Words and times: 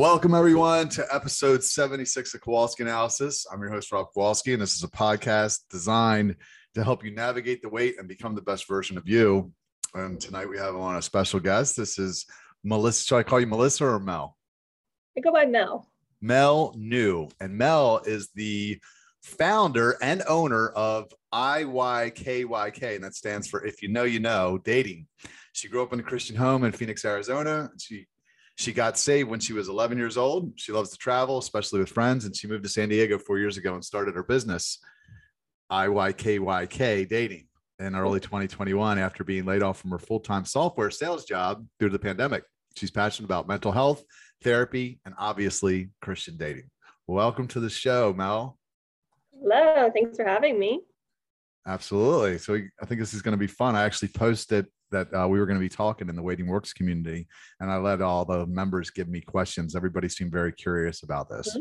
Welcome, 0.00 0.34
everyone, 0.34 0.88
to 0.90 1.04
episode 1.14 1.62
76 1.62 2.32
of 2.32 2.40
Kowalski 2.40 2.84
Analysis. 2.84 3.44
I'm 3.52 3.60
your 3.60 3.68
host, 3.68 3.92
Rob 3.92 4.06
Kowalski, 4.14 4.54
and 4.54 4.62
this 4.62 4.74
is 4.74 4.82
a 4.82 4.88
podcast 4.88 5.58
designed 5.68 6.36
to 6.74 6.82
help 6.82 7.04
you 7.04 7.10
navigate 7.10 7.60
the 7.60 7.68
wait 7.68 7.98
and 7.98 8.08
become 8.08 8.34
the 8.34 8.40
best 8.40 8.66
version 8.66 8.96
of 8.96 9.06
you. 9.06 9.52
And 9.92 10.18
tonight 10.18 10.48
we 10.48 10.56
have 10.56 10.74
on 10.74 10.96
a 10.96 11.02
special 11.02 11.38
guest. 11.38 11.76
This 11.76 11.98
is 11.98 12.24
Melissa. 12.64 13.04
Should 13.04 13.16
I 13.18 13.22
call 13.24 13.40
you 13.40 13.46
Melissa 13.46 13.84
or 13.84 14.00
Mel? 14.00 14.38
I 15.18 15.20
go 15.20 15.32
by 15.32 15.44
Mel. 15.44 15.86
Mel 16.22 16.72
New. 16.78 17.28
And 17.38 17.58
Mel 17.58 18.00
is 18.06 18.30
the 18.34 18.80
founder 19.22 19.98
and 20.00 20.22
owner 20.26 20.68
of 20.70 21.12
IYKYK, 21.34 22.94
and 22.94 23.04
that 23.04 23.14
stands 23.14 23.48
for 23.48 23.66
If 23.66 23.82
You 23.82 23.90
Know, 23.90 24.04
You 24.04 24.20
Know 24.20 24.56
Dating. 24.64 25.08
She 25.52 25.68
grew 25.68 25.82
up 25.82 25.92
in 25.92 26.00
a 26.00 26.02
Christian 26.02 26.36
home 26.36 26.64
in 26.64 26.72
Phoenix, 26.72 27.04
Arizona. 27.04 27.68
And 27.70 27.78
she 27.78 28.06
she 28.60 28.74
got 28.74 28.98
saved 28.98 29.30
when 29.30 29.40
she 29.40 29.54
was 29.54 29.70
11 29.70 29.96
years 29.96 30.18
old. 30.18 30.52
She 30.56 30.70
loves 30.70 30.90
to 30.90 30.98
travel, 30.98 31.38
especially 31.38 31.80
with 31.80 31.88
friends, 31.88 32.26
and 32.26 32.36
she 32.36 32.46
moved 32.46 32.62
to 32.64 32.68
San 32.68 32.90
Diego 32.90 33.18
four 33.18 33.38
years 33.38 33.56
ago 33.56 33.72
and 33.72 33.82
started 33.82 34.14
her 34.14 34.22
business, 34.22 34.78
IYKYK 35.72 37.08
Dating, 37.08 37.48
in 37.78 37.96
early 37.96 38.20
2021 38.20 38.98
after 38.98 39.24
being 39.24 39.46
laid 39.46 39.62
off 39.62 39.80
from 39.80 39.90
her 39.92 39.98
full 39.98 40.20
time 40.20 40.44
software 40.44 40.90
sales 40.90 41.24
job 41.24 41.66
due 41.78 41.88
to 41.88 41.92
the 41.92 41.98
pandemic. 41.98 42.44
She's 42.76 42.90
passionate 42.90 43.24
about 43.24 43.48
mental 43.48 43.72
health, 43.72 44.04
therapy, 44.42 45.00
and 45.06 45.14
obviously 45.16 45.88
Christian 46.02 46.36
dating. 46.36 46.68
Welcome 47.06 47.48
to 47.48 47.60
the 47.60 47.70
show, 47.70 48.12
Mel. 48.12 48.58
Hello. 49.32 49.90
Thanks 49.90 50.18
for 50.18 50.26
having 50.26 50.58
me. 50.58 50.82
Absolutely. 51.66 52.36
So 52.36 52.60
I 52.80 52.84
think 52.84 53.00
this 53.00 53.14
is 53.14 53.22
going 53.22 53.32
to 53.32 53.38
be 53.38 53.46
fun. 53.46 53.74
I 53.74 53.84
actually 53.84 54.08
posted 54.08 54.66
that 54.90 55.12
uh, 55.14 55.26
we 55.28 55.38
were 55.38 55.46
going 55.46 55.58
to 55.58 55.64
be 55.64 55.68
talking 55.68 56.08
in 56.08 56.16
the 56.16 56.22
Waiting 56.22 56.46
Works 56.46 56.72
community, 56.72 57.26
and 57.60 57.70
I 57.70 57.76
let 57.76 58.02
all 58.02 58.24
the 58.24 58.46
members 58.46 58.90
give 58.90 59.08
me 59.08 59.20
questions. 59.20 59.76
Everybody 59.76 60.08
seemed 60.08 60.32
very 60.32 60.52
curious 60.52 61.02
about 61.02 61.28
this. 61.28 61.56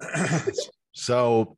so 0.92 1.56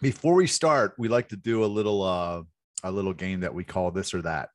before 0.00 0.34
we 0.34 0.46
start, 0.46 0.94
we 0.98 1.08
like 1.08 1.28
to 1.28 1.36
do 1.36 1.64
a 1.64 1.66
little 1.66 2.02
uh, 2.02 2.42
a 2.84 2.90
little 2.90 3.14
game 3.14 3.40
that 3.40 3.54
we 3.54 3.64
call 3.64 3.90
this 3.90 4.14
or 4.14 4.22
that. 4.22 4.48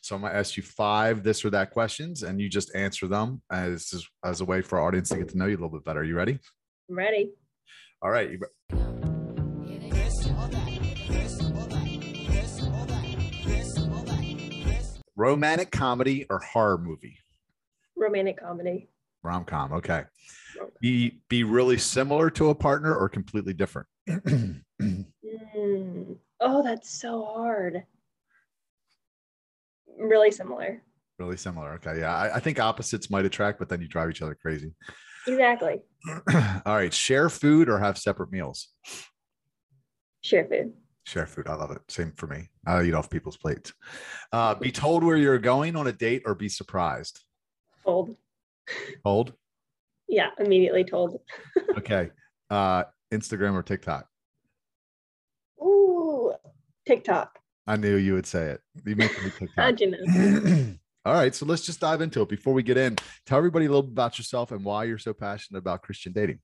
So 0.00 0.16
I'm 0.16 0.22
gonna 0.22 0.34
ask 0.34 0.56
you 0.56 0.62
five 0.62 1.22
this 1.22 1.44
or 1.44 1.50
that 1.50 1.70
questions, 1.70 2.22
and 2.22 2.40
you 2.40 2.48
just 2.48 2.74
answer 2.74 3.06
them 3.06 3.42
as 3.50 4.04
as 4.24 4.40
a 4.40 4.44
way 4.44 4.62
for 4.62 4.80
our 4.80 4.88
audience 4.88 5.10
to 5.10 5.16
get 5.16 5.28
to 5.28 5.38
know 5.38 5.46
you 5.46 5.52
a 5.52 5.60
little 5.60 5.70
bit 5.70 5.84
better. 5.84 6.00
Are 6.00 6.04
you 6.04 6.16
ready? 6.16 6.38
I'm 6.90 6.96
ready. 6.96 7.30
All 8.02 8.10
right. 8.10 8.30
Romantic 15.22 15.70
comedy 15.70 16.26
or 16.28 16.40
horror 16.40 16.78
movie? 16.78 17.16
Romantic 17.96 18.40
comedy. 18.40 18.88
Rom 19.22 19.44
com. 19.44 19.72
Okay. 19.72 20.02
Be 20.80 21.20
be 21.28 21.44
really 21.44 21.78
similar 21.78 22.28
to 22.30 22.50
a 22.50 22.54
partner 22.56 22.92
or 22.92 23.08
completely 23.08 23.52
different? 23.52 23.86
mm. 24.10 24.56
Oh, 26.40 26.62
that's 26.64 26.90
so 26.90 27.24
hard. 27.24 27.84
Really 29.96 30.32
similar. 30.32 30.82
Really 31.20 31.36
similar. 31.36 31.74
Okay. 31.74 32.00
Yeah. 32.00 32.12
I, 32.12 32.38
I 32.38 32.40
think 32.40 32.58
opposites 32.58 33.08
might 33.08 33.24
attract, 33.24 33.60
but 33.60 33.68
then 33.68 33.80
you 33.80 33.86
drive 33.86 34.10
each 34.10 34.22
other 34.22 34.34
crazy. 34.34 34.74
Exactly. 35.28 35.82
All 36.66 36.74
right. 36.74 36.92
Share 36.92 37.28
food 37.28 37.68
or 37.68 37.78
have 37.78 37.96
separate 37.96 38.32
meals? 38.32 38.70
Share 40.22 40.46
food. 40.46 40.72
Share 41.12 41.26
food. 41.26 41.46
I 41.46 41.56
love 41.56 41.70
it. 41.72 41.82
Same 41.88 42.10
for 42.16 42.26
me. 42.26 42.48
I 42.66 42.82
eat 42.84 42.94
off 42.94 43.10
people's 43.10 43.36
plates. 43.36 43.74
Uh, 44.32 44.54
be 44.54 44.72
told 44.72 45.04
where 45.04 45.18
you're 45.18 45.38
going 45.38 45.76
on 45.76 45.86
a 45.86 45.92
date 45.92 46.22
or 46.24 46.34
be 46.34 46.48
surprised. 46.48 47.20
Told. 47.84 48.16
Told. 49.04 49.34
Yeah, 50.08 50.30
immediately 50.38 50.84
told. 50.84 51.20
okay. 51.76 52.08
Uh, 52.48 52.84
Instagram 53.12 53.52
or 53.52 53.62
TikTok? 53.62 54.06
Ooh, 55.60 56.32
TikTok. 56.86 57.38
I 57.66 57.76
knew 57.76 57.96
you 57.96 58.14
would 58.14 58.26
say 58.26 58.46
it. 58.46 58.62
You 58.86 58.96
make 58.96 59.12
me 59.22 59.30
TikTok. 59.38 59.48
How'd 59.56 59.80
you 59.82 59.90
know? 59.90 60.74
All 61.04 61.12
right, 61.12 61.34
so 61.34 61.44
let's 61.44 61.66
just 61.66 61.80
dive 61.80 62.00
into 62.00 62.22
it. 62.22 62.30
Before 62.30 62.54
we 62.54 62.62
get 62.62 62.78
in, 62.78 62.96
tell 63.26 63.36
everybody 63.36 63.66
a 63.66 63.68
little 63.68 63.82
bit 63.82 63.92
about 63.92 64.16
yourself 64.16 64.50
and 64.50 64.64
why 64.64 64.84
you're 64.84 64.96
so 64.96 65.12
passionate 65.12 65.58
about 65.58 65.82
Christian 65.82 66.14
dating. 66.14 66.38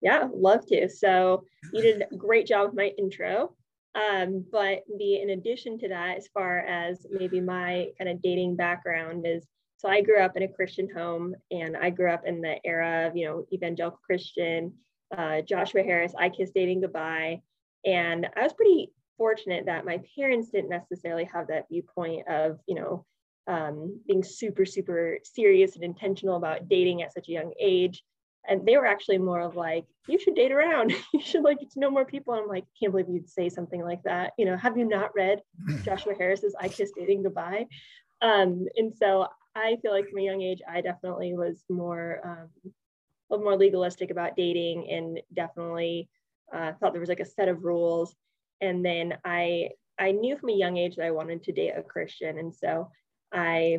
Yeah, 0.00 0.28
love 0.32 0.64
to. 0.68 0.88
So 0.88 1.44
you 1.74 1.82
did 1.82 2.04
a 2.10 2.16
great 2.16 2.46
job 2.46 2.68
with 2.68 2.74
my 2.74 2.92
intro. 2.96 3.54
Um, 3.94 4.44
but 4.50 4.84
the 4.98 5.20
in 5.20 5.30
addition 5.30 5.78
to 5.80 5.88
that, 5.88 6.16
as 6.16 6.28
far 6.28 6.60
as 6.60 7.06
maybe 7.10 7.40
my 7.40 7.88
kind 7.98 8.08
of 8.10 8.22
dating 8.22 8.56
background 8.56 9.26
is 9.26 9.46
so 9.82 9.88
I 9.88 10.00
grew 10.00 10.20
up 10.20 10.36
in 10.36 10.44
a 10.44 10.48
Christian 10.48 10.88
home 10.88 11.34
and 11.50 11.76
I 11.76 11.90
grew 11.90 12.08
up 12.08 12.24
in 12.24 12.40
the 12.40 12.64
era 12.64 13.08
of, 13.08 13.16
you 13.16 13.26
know, 13.26 13.44
evangelical 13.52 13.98
Christian, 14.06 14.74
uh, 15.16 15.40
Joshua 15.40 15.82
Harris, 15.82 16.14
I 16.16 16.28
Kissed 16.28 16.54
Dating 16.54 16.82
Goodbye. 16.82 17.40
And 17.84 18.28
I 18.36 18.44
was 18.44 18.52
pretty 18.52 18.92
fortunate 19.18 19.66
that 19.66 19.84
my 19.84 20.00
parents 20.16 20.50
didn't 20.50 20.70
necessarily 20.70 21.24
have 21.24 21.48
that 21.48 21.66
viewpoint 21.68 22.28
of, 22.28 22.60
you 22.68 22.76
know, 22.76 23.04
um, 23.48 24.00
being 24.06 24.22
super, 24.22 24.64
super 24.64 25.18
serious 25.24 25.74
and 25.74 25.82
intentional 25.82 26.36
about 26.36 26.68
dating 26.68 27.02
at 27.02 27.12
such 27.12 27.28
a 27.28 27.32
young 27.32 27.52
age 27.60 28.04
and 28.48 28.66
they 28.66 28.76
were 28.76 28.86
actually 28.86 29.18
more 29.18 29.40
of 29.40 29.56
like 29.56 29.84
you 30.08 30.18
should 30.18 30.34
date 30.34 30.52
around. 30.52 30.92
You 31.12 31.20
should 31.20 31.42
like 31.42 31.60
get 31.60 31.70
to 31.72 31.80
know 31.80 31.90
more 31.90 32.04
people. 32.04 32.34
And 32.34 32.42
i'm 32.42 32.48
like 32.48 32.64
can't 32.78 32.92
believe 32.92 33.08
you'd 33.08 33.28
say 33.28 33.48
something 33.48 33.82
like 33.82 34.02
that. 34.04 34.32
You 34.38 34.46
know 34.46 34.56
have 34.56 34.76
you 34.76 34.84
not 34.84 35.14
read 35.14 35.40
joshua 35.84 36.14
harris's 36.18 36.54
i 36.60 36.68
kissed 36.68 36.94
dating 36.96 37.22
goodbye? 37.22 37.66
Um, 38.20 38.66
and 38.76 38.92
so 38.94 39.26
i 39.54 39.76
feel 39.82 39.92
like 39.92 40.08
from 40.08 40.20
a 40.20 40.22
young 40.22 40.42
age 40.42 40.60
i 40.68 40.80
definitely 40.80 41.34
was 41.34 41.64
more 41.68 42.20
um, 42.24 42.48
a 42.64 42.70
little 43.30 43.44
more 43.44 43.56
legalistic 43.56 44.10
about 44.10 44.36
dating 44.36 44.88
and 44.90 45.20
definitely 45.34 46.08
uh, 46.52 46.72
thought 46.72 46.92
there 46.92 47.00
was 47.00 47.08
like 47.08 47.20
a 47.20 47.24
set 47.24 47.48
of 47.48 47.64
rules. 47.64 48.14
And 48.60 48.84
then 48.84 49.14
i 49.24 49.70
i 49.98 50.12
knew 50.12 50.36
from 50.36 50.50
a 50.50 50.54
young 50.56 50.76
age 50.76 50.96
that 50.96 51.06
i 51.06 51.10
wanted 51.10 51.42
to 51.44 51.52
date 51.52 51.74
a 51.76 51.82
christian. 51.82 52.38
And 52.38 52.54
so 52.54 52.90
i 53.32 53.78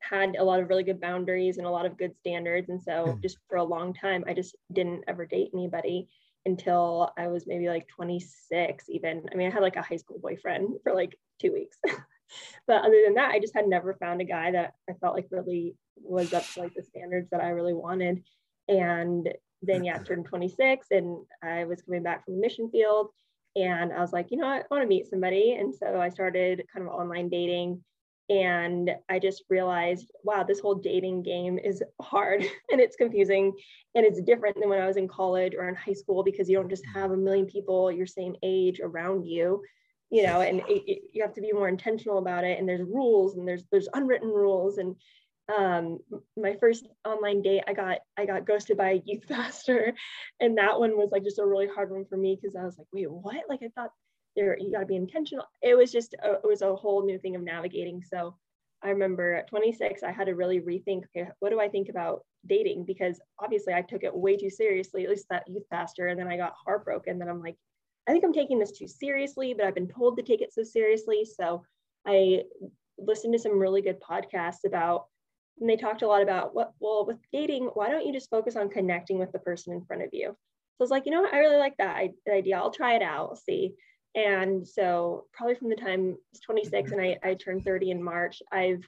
had 0.00 0.36
a 0.36 0.44
lot 0.44 0.60
of 0.60 0.68
really 0.68 0.82
good 0.82 1.00
boundaries 1.00 1.58
and 1.58 1.66
a 1.66 1.70
lot 1.70 1.86
of 1.86 1.98
good 1.98 2.16
standards. 2.16 2.68
And 2.68 2.80
so 2.80 3.06
mm. 3.06 3.22
just 3.22 3.38
for 3.48 3.56
a 3.56 3.64
long 3.64 3.92
time, 3.94 4.24
I 4.26 4.34
just 4.34 4.56
didn't 4.72 5.04
ever 5.08 5.26
date 5.26 5.50
anybody 5.54 6.08
until 6.44 7.12
I 7.16 7.28
was 7.28 7.46
maybe 7.46 7.68
like 7.68 7.86
26 7.88 8.84
even. 8.88 9.22
I 9.32 9.36
mean, 9.36 9.48
I 9.48 9.50
had 9.50 9.62
like 9.62 9.76
a 9.76 9.82
high 9.82 9.96
school 9.96 10.18
boyfriend 10.20 10.76
for 10.82 10.94
like 10.94 11.16
two 11.40 11.52
weeks. 11.52 11.78
but 12.66 12.84
other 12.84 13.00
than 13.04 13.14
that, 13.14 13.30
I 13.30 13.38
just 13.38 13.54
had 13.54 13.68
never 13.68 13.94
found 13.94 14.20
a 14.20 14.24
guy 14.24 14.50
that 14.52 14.74
I 14.88 14.94
felt 14.94 15.14
like 15.14 15.28
really 15.30 15.76
was 15.96 16.32
up 16.32 16.44
to 16.54 16.60
like 16.60 16.74
the 16.74 16.82
standards 16.82 17.28
that 17.30 17.42
I 17.42 17.50
really 17.50 17.74
wanted. 17.74 18.22
And 18.68 19.28
then 19.62 19.84
yeah, 19.84 19.98
I 20.00 20.02
turned 20.02 20.26
26 20.26 20.88
and 20.90 21.24
I 21.42 21.64
was 21.64 21.82
coming 21.82 22.02
back 22.02 22.24
from 22.24 22.34
the 22.34 22.40
mission 22.40 22.70
field 22.70 23.10
and 23.54 23.92
I 23.92 24.00
was 24.00 24.12
like, 24.12 24.30
you 24.30 24.38
know, 24.38 24.46
I 24.46 24.62
want 24.70 24.82
to 24.82 24.88
meet 24.88 25.08
somebody. 25.08 25.52
And 25.52 25.74
so 25.74 26.00
I 26.00 26.08
started 26.08 26.64
kind 26.72 26.86
of 26.86 26.92
online 26.92 27.28
dating 27.28 27.82
and 28.32 28.90
I 29.10 29.18
just 29.18 29.44
realized, 29.50 30.10
wow, 30.24 30.42
this 30.42 30.58
whole 30.58 30.74
dating 30.74 31.22
game 31.22 31.58
is 31.58 31.82
hard 32.00 32.40
and 32.72 32.80
it's 32.80 32.96
confusing 32.96 33.52
and 33.94 34.06
it's 34.06 34.22
different 34.22 34.58
than 34.58 34.70
when 34.70 34.80
I 34.80 34.86
was 34.86 34.96
in 34.96 35.06
college 35.06 35.54
or 35.54 35.68
in 35.68 35.74
high 35.74 35.92
school 35.92 36.24
because 36.24 36.48
you 36.48 36.56
don't 36.56 36.70
just 36.70 36.86
have 36.94 37.10
a 37.10 37.16
million 37.16 37.44
people 37.44 37.92
your 37.92 38.06
same 38.06 38.34
age 38.42 38.80
around 38.80 39.26
you, 39.26 39.62
you 40.10 40.22
know, 40.22 40.40
and 40.40 40.60
it, 40.60 40.82
it, 40.86 41.02
you 41.12 41.22
have 41.22 41.34
to 41.34 41.42
be 41.42 41.52
more 41.52 41.68
intentional 41.68 42.16
about 42.16 42.44
it. 42.44 42.58
And 42.58 42.66
there's 42.66 42.88
rules 42.88 43.36
and 43.36 43.46
there's 43.46 43.64
there's 43.70 43.88
unwritten 43.92 44.28
rules. 44.28 44.78
And 44.78 44.96
um, 45.54 45.98
my 46.34 46.56
first 46.58 46.88
online 47.04 47.42
date, 47.42 47.64
I 47.68 47.74
got 47.74 47.98
I 48.16 48.24
got 48.24 48.46
ghosted 48.46 48.78
by 48.78 48.92
a 48.92 49.02
youth 49.04 49.24
pastor, 49.28 49.92
and 50.40 50.56
that 50.56 50.80
one 50.80 50.96
was 50.96 51.10
like 51.12 51.24
just 51.24 51.38
a 51.38 51.46
really 51.46 51.68
hard 51.68 51.90
one 51.90 52.06
for 52.06 52.16
me 52.16 52.38
because 52.40 52.56
I 52.56 52.64
was 52.64 52.78
like, 52.78 52.86
wait, 52.94 53.10
what? 53.10 53.42
Like 53.50 53.60
I 53.62 53.68
thought 53.74 53.90
there 54.36 54.56
you 54.58 54.72
got 54.72 54.80
to 54.80 54.86
be 54.86 54.96
intentional 54.96 55.46
it 55.62 55.76
was 55.76 55.92
just 55.92 56.14
a, 56.14 56.32
it 56.32 56.44
was 56.44 56.62
a 56.62 56.74
whole 56.74 57.04
new 57.04 57.18
thing 57.18 57.36
of 57.36 57.42
navigating 57.42 58.02
so 58.02 58.36
i 58.82 58.88
remember 58.88 59.34
at 59.34 59.48
26 59.48 60.02
i 60.02 60.10
had 60.10 60.26
to 60.26 60.34
really 60.34 60.60
rethink 60.60 61.02
okay 61.16 61.28
what 61.40 61.50
do 61.50 61.60
i 61.60 61.68
think 61.68 61.88
about 61.88 62.24
dating 62.46 62.84
because 62.84 63.20
obviously 63.38 63.74
i 63.74 63.82
took 63.82 64.02
it 64.02 64.14
way 64.14 64.36
too 64.36 64.50
seriously 64.50 65.04
at 65.04 65.10
least 65.10 65.26
that 65.30 65.44
youth 65.48 65.68
pastor 65.70 66.08
and 66.08 66.18
then 66.18 66.28
i 66.28 66.36
got 66.36 66.54
heartbroken 66.64 67.18
then 67.18 67.28
i'm 67.28 67.40
like 67.40 67.56
i 68.08 68.12
think 68.12 68.24
i'm 68.24 68.32
taking 68.32 68.58
this 68.58 68.72
too 68.72 68.88
seriously 68.88 69.54
but 69.54 69.66
i've 69.66 69.74
been 69.74 69.88
told 69.88 70.16
to 70.16 70.22
take 70.22 70.40
it 70.40 70.52
so 70.52 70.62
seriously 70.62 71.24
so 71.24 71.62
i 72.06 72.42
listened 72.98 73.32
to 73.32 73.38
some 73.38 73.58
really 73.58 73.82
good 73.82 74.00
podcasts 74.00 74.64
about 74.66 75.06
and 75.60 75.68
they 75.68 75.76
talked 75.76 76.02
a 76.02 76.06
lot 76.06 76.22
about 76.22 76.54
what 76.54 76.72
well 76.80 77.04
with 77.06 77.18
dating 77.32 77.64
why 77.74 77.88
don't 77.88 78.06
you 78.06 78.12
just 78.12 78.30
focus 78.30 78.56
on 78.56 78.68
connecting 78.68 79.18
with 79.18 79.30
the 79.32 79.38
person 79.38 79.72
in 79.72 79.84
front 79.84 80.02
of 80.02 80.08
you 80.12 80.34
so 80.76 80.82
I 80.82 80.84
was 80.84 80.90
like, 80.90 81.06
you 81.06 81.12
know 81.12 81.22
what, 81.22 81.34
I 81.34 81.38
really 81.38 81.58
like 81.58 81.76
that 81.78 82.08
idea. 82.28 82.56
I'll 82.56 82.72
try 82.72 82.94
it 82.94 83.02
out. 83.02 83.28
I'll 83.30 83.36
see. 83.36 83.74
And 84.14 84.66
so, 84.66 85.26
probably 85.32 85.54
from 85.54 85.70
the 85.70 85.76
time 85.76 86.10
I 86.10 86.16
was 86.32 86.40
26 86.40 86.92
and 86.92 87.00
I, 87.00 87.18
I 87.22 87.34
turned 87.34 87.64
30 87.64 87.92
in 87.92 88.02
March, 88.02 88.42
I've 88.52 88.84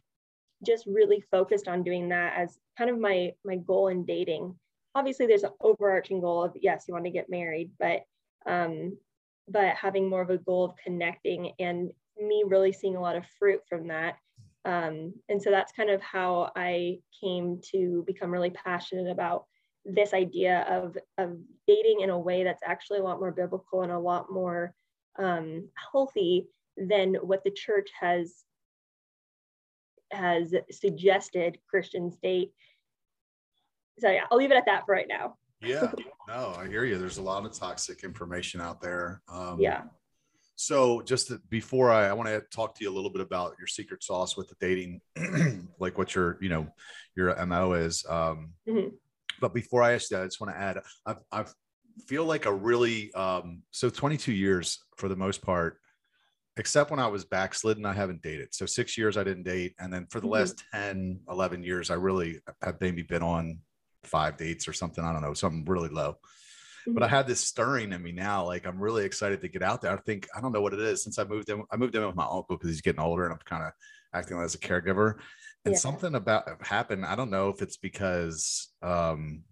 just 0.67 0.87
really 0.87 1.23
focused 1.31 1.69
on 1.69 1.83
doing 1.83 2.09
that 2.11 2.35
as 2.37 2.59
kind 2.79 2.91
of 2.91 2.99
my 2.99 3.33
my 3.45 3.57
goal 3.57 3.89
in 3.89 4.05
dating. 4.05 4.55
Obviously, 4.95 5.27
there's 5.27 5.45
an 5.45 5.51
overarching 5.61 6.21
goal 6.21 6.43
of 6.45 6.57
yes, 6.61 6.85
you 6.87 6.95
want 6.95 7.07
to 7.07 7.11
get 7.11 7.31
married, 7.31 7.71
but 7.79 8.03
um, 8.47 8.97
but 9.49 9.75
having 9.77 10.09
more 10.09 10.23
of 10.23 10.31
a 10.31 10.39
goal 10.39 10.65
of 10.65 10.77
connecting 10.83 11.53
and 11.59 11.91
me 12.21 12.45
really 12.47 12.73
seeing 12.73 12.97
a 12.97 13.01
lot 13.01 13.17
of 13.17 13.27
fruit 13.39 13.61
from 13.69 13.89
that 13.89 14.17
Um, 14.65 15.15
and 15.29 15.43
so 15.43 15.51
that's 15.51 15.73
kind 15.73 15.91
of 15.91 16.01
how 16.01 16.53
I 16.57 17.01
came 17.23 17.61
to 17.73 18.03
become 18.07 18.31
really 18.31 18.51
passionate 18.51 19.11
about 19.11 19.45
this 19.85 20.15
idea 20.15 20.65
of, 20.71 20.97
of 21.19 21.37
dating 21.67 22.01
in 22.01 22.11
a 22.11 22.19
way 22.19 22.45
that's 22.45 22.63
actually 22.65 23.01
a 23.01 23.03
lot 23.03 23.21
more 23.21 23.33
biblical 23.33 23.83
and 23.83 23.93
a 23.93 23.99
lot 23.99 24.31
more 24.31 24.75
um, 25.19 25.69
healthy 25.93 26.47
than 26.77 27.15
what 27.15 27.45
the 27.45 27.51
church 27.51 27.89
has 28.01 28.35
has 30.11 30.55
suggested 30.71 31.59
Christian 31.69 32.11
state. 32.11 32.53
So 33.99 34.11
yeah, 34.11 34.25
I'll 34.31 34.39
leave 34.39 34.51
it 34.51 34.57
at 34.57 34.67
that 34.67 34.87
for 34.87 34.95
right 34.95 35.09
now. 35.09 35.37
Yeah, 35.61 35.93
no, 36.29 36.55
I 36.59 36.69
hear 36.69 36.85
you. 36.85 36.99
There's 36.99 37.19
a 37.19 37.23
lot 37.23 37.45
of 37.45 37.53
toxic 37.53 38.05
information 38.05 38.61
out 38.61 38.81
there. 38.81 39.23
Um, 39.29 39.61
yeah. 39.61 39.83
So 40.57 41.03
just 41.03 41.29
to, 41.29 41.41
before 41.51 41.91
I, 41.91 42.07
I 42.07 42.13
want 42.13 42.29
to 42.29 42.41
talk 42.55 42.77
to 42.77 42.85
you 42.85 42.91
a 42.91 42.95
little 42.95 43.11
bit 43.11 43.21
about 43.21 43.57
your 43.59 43.67
secret 43.67 44.05
sauce 44.05 44.37
with 44.37 44.49
the 44.49 44.55
dating, 44.61 45.01
like 45.81 45.99
what 45.99 46.15
your, 46.15 46.39
you 46.41 46.49
know, 46.49 46.69
your 47.17 47.45
MO 47.47 47.73
is. 47.73 48.05
Um, 48.09 48.53
mm-hmm. 48.69 48.89
But 49.41 49.53
before 49.53 49.83
I 49.83 49.95
ask 49.95 50.09
that, 50.11 50.23
I 50.23 50.25
just 50.27 50.41
want 50.41 50.55
to 50.55 50.61
add, 50.61 50.79
I've, 51.05 51.19
i 51.33 51.45
feel 52.07 52.25
like 52.25 52.47
a 52.47 52.53
really, 52.53 53.13
um, 53.15 53.63
so 53.71 53.91
22 53.91 54.33
years 54.33 54.79
for 54.97 55.09
the 55.09 55.17
most 55.17 55.43
part, 55.43 55.79
except 56.57 56.91
when 56.91 57.01
I 57.01 57.09
was 57.09 57.25
backslidden, 57.25 57.85
I 57.85 57.93
haven't 57.93 58.23
dated. 58.23 58.55
So 58.55 58.67
six 58.67 58.97
years 58.97 59.17
I 59.17 59.25
didn't 59.25 59.43
date. 59.45 59.75
And 59.79 59.93
then 59.93 60.07
for 60.11 60.21
the 60.21 60.27
mm-hmm. 60.27 60.35
last 60.35 60.63
10, 60.73 61.21
11 61.29 61.63
years, 61.63 61.91
I 61.91 61.95
really 61.95 62.41
have 62.63 62.81
maybe 62.81 63.03
been 63.03 63.23
on 63.23 63.59
five 64.05 64.37
dates 64.37 64.69
or 64.69 64.73
something. 64.73 65.05
I 65.05 65.13
don't 65.13 65.23
know, 65.23 65.35
something 65.35 65.65
really 65.65 65.89
low 65.89 66.17
but 66.87 67.03
I 67.03 67.07
mm-hmm. 67.07 67.17
had 67.17 67.27
this 67.27 67.41
stirring 67.41 67.93
in 67.93 68.03
me 68.03 68.13
now. 68.13 68.45
Like 68.45 68.67
I'm 68.67 68.79
really 68.79 69.05
excited 69.05 69.41
to 69.41 69.49
get 69.49 69.63
out 69.63 69.81
there. 69.81 69.93
I 69.93 69.97
think 69.97 70.29
I 70.37 70.41
don't 70.41 70.53
know 70.53 70.61
what 70.61 70.75
it 70.75 70.81
is 70.81 71.03
since 71.03 71.19
I 71.19 71.25
moved 71.25 71.49
in. 71.49 71.63
I 71.71 71.77
moved 71.77 71.95
in 71.95 72.05
with 72.05 72.15
my 72.15 72.25
uncle 72.25 72.57
because 72.57 72.71
he's 72.71 72.83
getting 72.83 73.01
older, 73.01 73.25
and 73.25 73.33
I'm 73.33 73.41
kind 73.45 73.65
of 73.65 73.73
acting 74.13 74.39
as 74.39 74.55
a 74.55 74.59
caregiver. 74.59 75.15
And 75.65 75.75
yeah. 75.75 75.79
something 75.79 76.15
about 76.15 76.49
happened. 76.63 77.07
I 77.07 77.17
don't 77.17 77.31
know 77.31 77.49
if 77.49 77.63
it's 77.63 77.79
because 77.79 78.69
um, 78.83 79.43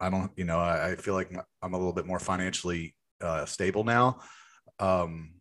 I 0.00 0.10
don't, 0.10 0.30
you 0.36 0.44
know, 0.44 0.58
I, 0.58 0.90
I, 0.90 0.96
feel 0.96 1.14
like 1.14 1.34
I'm 1.62 1.74
a 1.74 1.78
little 1.78 1.92
bit 1.92 2.06
more 2.06 2.18
financially 2.18 2.94
uh, 3.20 3.46
stable 3.46 3.84
now, 3.84 4.18
um, 4.78 5.34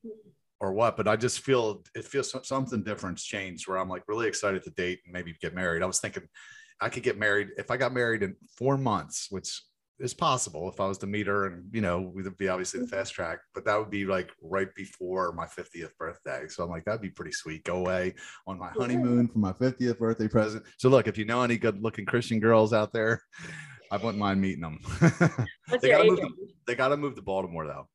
or 0.60 0.74
what. 0.74 0.96
But 0.96 1.07
I 1.07 1.16
just 1.16 1.42
feel 1.42 1.84
it 1.94 2.06
feels 2.06 2.34
something 2.48 2.84
different's 2.84 3.24
changed 3.24 3.68
where 3.68 3.78
I'm 3.78 3.90
like 3.90 4.04
really 4.07 4.28
excited 4.28 4.63
to 4.63 4.69
date 4.72 5.00
and 5.06 5.13
maybe 5.13 5.36
get 5.42 5.54
married. 5.54 5.84
I 5.84 5.88
was 5.88 6.00
thinking 6.00 6.24
I 6.80 6.90
could 6.90 7.04
get 7.04 7.18
married 7.18 7.50
if 7.57 7.72
I 7.72 7.78
got 7.78 7.94
married 7.94 8.24
in 8.24 8.36
four 8.57 8.78
months, 8.78 9.28
which 9.30 9.62
is 10.00 10.13
possible 10.13 10.69
if 10.69 10.81
I 10.81 10.88
was 10.88 10.98
to 10.98 11.07
meet 11.07 11.28
her 11.28 11.46
and 11.46 11.74
you 11.74 11.80
know 11.80 12.12
we'd 12.13 12.38
be 12.38 12.50
obviously 12.50 12.81
the 12.81 12.88
fast 12.88 13.13
track, 13.13 13.40
but 13.54 13.63
that 13.66 13.78
would 13.78 13.90
be 13.90 14.06
like 14.06 14.31
right 14.42 14.74
before 14.75 15.31
my 15.31 15.46
50th 15.46 15.96
birthday. 15.98 16.46
So 16.50 16.63
I'm 16.63 16.69
like, 16.69 16.84
that'd 16.86 17.02
be 17.02 17.10
pretty 17.10 17.31
sweet. 17.31 17.63
Go 17.63 17.78
away 17.78 18.16
on 18.46 18.60
my 18.60 18.69
honeymoon 18.69 19.28
for 19.28 19.40
my 19.40 19.54
50th 19.54 19.98
birthday 19.98 20.28
present. 20.28 20.63
So 20.78 20.90
look, 20.90 21.07
if 21.07 21.18
you 21.18 21.25
know 21.25 21.44
any 21.44 21.57
good 21.57 21.81
looking 21.81 22.06
Christian 22.06 22.40
girls 22.40 22.74
out 22.74 22.92
there, 22.92 23.22
I 23.95 24.03
wouldn't 24.06 24.18
mind 24.18 24.42
meeting 24.42 24.62
them. 24.62 24.80
they 25.81 25.89
gotta 25.89 26.09
move 26.09 26.19
to, 26.19 26.30
they 26.68 26.75
gotta 26.75 26.97
move 26.97 27.15
to 27.15 27.21
Baltimore 27.21 27.68
though. 27.68 27.88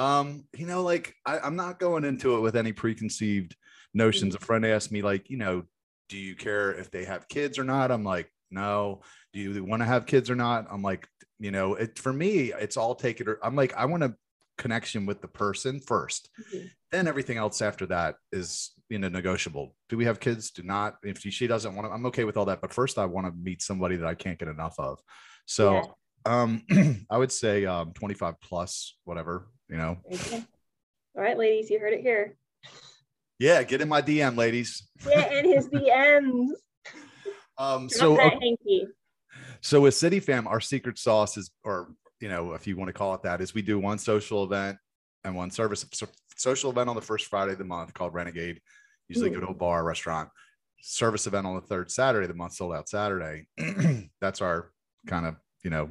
Um, 0.00 0.44
you 0.56 0.66
know, 0.66 0.82
like 0.82 1.14
I, 1.26 1.38
I'm 1.40 1.56
not 1.56 1.80
going 1.80 2.04
into 2.04 2.36
it 2.36 2.40
with 2.40 2.56
any 2.56 2.72
preconceived 2.72 3.56
notions. 3.94 4.34
Mm-hmm. 4.34 4.42
A 4.42 4.46
friend 4.46 4.66
asked 4.66 4.92
me, 4.92 5.02
like, 5.02 5.30
you 5.30 5.36
know, 5.36 5.64
do 6.08 6.16
you 6.16 6.36
care 6.36 6.72
if 6.72 6.90
they 6.90 7.04
have 7.04 7.28
kids 7.28 7.58
or 7.58 7.64
not? 7.64 7.90
I'm 7.90 8.04
like, 8.04 8.30
no 8.50 9.00
do 9.32 9.40
you 9.40 9.64
want 9.64 9.80
to 9.80 9.86
have 9.86 10.06
kids 10.06 10.30
or 10.30 10.34
not 10.34 10.66
i'm 10.70 10.82
like 10.82 11.06
you 11.38 11.50
know 11.50 11.74
it 11.74 11.98
for 11.98 12.12
me 12.12 12.52
it's 12.58 12.76
all 12.76 12.94
take 12.94 13.20
it 13.20 13.28
or 13.28 13.38
i'm 13.44 13.56
like 13.56 13.74
i 13.74 13.84
want 13.84 14.02
a 14.02 14.14
connection 14.58 15.06
with 15.06 15.20
the 15.20 15.28
person 15.28 15.80
1st 15.80 16.28
mm-hmm. 16.54 16.66
Then 16.90 17.06
everything 17.06 17.36
else 17.36 17.62
after 17.62 17.86
that 17.86 18.16
is 18.32 18.72
you 18.88 18.98
know 18.98 19.08
negotiable. 19.08 19.74
Do 19.88 19.96
we 19.96 20.04
have 20.04 20.20
kids? 20.20 20.50
Do 20.50 20.62
not. 20.62 20.96
If 21.02 21.20
she 21.20 21.46
doesn't 21.46 21.74
want 21.74 21.88
to 21.88 21.92
i'm 21.92 22.06
okay 22.06 22.24
with 22.24 22.36
all 22.36 22.46
that 22.46 22.60
but 22.60 22.72
first 22.72 22.98
i 22.98 23.04
want 23.04 23.26
to 23.26 23.32
meet 23.32 23.62
somebody 23.62 23.96
that 23.96 24.06
i 24.06 24.14
can't 24.14 24.38
get 24.38 24.48
enough 24.48 24.74
of. 24.78 24.98
So 25.46 25.74
yeah. 25.74 25.82
um 26.24 26.62
i 27.10 27.16
would 27.16 27.32
say 27.32 27.64
um 27.64 27.92
25 27.92 28.34
plus 28.40 28.96
whatever 29.04 29.48
you 29.68 29.76
know. 29.76 29.98
All 31.16 31.22
right 31.22 31.38
ladies 31.38 31.70
you 31.70 31.78
heard 31.78 31.92
it 31.92 32.00
here. 32.00 32.36
Yeah 33.38 33.62
get 33.62 33.80
in 33.80 33.88
my 33.88 34.02
dm 34.02 34.36
ladies. 34.36 34.88
Get 35.04 35.32
in 35.32 35.52
his 35.52 35.68
dms 35.68 36.48
um 37.58 37.88
so 37.88 38.16
so 39.60 39.82
with 39.82 39.94
City 39.94 40.20
Fam, 40.20 40.46
our 40.48 40.60
secret 40.60 40.98
sauce 40.98 41.36
is, 41.36 41.50
or 41.64 41.92
you 42.20 42.28
know, 42.28 42.52
if 42.52 42.66
you 42.66 42.76
want 42.76 42.88
to 42.88 42.92
call 42.92 43.14
it 43.14 43.22
that, 43.22 43.40
is 43.40 43.54
we 43.54 43.62
do 43.62 43.78
one 43.78 43.98
social 43.98 44.44
event 44.44 44.78
and 45.24 45.34
one 45.34 45.50
service. 45.50 45.84
So 45.92 46.06
social 46.36 46.70
event 46.70 46.88
on 46.88 46.96
the 46.96 47.02
first 47.02 47.26
Friday 47.26 47.52
of 47.52 47.58
the 47.58 47.64
month 47.64 47.92
called 47.94 48.14
Renegade. 48.14 48.60
Usually 49.08 49.30
go 49.30 49.40
to 49.40 49.48
a 49.48 49.54
bar, 49.54 49.84
restaurant. 49.84 50.28
Service 50.82 51.26
event 51.26 51.46
on 51.46 51.56
the 51.56 51.60
third 51.60 51.90
Saturday 51.90 52.24
of 52.24 52.28
the 52.28 52.34
month, 52.34 52.54
sold 52.54 52.74
out 52.74 52.88
Saturday. 52.88 53.46
That's 54.20 54.40
our 54.40 54.70
kind 55.06 55.26
of 55.26 55.36
you 55.62 55.70
know 55.70 55.90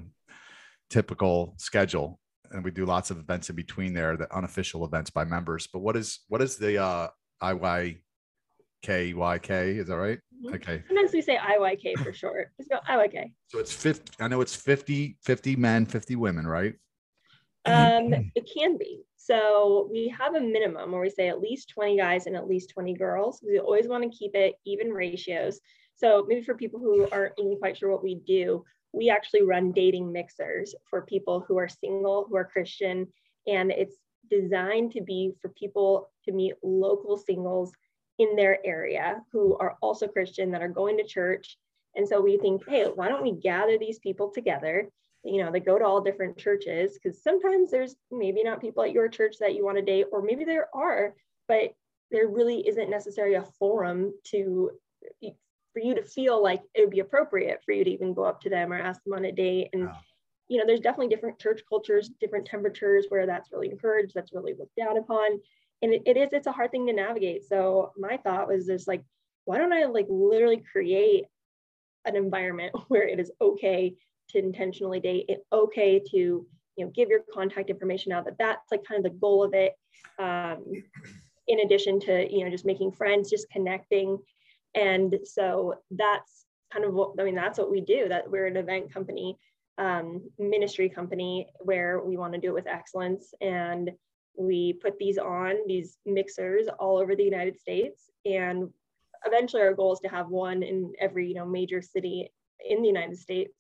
typical 0.90 1.54
schedule, 1.58 2.20
and 2.52 2.64
we 2.64 2.72
do 2.72 2.86
lots 2.86 3.12
of 3.12 3.20
events 3.20 3.50
in 3.50 3.56
between 3.56 3.94
there, 3.94 4.18
the 4.18 4.34
unofficial 4.36 4.86
events 4.86 5.12
by 5.12 5.26
members. 5.26 5.68
But 5.72 5.80
what 5.80 5.96
is 5.96 6.20
what 6.28 6.42
is 6.42 6.58
the 6.58 6.82
uh, 6.82 7.10
IY 7.44 8.00
K 8.82 9.14
Y 9.14 9.40
K. 9.40 9.72
Is 9.72 9.88
that 9.88 9.98
right? 9.98 10.20
Mm-hmm. 10.44 10.56
Okay. 10.56 10.84
Sometimes 10.88 11.12
we 11.14 11.22
say 11.22 11.38
IYK 11.38 12.00
for 12.04 12.14
short. 12.14 12.52
Just 12.58 12.70
go 12.70 12.78
IYK. 12.90 13.32
So 13.48 13.60
it's 13.60 13.74
50. 13.74 14.14
I 14.20 14.28
know 14.28 14.42
it's 14.42 14.56
50, 14.56 15.18
50 15.24 15.56
men, 15.56 15.86
50 15.86 16.16
women, 16.16 16.48
right? 16.48 16.76
Um, 17.66 18.32
it 18.36 18.50
can 18.52 18.78
be. 18.78 19.04
So 19.18 19.88
we 19.92 20.14
have 20.18 20.36
a 20.36 20.42
minimum 20.42 20.92
where 20.92 21.02
we 21.02 21.10
say 21.10 21.28
at 21.28 21.42
least 21.42 21.70
20 21.70 21.98
guys 21.98 22.26
and 22.26 22.36
at 22.36 22.48
least 22.48 22.72
20 22.72 22.94
girls. 22.94 23.42
We 23.46 23.60
always 23.60 23.88
want 23.88 24.04
to 24.04 24.18
keep 24.18 24.36
it 24.36 24.56
even 24.66 24.90
ratios. 24.90 25.60
So 25.96 26.26
maybe 26.28 26.44
for 26.44 26.56
people 26.56 26.80
who 26.80 27.08
aren't 27.12 27.34
even 27.38 27.58
quite 27.58 27.78
sure 27.78 27.92
what 27.92 28.04
we 28.04 28.16
do, 28.16 28.64
we 28.94 29.10
actually 29.10 29.44
run 29.44 29.72
dating 29.72 30.12
mixers 30.12 30.74
for 30.90 31.02
people 31.04 31.44
who 31.48 31.58
are 31.58 31.68
single, 31.68 32.26
who 32.28 32.38
are 32.38 32.46
Christian, 32.46 33.08
and 33.46 33.72
it's 33.72 33.98
designed 34.30 34.92
to 34.94 35.02
be 35.02 35.34
for 35.42 35.50
people 35.50 36.10
to 36.26 36.32
meet 36.32 36.54
local 36.64 37.18
singles 37.18 37.72
in 38.18 38.36
their 38.36 38.66
area 38.66 39.22
who 39.32 39.58
are 39.58 39.78
also 39.82 40.08
Christian 40.08 40.52
that 40.52 40.62
are 40.62 40.70
going 40.70 40.98
to 40.98 41.04
church. 41.04 41.58
And 41.96 42.08
so 42.08 42.22
we 42.22 42.38
think, 42.38 42.68
hey, 42.68 42.86
why 42.86 43.10
don't 43.10 43.24
we 43.24 43.32
gather 43.32 43.78
these 43.78 44.00
people 44.00 44.32
together? 44.34 44.90
You 45.24 45.44
know, 45.44 45.52
they 45.52 45.60
go 45.60 45.78
to 45.78 45.86
all 45.86 46.02
different 46.02 46.38
churches 46.38 46.98
because 46.98 47.22
sometimes 47.22 47.72
there's 47.72 47.96
maybe 48.12 48.44
not 48.44 48.62
people 48.62 48.84
at 48.84 48.94
your 48.94 49.10
church 49.10 49.36
that 49.40 49.56
you 49.56 49.66
want 49.66 49.78
to 49.78 49.84
date, 49.84 50.06
or 50.12 50.22
maybe 50.22 50.46
there 50.46 50.68
are, 50.74 51.16
but 51.48 51.74
there 52.12 52.28
really 52.28 52.68
isn't 52.68 52.90
necessarily 52.90 53.36
a 53.36 53.46
forum 53.60 54.14
to 54.26 54.72
for 55.72 55.80
you 55.82 55.94
to 55.94 56.04
feel 56.04 56.42
like 56.42 56.62
it 56.74 56.82
would 56.82 56.90
be 56.90 57.00
appropriate 57.00 57.62
for 57.64 57.74
you 57.74 57.84
to 57.84 57.92
even 57.92 58.14
go 58.14 58.24
up 58.24 58.42
to 58.42 58.50
them 58.50 58.74
or 58.74 58.80
ask 58.80 59.04
them 59.04 59.14
on 59.14 59.26
a 59.26 59.32
date. 59.32 59.70
And 59.74 59.86
wow. 59.86 59.98
you 60.48 60.58
know, 60.58 60.64
there's 60.66 60.80
definitely 60.80 61.14
different 61.14 61.38
church 61.38 61.62
cultures, 61.70 62.10
different 62.20 62.48
temperatures 62.48 63.06
where 63.10 63.28
that's 63.28 63.52
really 63.52 63.70
encouraged, 63.70 64.16
that's 64.16 64.34
really 64.34 64.56
looked 64.58 64.76
down 64.76 64.98
upon 64.98 65.40
and 65.82 65.94
it, 65.94 66.04
it 66.06 66.18
is 66.18 66.30
it's 66.32 66.48
a 66.48 66.52
hard 66.52 66.72
thing 66.72 66.88
to 66.88 66.94
navigate 66.94 67.48
so 67.48 67.92
my 67.98 68.18
thought 68.18 68.48
was 68.48 68.66
just 68.66 68.88
like 68.88 69.04
why 69.46 69.58
don't 69.58 69.74
i 69.74 69.86
like 69.86 70.08
literally 70.10 70.64
create 70.72 71.26
an 72.06 72.16
environment 72.16 72.74
where 72.88 73.08
it 73.08 73.20
is 73.20 73.32
okay 73.42 73.96
to 74.30 74.40
intentionally 74.40 75.00
date 75.00 75.26
it 75.28 75.46
okay 75.52 76.00
to 76.00 76.18
you 76.18 76.86
know 76.86 76.92
give 76.96 77.10
your 77.10 77.22
contact 77.34 77.70
information 77.70 78.12
out 78.12 78.26
that 78.26 78.38
that's 78.38 78.72
like 78.72 78.84
kind 78.86 79.06
of 79.06 79.12
the 79.12 79.18
goal 79.20 79.44
of 79.44 79.54
it 79.54 79.74
um, 80.18 80.64
in 81.48 81.60
addition 81.62 82.00
to 82.00 82.32
you 82.32 82.44
know 82.44 82.52
just 82.52 82.66
making 82.66 82.92
friends 82.92 83.30
just 83.30 83.50
connecting. 83.50 84.18
And 84.76 85.16
so 85.24 85.76
that's 85.92 86.46
kind 86.72 86.86
of 86.86 86.94
what 86.94 87.20
i 87.20 87.24
mean 87.24 87.34
that's 87.34 87.58
what 87.58 87.72
we 87.72 87.82
do 87.82 88.08
that 88.08 88.30
we're 88.30 88.46
an 88.46 88.56
event 88.56 88.94
company 88.94 89.36
um, 89.80 90.22
ministry 90.38 90.88
company 90.88 91.48
where 91.62 92.02
we 92.02 92.16
want 92.16 92.34
to 92.34 92.40
do 92.40 92.50
it 92.50 92.54
with 92.54 92.68
excellence. 92.68 93.34
And 93.42 93.90
we 94.38 94.74
put 94.74 95.00
these 95.00 95.18
on 95.18 95.56
these 95.68 95.98
mixers 96.06 96.68
all 96.80 96.98
over 96.98 97.16
the 97.16 97.24
united 97.24 97.60
states. 97.60 98.04
And 98.26 98.70
eventually 99.26 99.64
our 99.64 99.74
goal 99.74 99.94
is 99.94 100.00
to 100.02 100.10
have 100.10 100.28
one 100.28 100.64
in 100.64 100.94
every 101.00 101.28
you 101.28 101.34
know 101.34 101.46
major 101.46 101.82
city 101.82 102.32
in 102.66 102.82
the 102.82 102.88
united 102.88 103.18
states 103.18 103.54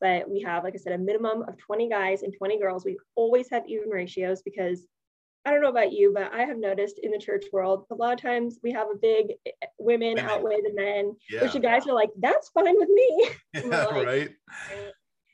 but 0.00 0.28
we 0.28 0.40
have 0.40 0.64
like 0.64 0.74
i 0.74 0.78
said 0.78 0.92
a 0.92 0.98
minimum 0.98 1.42
of 1.42 1.56
20 1.58 1.88
guys 1.88 2.22
and 2.22 2.34
20 2.36 2.58
girls 2.58 2.84
we 2.84 2.96
always 3.14 3.48
have 3.50 3.62
even 3.66 3.88
ratios 3.88 4.42
because 4.42 4.86
i 5.44 5.50
don't 5.50 5.62
know 5.62 5.68
about 5.68 5.92
you 5.92 6.12
but 6.12 6.32
i 6.32 6.42
have 6.42 6.58
noticed 6.58 7.00
in 7.02 7.10
the 7.10 7.18
church 7.18 7.44
world 7.52 7.84
a 7.90 7.94
lot 7.94 8.12
of 8.12 8.20
times 8.20 8.58
we 8.62 8.72
have 8.72 8.88
a 8.88 8.98
big 9.00 9.32
eh, 9.46 9.66
women 9.78 10.18
outweigh 10.18 10.60
the 10.62 10.72
men 10.74 11.14
yeah. 11.30 11.42
which 11.42 11.52
the 11.52 11.60
guys 11.60 11.86
are 11.86 11.94
like 11.94 12.10
that's 12.20 12.50
fine 12.50 12.76
with 12.78 12.88
me 12.88 13.30
yeah, 13.54 13.84
like, 13.92 14.06
right 14.06 14.30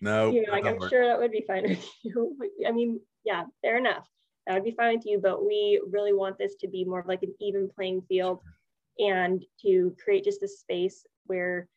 no 0.01 0.31
you 0.31 0.43
know, 0.43 0.53
like 0.53 0.67
i'm 0.67 0.79
work. 0.79 0.91
sure 0.91 1.07
that 1.07 1.19
would 1.19 1.33
be 1.33 1.45
fine 1.47 1.63
with 1.69 1.87
you 2.03 2.37
i 2.67 2.73
mean 2.73 3.01
yeah 3.25 3.45
fair 3.63 3.77
enough 3.77 4.07
that 4.47 4.55
would 4.55 4.65
be 4.65 4.73
fine 4.73 4.97
with 4.97 5.07
you. 5.07 5.19
But 5.19 5.45
we 5.45 5.81
really 5.91 6.13
want 6.13 6.39
this 6.39 6.57
to 6.57 6.69
be 6.69 6.85
more 6.85 7.01
of 7.01 7.07
like 7.07 7.23
an 7.23 7.35
even 7.41 7.69
playing 7.75 8.03
field 8.09 8.41
and 8.99 9.45
to 9.63 9.95
create 10.03 10.25
just 10.25 10.43
a 10.43 10.49
space 10.49 11.07
where 11.27 11.69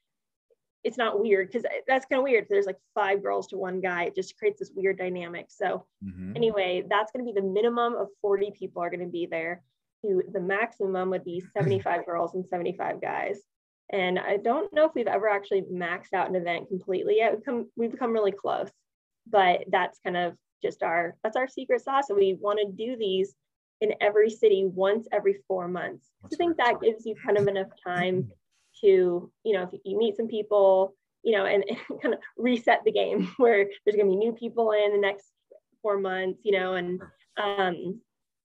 it's 0.86 1.00
not 1.00 1.20
weird 1.20 1.48
because 1.48 1.66
that's 1.88 2.06
kind 2.06 2.20
of 2.20 2.24
weird. 2.24 2.46
There's 2.48 2.68
like 2.68 2.78
five 2.94 3.24
girls 3.24 3.48
to 3.48 3.58
one 3.58 3.82
guy. 3.82 4.04
It 4.04 4.16
just 4.16 4.38
creates 4.38 4.60
this 4.60 4.72
weird 4.74 5.00
dynamic. 5.00 5.48
So 5.50 5.88
mm-hmm. 6.06 6.34
anyway, 6.36 6.84
that's 6.88 7.12
going 7.12 7.26
to 7.26 7.34
be 7.34 7.38
the 7.38 7.46
minimum 7.46 7.96
of 7.96 8.10
40 8.22 8.52
people 8.52 8.84
are 8.84 8.92
going 8.92 9.00
to 9.00 9.12
be 9.12 9.26
there. 9.26 9.64
to 10.04 10.22
the 10.32 10.40
maximum 10.40 11.10
would 11.10 11.26
be 11.26 11.44
75 11.58 12.06
girls 12.06 12.36
and 12.36 12.46
75 12.46 13.02
guys. 13.02 13.40
And 13.92 14.20
I 14.20 14.38
don't 14.38 14.72
know 14.74 14.86
if 14.86 14.92
we've 14.94 15.08
ever 15.08 15.28
actually 15.28 15.64
maxed 15.64 16.14
out 16.14 16.30
an 16.30 16.36
event 16.36 16.68
completely 16.68 17.18
yet. 17.18 17.34
We've 17.34 17.44
come, 17.44 17.68
we've 17.76 17.92
become 17.92 18.14
really 18.14 18.32
close, 18.32 18.70
but 19.28 19.64
that's 19.72 20.00
kind 20.04 20.18
of 20.18 20.36
just 20.64 20.84
our 20.84 21.16
that's 21.24 21.36
our 21.36 21.48
secret 21.48 21.84
sauce. 21.84 22.10
And 22.10 22.20
we 22.20 22.38
want 22.40 22.60
to 22.60 22.72
do 22.72 22.96
these 22.96 23.34
in 23.82 23.94
every 24.02 24.30
city 24.30 24.66
once 24.66 25.08
every 25.12 25.38
four 25.48 25.68
months. 25.68 26.12
That's 26.22 26.36
I 26.36 26.38
think 26.38 26.58
that 26.58 26.80
gives 26.80 27.08
you 27.08 27.16
kind 27.16 27.40
of 27.40 27.48
enough 27.48 27.70
time 27.84 28.32
to, 28.82 29.32
you 29.44 29.54
know, 29.54 29.70
if 29.72 29.80
you 29.84 29.98
meet 29.98 30.18
some 30.18 30.28
people, 30.28 30.96
you 31.24 31.36
know, 31.36 31.46
and, 31.46 31.64
and 31.90 32.02
kind 32.02 32.14
of 32.14 32.20
reset 32.38 32.82
the 32.86 32.92
game 32.92 33.32
where 33.38 33.66
there's 33.86 33.96
going 33.96 34.08
to 34.08 34.12
be 34.12 34.18
new 34.18 34.34
people 34.34 34.72
in 34.72 34.92
the 34.92 35.00
next 35.00 35.26
four 35.82 36.00
months, 36.00 36.42
you 36.44 36.58
know, 36.58 36.76
and 36.76 37.02
um, 37.38 38.00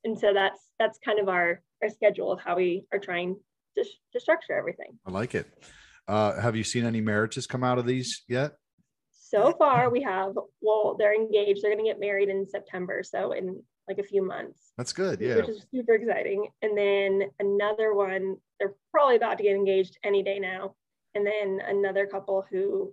and 0.04 0.18
so 0.18 0.32
that's 0.34 0.60
that's 0.78 0.98
kind 1.04 1.18
of 1.18 1.28
our 1.28 1.62
our 1.82 1.88
schedule 1.88 2.32
of 2.32 2.40
how 2.40 2.56
we 2.56 2.84
are 2.92 2.98
trying 2.98 3.36
to, 3.76 3.84
to 4.12 4.20
structure 4.20 4.52
everything. 4.52 4.98
I 5.06 5.10
like 5.10 5.34
it. 5.34 5.46
Uh, 6.08 6.40
have 6.40 6.56
you 6.56 6.64
seen 6.64 6.84
any 6.84 7.00
marriages 7.00 7.46
come 7.46 7.62
out 7.62 7.78
of 7.78 7.86
these 7.86 8.24
yet? 8.28 8.52
So 9.12 9.54
far, 9.56 9.90
we 9.90 10.02
have. 10.02 10.32
Well, 10.60 10.96
they're 10.98 11.14
engaged. 11.14 11.62
They're 11.62 11.72
going 11.72 11.84
to 11.84 11.90
get 11.90 12.00
married 12.00 12.28
in 12.28 12.48
September, 12.48 13.02
so 13.04 13.32
in 13.32 13.62
like 13.90 13.98
a 13.98 14.08
few 14.08 14.22
months. 14.22 14.72
That's 14.76 14.92
good. 14.92 15.20
Yeah. 15.20 15.36
Which 15.36 15.48
is 15.48 15.66
super 15.74 15.94
exciting. 15.94 16.48
And 16.62 16.76
then 16.76 17.30
another 17.40 17.94
one, 17.94 18.36
they're 18.58 18.74
probably 18.90 19.16
about 19.16 19.38
to 19.38 19.44
get 19.44 19.56
engaged 19.56 19.98
any 20.04 20.22
day 20.22 20.38
now. 20.38 20.74
And 21.14 21.26
then 21.26 21.60
another 21.66 22.06
couple 22.06 22.44
who 22.50 22.92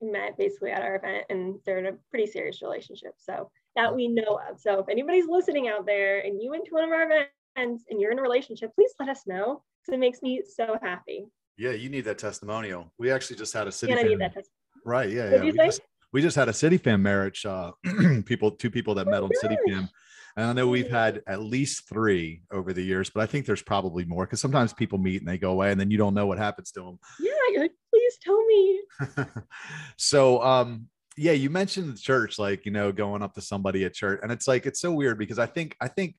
met 0.00 0.36
basically 0.36 0.70
at 0.70 0.82
our 0.82 0.96
event 0.96 1.24
and 1.30 1.56
they're 1.64 1.78
in 1.78 1.86
a 1.86 1.96
pretty 2.10 2.30
serious 2.30 2.62
relationship. 2.62 3.14
So 3.16 3.50
that 3.74 3.94
we 3.94 4.08
know 4.08 4.40
of. 4.48 4.60
So 4.60 4.80
if 4.80 4.88
anybody's 4.88 5.26
listening 5.28 5.68
out 5.68 5.86
there 5.86 6.20
and 6.20 6.42
you 6.42 6.50
went 6.50 6.66
to 6.66 6.74
one 6.74 6.84
of 6.84 6.90
our 6.90 7.04
events 7.04 7.84
and 7.88 8.00
you're 8.00 8.12
in 8.12 8.18
a 8.18 8.22
relationship, 8.22 8.74
please 8.74 8.92
let 9.00 9.08
us 9.08 9.22
know 9.26 9.62
because 9.80 9.96
it 9.96 10.00
makes 10.00 10.20
me 10.20 10.42
so 10.46 10.76
happy. 10.82 11.26
Yeah, 11.56 11.70
you 11.70 11.88
need 11.88 12.02
that 12.02 12.18
testimonial. 12.18 12.92
We 12.98 13.10
actually 13.10 13.36
just 13.36 13.52
had 13.52 13.66
a 13.66 13.72
city. 13.72 13.92
Yeah, 13.92 14.00
I 14.00 14.02
need 14.02 14.20
that 14.20 14.36
Right. 14.84 15.10
Yeah. 15.10 15.30
yeah. 15.30 15.40
We 15.40 15.52
just, 15.52 15.80
we, 16.12 16.22
just, 16.22 16.36
had 16.36 16.48
a 16.48 16.52
city 16.52 16.78
fam 16.78 17.02
marriage. 17.02 17.44
Uh, 17.44 17.72
people, 18.24 18.52
two 18.52 18.70
people 18.70 18.94
that 18.94 19.06
met 19.06 19.22
on 19.22 19.30
city 19.40 19.56
fam. 19.66 19.88
And 20.36 20.46
I 20.46 20.52
know 20.52 20.68
we've 20.68 20.90
had 20.90 21.22
at 21.26 21.40
least 21.42 21.88
three 21.88 22.42
over 22.52 22.72
the 22.72 22.82
years, 22.82 23.10
but 23.10 23.22
I 23.22 23.26
think 23.26 23.46
there's 23.46 23.62
probably 23.62 24.04
more 24.04 24.26
because 24.26 24.40
sometimes 24.40 24.72
people 24.72 24.98
meet 24.98 25.20
and 25.20 25.28
they 25.28 25.38
go 25.38 25.50
away 25.50 25.70
and 25.70 25.80
then 25.80 25.90
you 25.90 25.98
don't 25.98 26.14
know 26.14 26.26
what 26.26 26.38
happens 26.38 26.70
to 26.72 26.80
them. 26.80 26.98
Yeah, 27.20 27.66
please 27.90 28.18
tell 28.22 28.44
me. 28.46 28.80
so 29.96 30.42
um 30.42 30.88
yeah, 31.18 31.32
you 31.32 31.50
mentioned 31.50 31.92
the 31.92 31.98
church, 31.98 32.38
like, 32.38 32.64
you 32.64 32.70
know, 32.70 32.92
going 32.92 33.22
up 33.22 33.34
to 33.34 33.40
somebody 33.40 33.84
at 33.84 33.92
church. 33.92 34.20
And 34.22 34.30
it's 34.30 34.46
like, 34.46 34.66
it's 34.66 34.80
so 34.80 34.92
weird 34.92 35.18
because 35.18 35.38
I 35.40 35.46
think, 35.46 35.76
I 35.80 35.88
think, 35.88 36.14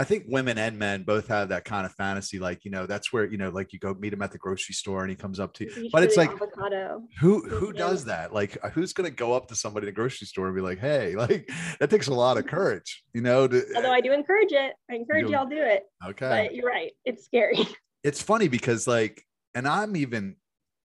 I 0.00 0.04
think 0.04 0.24
women 0.26 0.56
and 0.56 0.78
men 0.78 1.02
both 1.02 1.28
have 1.28 1.50
that 1.50 1.66
kind 1.66 1.84
of 1.84 1.92
fantasy. 1.92 2.38
Like, 2.38 2.64
you 2.64 2.70
know, 2.70 2.86
that's 2.86 3.12
where, 3.12 3.26
you 3.26 3.36
know, 3.36 3.50
like 3.50 3.74
you 3.74 3.78
go 3.78 3.92
meet 3.92 4.14
him 4.14 4.22
at 4.22 4.32
the 4.32 4.38
grocery 4.38 4.72
store 4.72 5.02
and 5.02 5.10
he 5.10 5.14
comes 5.14 5.38
up 5.38 5.52
to 5.54 5.64
you. 5.64 5.90
But 5.92 6.04
it's 6.04 6.16
like, 6.16 6.30
avocado. 6.30 7.02
who, 7.20 7.46
who 7.46 7.70
does 7.74 8.06
that? 8.06 8.32
Like, 8.32 8.56
uh, 8.62 8.70
who's 8.70 8.94
going 8.94 9.10
to 9.10 9.14
go 9.14 9.34
up 9.34 9.48
to 9.48 9.54
somebody 9.54 9.84
in 9.86 9.92
the 9.92 9.96
grocery 9.96 10.26
store 10.26 10.46
and 10.46 10.56
be 10.56 10.62
like, 10.62 10.78
hey, 10.78 11.16
like, 11.16 11.50
that 11.80 11.90
takes 11.90 12.06
a 12.06 12.14
lot 12.14 12.38
of 12.38 12.46
courage, 12.48 13.04
you 13.12 13.20
know? 13.20 13.46
To, 13.46 13.62
Although 13.76 13.92
I 13.92 14.00
do 14.00 14.12
encourage 14.12 14.52
it. 14.52 14.72
I 14.90 14.94
encourage 14.94 15.26
you, 15.26 15.32
y'all 15.32 15.44
do 15.44 15.58
it. 15.58 15.82
Okay. 16.06 16.46
But 16.46 16.54
you're 16.54 16.66
right. 16.66 16.92
It's 17.04 17.26
scary. 17.26 17.68
It's 18.02 18.22
funny 18.22 18.48
because, 18.48 18.86
like, 18.86 19.22
and 19.54 19.68
I'm 19.68 19.94
even 19.94 20.36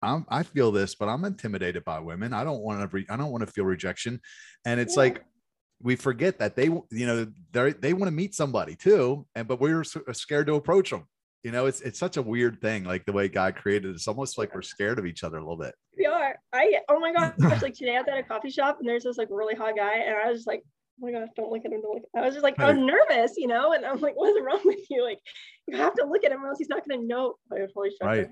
I'm, 0.03 0.25
I 0.29 0.45
feel 0.45 0.73
this, 0.73 0.95
but 0.95 1.09
I'm 1.09 1.25
intimidated 1.25 1.85
by 1.85 1.99
women. 2.01 2.33
I 2.33 2.45
don't 2.45 2.63
want 2.63 2.81
to. 2.81 2.87
Re- 2.87 3.07
I 3.11 3.17
don't 3.17 3.31
want 3.31 3.45
to 3.45 3.53
feel 3.53 3.65
rejection, 3.65 4.21
and 4.65 4.81
it's 4.81 4.95
yeah. 4.95 5.03
like 5.03 5.25
we 5.83 5.97
forget 5.97 6.39
that 6.39 6.57
they, 6.57 6.65
you 6.65 7.07
know, 7.07 7.27
they 7.53 7.73
they 7.73 7.93
want 7.93 8.07
to 8.07 8.11
meet 8.11 8.35
somebody 8.35 8.77
too, 8.77 9.27
and 9.35 9.49
but 9.49 9.61
we're 9.61 9.81
uh, 9.81 10.13
scared 10.13 10.47
to 10.49 10.55
approach 10.55 10.91
them. 10.91 11.07
You 11.43 11.53
know, 11.53 11.67
it's 11.67 11.81
it's 11.81 11.99
such 11.99 12.17
a 12.17 12.23
weird 12.23 12.61
thing, 12.61 12.85
like 12.85 13.07
the 13.07 13.13
way 13.13 13.29
God 13.29 13.57
created 13.57 13.91
it. 13.91 13.95
It's 13.95 14.09
almost 14.09 14.37
like 14.37 14.55
we're 14.55 14.63
scared 14.63 14.99
of 14.99 15.07
each 15.07 15.25
other 15.25 15.39
a 15.39 15.41
little 15.41 15.57
bit. 15.57 15.75
We 15.97 16.07
are. 16.07 16.39
I 16.53 16.81
oh 16.89 17.01
my 17.01 17.13
gosh, 17.13 17.35
like 17.63 17.75
today 17.75 17.97
I 17.97 18.01
was 18.01 18.09
at 18.09 18.19
a 18.19 18.23
coffee 18.23 18.51
shop 18.51 18.79
and 18.81 18.89
there's 18.89 19.05
this 19.05 19.19
like 19.19 19.29
really 19.31 19.55
hot 19.55 19.77
guy, 19.77 19.97
and 19.99 20.17
I 20.17 20.29
was 20.29 20.39
just 20.39 20.47
like, 20.47 20.63
oh 21.03 21.07
my 21.07 21.13
gosh, 21.13 21.29
don't 21.37 21.51
look 21.51 21.65
at 21.65 21.73
him. 21.73 21.81
Don't 21.81 21.95
look. 21.95 22.05
I 22.15 22.21
was 22.21 22.35
just 22.35 22.45
like, 22.45 22.61
i'm 22.61 22.85
nervous, 22.85 23.35
you 23.37 23.47
know, 23.47 23.73
and 23.73 23.85
I'm 23.87 24.01
like, 24.01 24.17
what's 24.17 24.39
wrong 24.41 24.61
with 24.65 24.91
you? 24.91 25.03
Like, 25.03 25.21
you 25.67 25.77
have 25.79 25.95
to 25.95 26.05
look 26.05 26.25
at 26.25 26.33
him 26.33 26.45
or 26.45 26.49
else 26.49 26.59
he's 26.59 26.69
not 26.69 26.83
know. 26.87 27.37
I 27.51 27.61
was 27.61 27.71
totally 27.73 27.93
right 28.03 28.31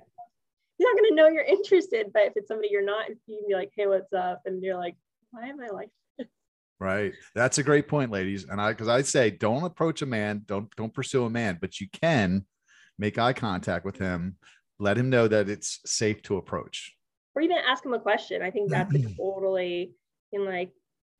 he's 0.79 0.87
not 0.87 0.97
going 0.97 1.11
to 1.11 1.15
know 1.15 1.29
you're 1.29 1.45
interested. 1.45 2.07
But 2.13 2.23
if 2.23 2.33
it's 2.37 2.49
somebody 2.49 2.69
you're 2.71 2.85
not, 2.85 3.09
you 3.09 3.39
can 3.39 3.49
be 3.49 3.55
like, 3.55 3.71
hey, 3.77 3.87
what's 3.87 4.13
up? 4.13 4.43
And 4.47 4.63
you're 4.63 4.77
like, 4.77 4.97
why 5.31 5.49
am 5.49 5.61
I 5.61 5.69
like? 5.69 5.91
Right. 6.81 7.13
That's 7.35 7.59
a 7.59 7.63
great 7.63 7.89
point, 7.89 8.11
ladies. 8.13 8.45
And 8.45 8.61
I, 8.61 8.71
because 8.71 8.89
I 8.89 9.03
say, 9.03 9.31
don't 9.31 9.65
approach 9.65 10.03
a 10.03 10.07
man, 10.07 10.43
don't 10.47 10.75
don't 10.77 10.95
pursue 10.95 11.25
a 11.25 11.31
man, 11.31 11.59
but 11.61 11.81
you 11.81 11.89
can 11.91 12.45
make 12.99 13.19
eye 13.19 13.33
contact 13.33 13.85
with 13.85 13.99
him, 13.99 14.37
let 14.79 14.97
him 14.97 15.11
know 15.11 15.27
that 15.27 15.49
it's 15.49 15.81
safe 15.85 16.23
to 16.23 16.37
approach, 16.37 16.95
or 17.35 17.43
even 17.43 17.57
ask 17.57 17.85
him 17.85 17.95
a 17.95 17.99
question. 17.99 18.43
I 18.43 18.51
think 18.51 18.71
that's 18.71 18.95
a 18.95 18.99
totally 19.17 19.93
in 20.33 20.45
like, 20.45 20.71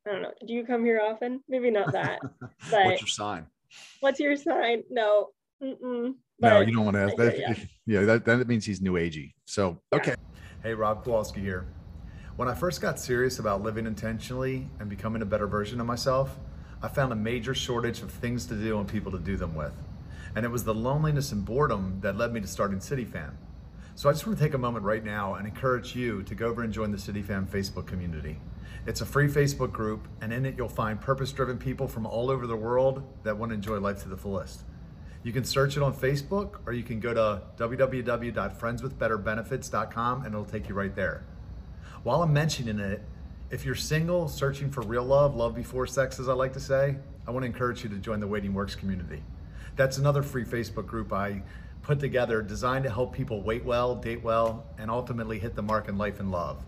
I 0.07 0.11
don't 0.11 0.21
know. 0.21 0.33
Do 0.45 0.53
you 0.53 0.65
come 0.65 0.85
here 0.85 1.01
often? 1.01 1.41
Maybe 1.47 1.71
not 1.71 1.91
that. 1.93 2.19
But 2.71 2.85
what's 2.85 3.01
your 3.01 3.07
sign? 3.07 3.47
What's 3.99 4.19
your 4.19 4.35
sign? 4.35 4.83
No. 4.89 5.29
Mm-mm. 5.61 6.15
But 6.39 6.49
no, 6.49 6.61
you 6.61 6.73
don't 6.73 6.85
want 6.85 6.95
to 6.95 7.03
ask 7.03 7.15
that. 7.17 7.37
Yeah, 7.37 7.55
yeah 7.85 8.01
that, 8.01 8.25
that 8.25 8.47
means 8.47 8.65
he's 8.65 8.81
new 8.81 8.93
agey. 8.93 9.33
So, 9.45 9.81
okay. 9.93 10.15
Hey, 10.63 10.73
Rob 10.73 11.03
Kowalski 11.03 11.41
here. 11.41 11.67
When 12.39 12.47
I 12.47 12.53
first 12.53 12.79
got 12.79 12.97
serious 12.97 13.39
about 13.39 13.63
living 13.63 13.85
intentionally 13.85 14.69
and 14.79 14.89
becoming 14.89 15.21
a 15.21 15.25
better 15.25 15.45
version 15.45 15.81
of 15.81 15.85
myself, 15.85 16.39
I 16.81 16.87
found 16.87 17.11
a 17.11 17.15
major 17.17 17.53
shortage 17.53 18.01
of 18.01 18.11
things 18.11 18.45
to 18.45 18.55
do 18.55 18.79
and 18.79 18.87
people 18.87 19.11
to 19.11 19.19
do 19.19 19.35
them 19.35 19.55
with. 19.55 19.73
And 20.37 20.45
it 20.45 20.47
was 20.47 20.63
the 20.63 20.73
loneliness 20.73 21.33
and 21.33 21.43
boredom 21.43 21.99
that 21.99 22.15
led 22.15 22.31
me 22.31 22.39
to 22.39 22.47
starting 22.47 22.79
CityFam. 22.79 23.31
So 23.95 24.07
I 24.07 24.13
just 24.13 24.25
want 24.25 24.39
to 24.39 24.45
take 24.45 24.53
a 24.53 24.57
moment 24.57 24.85
right 24.85 25.03
now 25.03 25.33
and 25.33 25.45
encourage 25.45 25.97
you 25.97 26.23
to 26.23 26.33
go 26.33 26.47
over 26.47 26.63
and 26.63 26.71
join 26.71 26.93
the 26.93 26.97
CityFam 26.97 27.45
Facebook 27.45 27.87
community. 27.87 28.39
It's 28.87 29.01
a 29.01 29.05
free 29.05 29.27
Facebook 29.27 29.73
group, 29.73 30.07
and 30.21 30.31
in 30.31 30.45
it 30.45 30.55
you'll 30.57 30.69
find 30.69 31.01
purpose-driven 31.01 31.57
people 31.57 31.89
from 31.89 32.05
all 32.05 32.31
over 32.31 32.47
the 32.47 32.55
world 32.55 33.03
that 33.23 33.37
want 33.37 33.49
to 33.49 33.55
enjoy 33.55 33.81
life 33.81 34.01
to 34.03 34.07
the 34.07 34.15
fullest. 34.15 34.63
You 35.23 35.33
can 35.33 35.43
search 35.43 35.75
it 35.75 35.83
on 35.83 35.93
Facebook 35.93 36.61
or 36.65 36.71
you 36.71 36.83
can 36.83 37.01
go 37.01 37.13
to 37.13 37.41
www.friendswithbetterbenefits.com 37.57 40.23
and 40.23 40.33
it'll 40.33 40.45
take 40.45 40.69
you 40.69 40.75
right 40.75 40.95
there. 40.95 41.25
While 42.03 42.23
I'm 42.23 42.31
mentioning 42.31 42.79
it, 42.79 43.03
if 43.51 43.65
you're 43.65 43.75
single, 43.75 44.29
searching 44.29 44.71
for 44.71 44.81
real 44.81 45.03
love, 45.03 45.35
love 45.35 45.53
before 45.53 45.85
sex, 45.85 46.19
as 46.19 46.29
I 46.29 46.33
like 46.33 46.53
to 46.53 46.59
say, 46.59 46.95
I 47.27 47.31
want 47.31 47.43
to 47.43 47.47
encourage 47.47 47.83
you 47.83 47.89
to 47.89 47.97
join 47.97 48.19
the 48.19 48.27
Waiting 48.27 48.53
Works 48.53 48.75
community. 48.75 49.21
That's 49.75 49.97
another 49.97 50.23
free 50.23 50.45
Facebook 50.45 50.85
group 50.85 51.11
I 51.11 51.41
put 51.81 51.99
together 51.99 52.41
designed 52.41 52.85
to 52.85 52.89
help 52.89 53.13
people 53.13 53.41
wait 53.41 53.65
well, 53.65 53.95
date 53.95 54.23
well, 54.23 54.65
and 54.77 54.89
ultimately 54.89 55.39
hit 55.39 55.55
the 55.55 55.61
mark 55.61 55.89
in 55.89 55.97
life 55.97 56.19
and 56.19 56.31
love. 56.31 56.63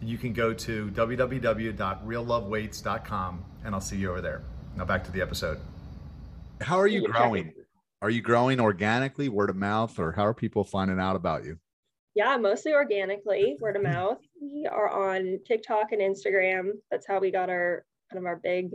And 0.00 0.10
you 0.10 0.18
can 0.18 0.32
go 0.32 0.52
to 0.52 0.90
www.reallovewaits.com 0.90 3.44
and 3.64 3.74
I'll 3.74 3.80
see 3.80 3.96
you 3.96 4.10
over 4.10 4.20
there. 4.20 4.42
Now 4.76 4.84
back 4.84 5.04
to 5.04 5.12
the 5.12 5.22
episode. 5.22 5.58
How 6.60 6.78
are 6.78 6.86
you 6.86 7.08
growing? 7.08 7.52
Are 8.02 8.10
you 8.10 8.20
growing 8.20 8.60
organically, 8.60 9.30
word 9.30 9.48
of 9.48 9.56
mouth, 9.56 9.98
or 9.98 10.12
how 10.12 10.26
are 10.26 10.34
people 10.34 10.64
finding 10.64 11.00
out 11.00 11.16
about 11.16 11.44
you? 11.44 11.58
Yeah, 12.14 12.36
mostly 12.36 12.72
organically, 12.72 13.56
word 13.60 13.76
of 13.76 13.82
mouth. 13.82 14.18
We 14.40 14.68
are 14.70 14.88
on 14.88 15.40
TikTok 15.46 15.92
and 15.92 16.00
Instagram. 16.00 16.70
That's 16.90 17.06
how 17.06 17.18
we 17.18 17.32
got 17.32 17.50
our 17.50 17.84
kind 18.10 18.18
of 18.18 18.26
our 18.26 18.36
big 18.36 18.70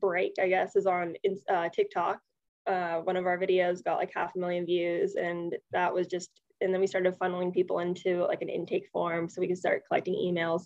break, 0.00 0.34
I 0.40 0.48
guess, 0.48 0.74
is 0.74 0.86
on 0.86 1.14
uh, 1.50 1.68
TikTok. 1.68 2.18
Uh, 2.66 2.98
one 3.00 3.16
of 3.16 3.26
our 3.26 3.38
videos 3.38 3.84
got 3.84 3.98
like 3.98 4.12
half 4.14 4.34
a 4.34 4.38
million 4.38 4.64
views, 4.64 5.16
and 5.16 5.54
that 5.72 5.92
was 5.92 6.06
just. 6.06 6.30
And 6.60 6.72
then 6.72 6.80
we 6.80 6.86
started 6.86 7.18
funneling 7.18 7.52
people 7.52 7.80
into 7.80 8.24
like 8.24 8.40
an 8.40 8.48
intake 8.48 8.88
form, 8.92 9.28
so 9.28 9.40
we 9.40 9.48
can 9.48 9.56
start 9.56 9.82
collecting 9.88 10.14
emails. 10.14 10.62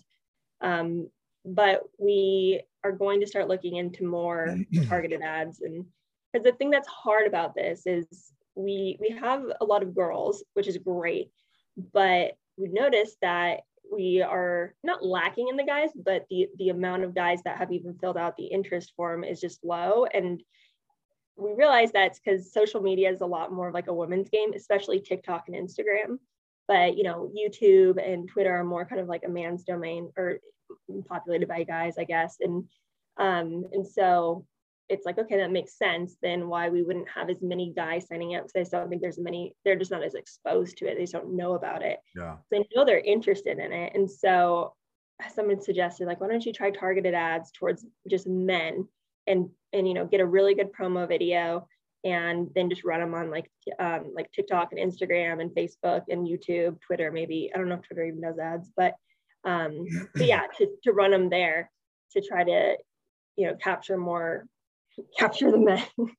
Um, 0.61 1.09
but 1.43 1.81
we 1.97 2.61
are 2.83 2.91
going 2.91 3.19
to 3.21 3.27
start 3.27 3.47
looking 3.47 3.77
into 3.77 4.05
more 4.05 4.57
targeted 4.87 5.21
ads 5.21 5.61
and 5.61 5.85
because 6.31 6.43
the 6.43 6.51
thing 6.57 6.69
that's 6.69 6.87
hard 6.87 7.25
about 7.25 7.55
this 7.55 7.83
is 7.85 8.05
we 8.55 8.97
we 8.99 9.09
have 9.09 9.43
a 9.61 9.65
lot 9.65 9.81
of 9.81 9.95
girls 9.95 10.43
which 10.53 10.67
is 10.67 10.77
great 10.77 11.31
but 11.93 12.33
we've 12.57 12.73
noticed 12.73 13.17
that 13.21 13.61
we 13.91 14.21
are 14.21 14.73
not 14.83 15.05
lacking 15.05 15.47
in 15.47 15.55
the 15.55 15.63
guys 15.63 15.89
but 15.95 16.25
the 16.29 16.47
the 16.57 16.69
amount 16.69 17.03
of 17.03 17.15
guys 17.15 17.41
that 17.43 17.57
have 17.57 17.71
even 17.71 17.97
filled 17.99 18.17
out 18.17 18.35
the 18.35 18.45
interest 18.45 18.93
form 18.95 19.23
is 19.23 19.39
just 19.39 19.63
low. 19.63 20.05
And 20.05 20.41
we 21.35 21.53
realize 21.53 21.91
that's 21.91 22.19
because 22.19 22.51
social 22.51 22.81
media 22.81 23.11
is 23.11 23.21
a 23.21 23.25
lot 23.25 23.53
more 23.53 23.67
of 23.67 23.73
like 23.73 23.87
a 23.87 23.93
women's 23.93 24.29
game 24.29 24.53
especially 24.53 24.99
tiktok 24.99 25.45
and 25.47 25.55
instagram. 25.55 26.17
But 26.67 26.97
you 26.97 27.03
know 27.03 27.31
youtube 27.37 28.03
and 28.03 28.27
twitter 28.27 28.53
are 28.53 28.63
more 28.63 28.85
kind 28.85 28.99
of 28.99 29.07
like 29.07 29.23
a 29.25 29.29
man's 29.29 29.63
domain 29.63 30.11
or 30.17 30.39
populated 31.07 31.47
by 31.47 31.63
guys 31.63 31.97
i 31.97 32.03
guess. 32.03 32.37
And 32.41 32.65
um 33.17 33.65
and 33.71 33.87
so 33.87 34.45
it's 34.89 35.05
like 35.05 35.17
okay 35.17 35.37
that 35.37 35.51
makes 35.51 35.77
sense 35.77 36.15
then 36.21 36.47
why 36.47 36.69
we 36.69 36.83
wouldn't 36.83 37.09
have 37.09 37.29
as 37.29 37.41
many 37.41 37.73
guys 37.75 38.07
signing 38.07 38.35
up 38.35 38.45
because 38.45 38.73
i 38.73 38.77
don't 38.77 38.89
think 38.89 39.01
there's 39.01 39.19
many 39.19 39.53
they're 39.63 39.75
just 39.75 39.91
not 39.91 40.03
as 40.03 40.13
exposed 40.13 40.77
to 40.77 40.85
it 40.87 40.95
they 40.95 41.03
just 41.03 41.13
don't 41.13 41.35
know 41.35 41.53
about 41.53 41.81
it 41.81 41.99
yeah 42.15 42.35
they 42.51 42.59
know 42.75 42.85
they're 42.85 42.99
interested 42.99 43.59
in 43.59 43.71
it 43.71 43.93
and 43.95 44.09
so 44.09 44.73
someone 45.33 45.59
suggested 45.59 46.07
like 46.07 46.21
why 46.21 46.27
don't 46.27 46.45
you 46.45 46.53
try 46.53 46.69
targeted 46.69 47.13
ads 47.13 47.51
towards 47.51 47.85
just 48.09 48.27
men 48.27 48.87
and 49.25 49.49
and 49.73 49.87
you 49.87 49.93
know 49.93 50.05
get 50.05 50.21
a 50.21 50.25
really 50.25 50.55
good 50.55 50.71
promo 50.71 51.07
video 51.07 51.67
and 52.03 52.49
then 52.55 52.69
just 52.69 52.83
run 52.83 52.99
them 52.99 53.13
on 53.13 53.29
like 53.29 53.49
um, 53.79 54.13
like 54.15 54.31
TikTok 54.31 54.71
and 54.71 54.79
Instagram 54.79 55.41
and 55.41 55.51
Facebook 55.51 56.03
and 56.09 56.27
YouTube, 56.27 56.79
Twitter, 56.81 57.11
maybe. 57.11 57.51
I 57.53 57.57
don't 57.57 57.67
know 57.67 57.75
if 57.75 57.81
Twitter 57.81 58.05
even 58.05 58.21
does 58.21 58.39
ads, 58.39 58.71
but 58.77 58.93
um, 59.43 59.85
but 60.13 60.25
yeah, 60.25 60.43
to, 60.57 60.67
to 60.83 60.91
run 60.91 61.11
them 61.11 61.29
there 61.29 61.69
to 62.11 62.21
try 62.21 62.43
to, 62.43 62.77
you 63.35 63.47
know, 63.47 63.55
capture 63.55 63.97
more, 63.97 64.47
capture 65.17 65.51
the 65.51 65.57
men. 65.57 65.83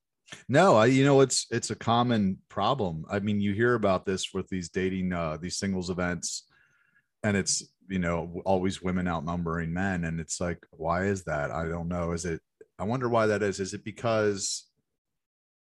No, 0.47 0.75
I, 0.75 0.85
you 0.85 1.03
know, 1.03 1.21
it's 1.21 1.47
it's 1.49 1.71
a 1.71 1.75
common 1.75 2.37
problem. 2.49 3.03
I 3.09 3.17
mean, 3.17 3.41
you 3.41 3.53
hear 3.53 3.73
about 3.73 4.05
this 4.05 4.31
with 4.31 4.47
these 4.47 4.69
dating, 4.69 5.11
uh, 5.11 5.37
these 5.41 5.57
singles 5.57 5.89
events, 5.89 6.43
and 7.23 7.35
it's 7.35 7.63
you 7.87 7.97
know 7.97 8.39
always 8.45 8.79
women 8.79 9.07
outnumbering 9.07 9.73
men, 9.73 10.03
and 10.03 10.19
it's 10.19 10.39
like, 10.39 10.63
why 10.69 11.05
is 11.05 11.23
that? 11.23 11.49
I 11.49 11.67
don't 11.67 11.87
know. 11.87 12.11
Is 12.11 12.25
it? 12.25 12.41
I 12.77 12.83
wonder 12.83 13.09
why 13.09 13.25
that 13.25 13.41
is. 13.41 13.59
Is 13.59 13.73
it 13.73 13.83
because 13.83 14.69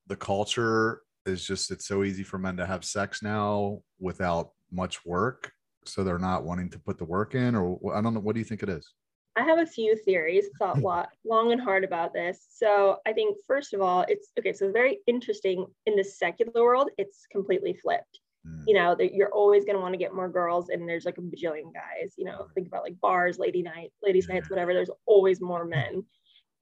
the 0.07 0.15
culture 0.15 1.03
is 1.27 1.47
just 1.47 1.71
it's 1.71 1.87
so 1.87 2.05
easy 2.05 2.23
for 2.23 2.39
men 2.39 2.57
to 2.57 2.67
have 2.67 2.85
sex 2.85 3.23
now 3.23 3.81
without 3.99 4.51
much 4.71 5.05
work 5.05 5.53
so 5.87 6.03
they're 6.03 6.19
not 6.19 6.45
wanting 6.45 6.71
to 6.71 6.79
put 6.79 6.99
the 6.99 7.05
work 7.05 7.35
in 7.35 7.55
or 7.55 7.79
i 7.95 8.01
don't 8.01 8.15
know 8.15 8.21
what 8.21 8.35
do 8.35 8.41
you 8.41 8.45
think 8.45 8.63
it 8.63 8.69
is 8.69 8.93
i 9.37 9.43
have 9.43 9.59
a 9.59 9.67
few 9.67 9.97
theories 9.97 10.47
thought 10.59 10.79
a 10.79 10.81
lot 10.81 11.11
long 11.25 11.53
and 11.53 11.61
hard 11.61 11.85
about 11.85 12.13
this. 12.13 12.47
So 12.51 12.99
i 13.07 13.13
think 13.13 13.37
first 13.47 13.75
of 13.75 13.81
all 13.81 14.05
it's 14.09 14.31
okay 14.39 14.53
so 14.53 14.71
very 14.73 14.99
interesting 15.07 15.67
in 15.87 15.97
the 15.97 16.05
secular 16.05 16.63
world 16.63 16.91
it's 16.99 17.27
completely 17.31 17.75
flipped. 17.75 18.21
Mm. 18.47 18.65
you 18.67 18.75
know 18.75 18.95
you're 19.01 19.33
always 19.33 19.65
going 19.65 19.77
to 19.77 19.81
want 19.81 19.95
to 19.95 19.99
get 19.99 20.15
more 20.15 20.29
girls 20.29 20.69
and 20.69 20.87
there's 20.87 21.07
like 21.07 21.17
a 21.17 21.23
bajillion 21.23 21.73
guys 21.73 22.13
you 22.19 22.27
know 22.27 22.47
think 22.55 22.67
about 22.67 22.83
like 22.83 23.01
bars 23.01 23.39
lady 23.39 23.63
night 23.63 23.91
ladies 24.03 24.27
yeah. 24.29 24.35
nights 24.35 24.51
whatever 24.51 24.75
there's 24.75 24.91
always 25.07 25.41
more 25.41 25.65
men. 25.65 26.05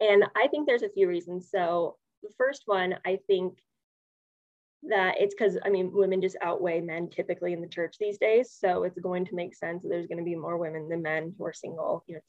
And 0.01 0.25
i 0.37 0.47
think 0.49 0.67
there's 0.67 0.83
a 0.83 0.89
few 0.89 1.09
reasons. 1.09 1.51
So 1.51 1.97
the 2.23 2.31
first 2.39 2.63
one, 2.67 2.97
I 3.05 3.19
think 3.27 3.59
that 4.85 5.15
it's 5.21 5.35
because 5.35 5.59
I 5.65 5.71
mean 5.71 5.93
women 5.93 6.21
just 6.21 6.37
outweigh 6.43 6.81
men 6.81 7.09
typically 7.09 7.53
in 7.53 7.61
the 7.61 7.69
church 7.69 7.97
these 7.99 8.19
days, 8.19 8.57
so 8.59 8.83
it's 8.85 8.99
going 8.99 9.25
to 9.27 9.35
make 9.35 9.55
sense 9.55 9.83
that 9.83 9.89
there's 9.89 10.07
going 10.07 10.19
to 10.19 10.25
be 10.25 10.35
more 10.35 10.57
women 10.57 10.89
than 10.89 11.03
men 11.03 11.35
who 11.39 11.45
are 11.45 11.53
single, 11.53 12.05
you 12.07 12.15
know, 12.17 12.21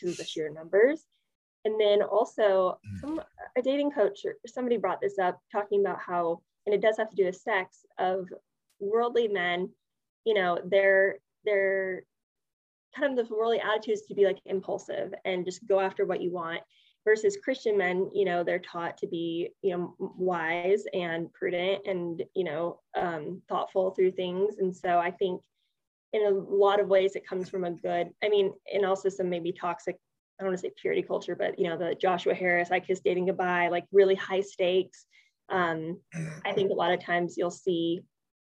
to 0.00 0.12
the 0.12 0.24
sheer 0.24 0.50
numbers. 0.50 1.04
And 1.64 1.80
then 1.80 2.02
also, 2.02 2.78
mm. 2.86 3.00
some 3.00 3.20
a 3.56 3.62
dating 3.62 3.90
coach 3.90 4.20
or 4.24 4.36
somebody 4.46 4.76
brought 4.76 5.00
this 5.00 5.18
up, 5.18 5.40
talking 5.50 5.80
about 5.80 5.98
how, 6.00 6.40
and 6.66 6.74
it 6.74 6.80
does 6.80 6.96
have 6.96 7.10
to 7.10 7.16
do 7.16 7.24
with 7.24 7.36
sex 7.36 7.84
of 7.98 8.28
worldly 8.80 9.28
men. 9.28 9.70
You 10.24 10.34
know, 10.34 10.58
they're 10.64 11.18
they're 11.44 12.02
kind 12.96 13.18
of 13.18 13.28
the 13.28 13.34
worldly 13.34 13.60
attitudes 13.60 14.02
to 14.06 14.14
be 14.14 14.24
like 14.24 14.38
impulsive 14.46 15.12
and 15.24 15.44
just 15.44 15.66
go 15.66 15.80
after 15.80 16.04
what 16.06 16.22
you 16.22 16.30
want 16.30 16.60
versus 17.08 17.38
Christian 17.42 17.78
men, 17.78 18.10
you 18.12 18.26
know, 18.26 18.44
they're 18.44 18.58
taught 18.58 18.98
to 18.98 19.06
be, 19.06 19.48
you 19.62 19.76
know, 19.76 19.94
wise 19.98 20.84
and 20.92 21.32
prudent 21.32 21.86
and, 21.86 22.22
you 22.34 22.44
know, 22.44 22.80
um, 22.96 23.40
thoughtful 23.48 23.92
through 23.92 24.12
things. 24.12 24.58
And 24.58 24.76
so 24.76 24.98
I 24.98 25.10
think 25.10 25.40
in 26.12 26.26
a 26.26 26.30
lot 26.30 26.80
of 26.80 26.88
ways 26.88 27.14
it 27.14 27.26
comes 27.26 27.48
from 27.48 27.64
a 27.64 27.70
good, 27.70 28.10
I 28.22 28.28
mean, 28.28 28.52
and 28.72 28.84
also 28.84 29.08
some 29.08 29.28
maybe 29.28 29.52
toxic, 29.52 29.96
I 30.38 30.44
don't 30.44 30.50
want 30.50 30.60
to 30.60 30.68
say 30.68 30.72
purity 30.80 31.02
culture, 31.02 31.36
but, 31.36 31.58
you 31.58 31.68
know, 31.68 31.76
the 31.76 31.94
Joshua 31.94 32.34
Harris, 32.34 32.70
I 32.70 32.80
kiss 32.80 33.00
dating 33.00 33.26
goodbye, 33.26 33.68
like 33.68 33.84
really 33.92 34.14
high 34.14 34.40
stakes. 34.40 35.06
Um, 35.48 36.00
I 36.44 36.52
think 36.52 36.70
a 36.70 36.74
lot 36.74 36.92
of 36.92 37.02
times 37.02 37.36
you'll 37.36 37.50
see 37.50 38.02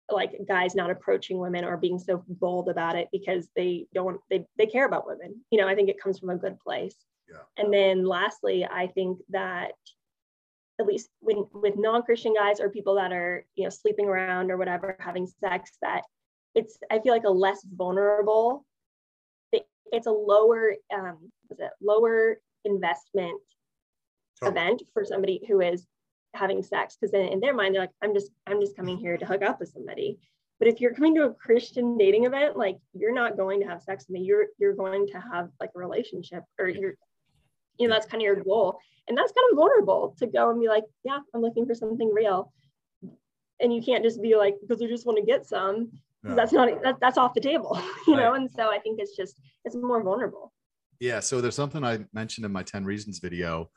like 0.09 0.31
guys 0.47 0.73
not 0.73 0.89
approaching 0.89 1.37
women 1.37 1.65
or 1.65 1.77
being 1.77 1.99
so 1.99 2.23
bold 2.27 2.69
about 2.69 2.95
it 2.95 3.09
because 3.11 3.49
they 3.55 3.87
don't 3.93 4.21
they, 4.29 4.45
they 4.57 4.65
care 4.65 4.85
about 4.85 5.05
women 5.05 5.35
you 5.51 5.59
know 5.59 5.67
i 5.67 5.75
think 5.75 5.89
it 5.89 5.99
comes 6.01 6.17
from 6.17 6.29
a 6.29 6.37
good 6.37 6.57
place 6.61 6.95
yeah. 7.29 7.63
And 7.63 7.73
then 7.73 8.05
lastly, 8.05 8.65
I 8.65 8.87
think 8.87 9.19
that 9.29 9.71
at 10.79 10.85
least 10.85 11.09
when 11.19 11.45
with 11.53 11.75
non-Christian 11.77 12.33
guys 12.33 12.59
or 12.59 12.69
people 12.69 12.95
that 12.95 13.11
are, 13.11 13.45
you 13.55 13.63
know, 13.63 13.69
sleeping 13.69 14.07
around 14.07 14.51
or 14.51 14.57
whatever, 14.57 14.95
having 14.99 15.27
sex, 15.27 15.71
that 15.81 16.03
it's 16.55 16.77
I 16.91 16.99
feel 16.99 17.13
like 17.13 17.25
a 17.25 17.29
less 17.29 17.63
vulnerable, 17.63 18.65
it's 19.91 20.07
a 20.07 20.11
lower 20.11 20.75
um 20.93 21.31
was 21.49 21.59
it? 21.59 21.71
Lower 21.81 22.37
investment 22.65 23.39
event 24.43 24.83
for 24.93 25.03
somebody 25.05 25.41
who 25.47 25.61
is 25.61 25.87
having 26.35 26.61
sex 26.61 26.95
because 26.95 27.11
then 27.11 27.27
in 27.29 27.39
their 27.39 27.55
mind 27.55 27.73
they're 27.73 27.81
like 27.81 27.89
i'm 28.03 28.13
just 28.13 28.29
i'm 28.45 28.61
just 28.61 28.75
coming 28.75 28.95
here 28.95 29.17
to 29.17 29.25
hook 29.25 29.41
up 29.41 29.59
with 29.59 29.69
somebody. 29.69 30.19
But 30.59 30.67
if 30.67 30.81
you're 30.81 30.93
coming 30.93 31.15
to 31.15 31.25
a 31.25 31.33
christian 31.33 31.97
dating 31.97 32.25
event 32.25 32.57
like 32.57 32.77
you're 32.93 33.13
not 33.13 33.37
going 33.37 33.61
to 33.61 33.67
have 33.67 33.81
sex 33.81 34.05
with 34.07 34.15
me. 34.15 34.21
You're 34.21 34.47
you're 34.57 34.75
going 34.75 35.07
to 35.07 35.19
have 35.19 35.49
like 35.59 35.71
a 35.75 35.79
relationship 35.79 36.43
or 36.59 36.67
you're 36.67 36.95
you 37.77 37.87
know 37.87 37.93
that's 37.93 38.07
kind 38.07 38.21
of 38.21 38.25
your 38.25 38.43
goal. 38.43 38.79
And 39.07 39.17
that's 39.17 39.31
kind 39.31 39.45
of 39.51 39.55
vulnerable 39.55 40.15
to 40.19 40.27
go 40.27 40.49
and 40.49 40.59
be 40.59 40.67
like 40.67 40.83
yeah 41.03 41.19
i'm 41.33 41.41
looking 41.41 41.65
for 41.65 41.75
something 41.75 42.11
real. 42.13 42.51
And 43.59 43.73
you 43.73 43.81
can't 43.81 44.03
just 44.03 44.21
be 44.21 44.35
like 44.35 44.55
because 44.61 44.81
you 44.81 44.87
just 44.87 45.05
want 45.05 45.17
to 45.17 45.25
get 45.25 45.47
some 45.47 45.91
yeah. 46.23 46.35
that's 46.35 46.53
not 46.53 46.69
that, 46.83 46.95
that's 47.01 47.17
off 47.17 47.33
the 47.33 47.41
table 47.41 47.79
you 48.07 48.13
right. 48.13 48.23
know 48.23 48.33
and 48.33 48.49
so 48.55 48.71
i 48.71 48.79
think 48.79 48.99
it's 48.99 49.15
just 49.15 49.39
it's 49.65 49.75
more 49.75 50.01
vulnerable 50.01 50.53
yeah 50.99 51.19
so 51.19 51.41
there's 51.41 51.55
something 51.55 51.83
i 51.83 51.99
mentioned 52.13 52.45
in 52.45 52.51
my 52.51 52.63
10 52.63 52.85
reasons 52.85 53.19
video 53.19 53.69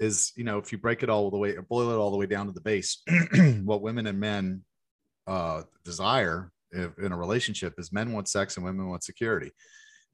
is 0.00 0.32
you 0.36 0.44
know 0.44 0.58
if 0.58 0.72
you 0.72 0.78
break 0.78 1.02
it 1.02 1.10
all 1.10 1.30
the 1.30 1.38
way 1.38 1.56
boil 1.68 1.90
it 1.90 1.96
all 1.96 2.10
the 2.10 2.16
way 2.16 2.26
down 2.26 2.46
to 2.46 2.52
the 2.52 2.60
base 2.60 3.02
what 3.62 3.82
women 3.82 4.06
and 4.06 4.18
men 4.18 4.62
uh 5.26 5.62
desire 5.84 6.50
in 6.72 7.12
a 7.12 7.16
relationship 7.16 7.74
is 7.78 7.92
men 7.92 8.12
want 8.12 8.28
sex 8.28 8.56
and 8.56 8.64
women 8.64 8.88
want 8.88 9.04
security 9.04 9.52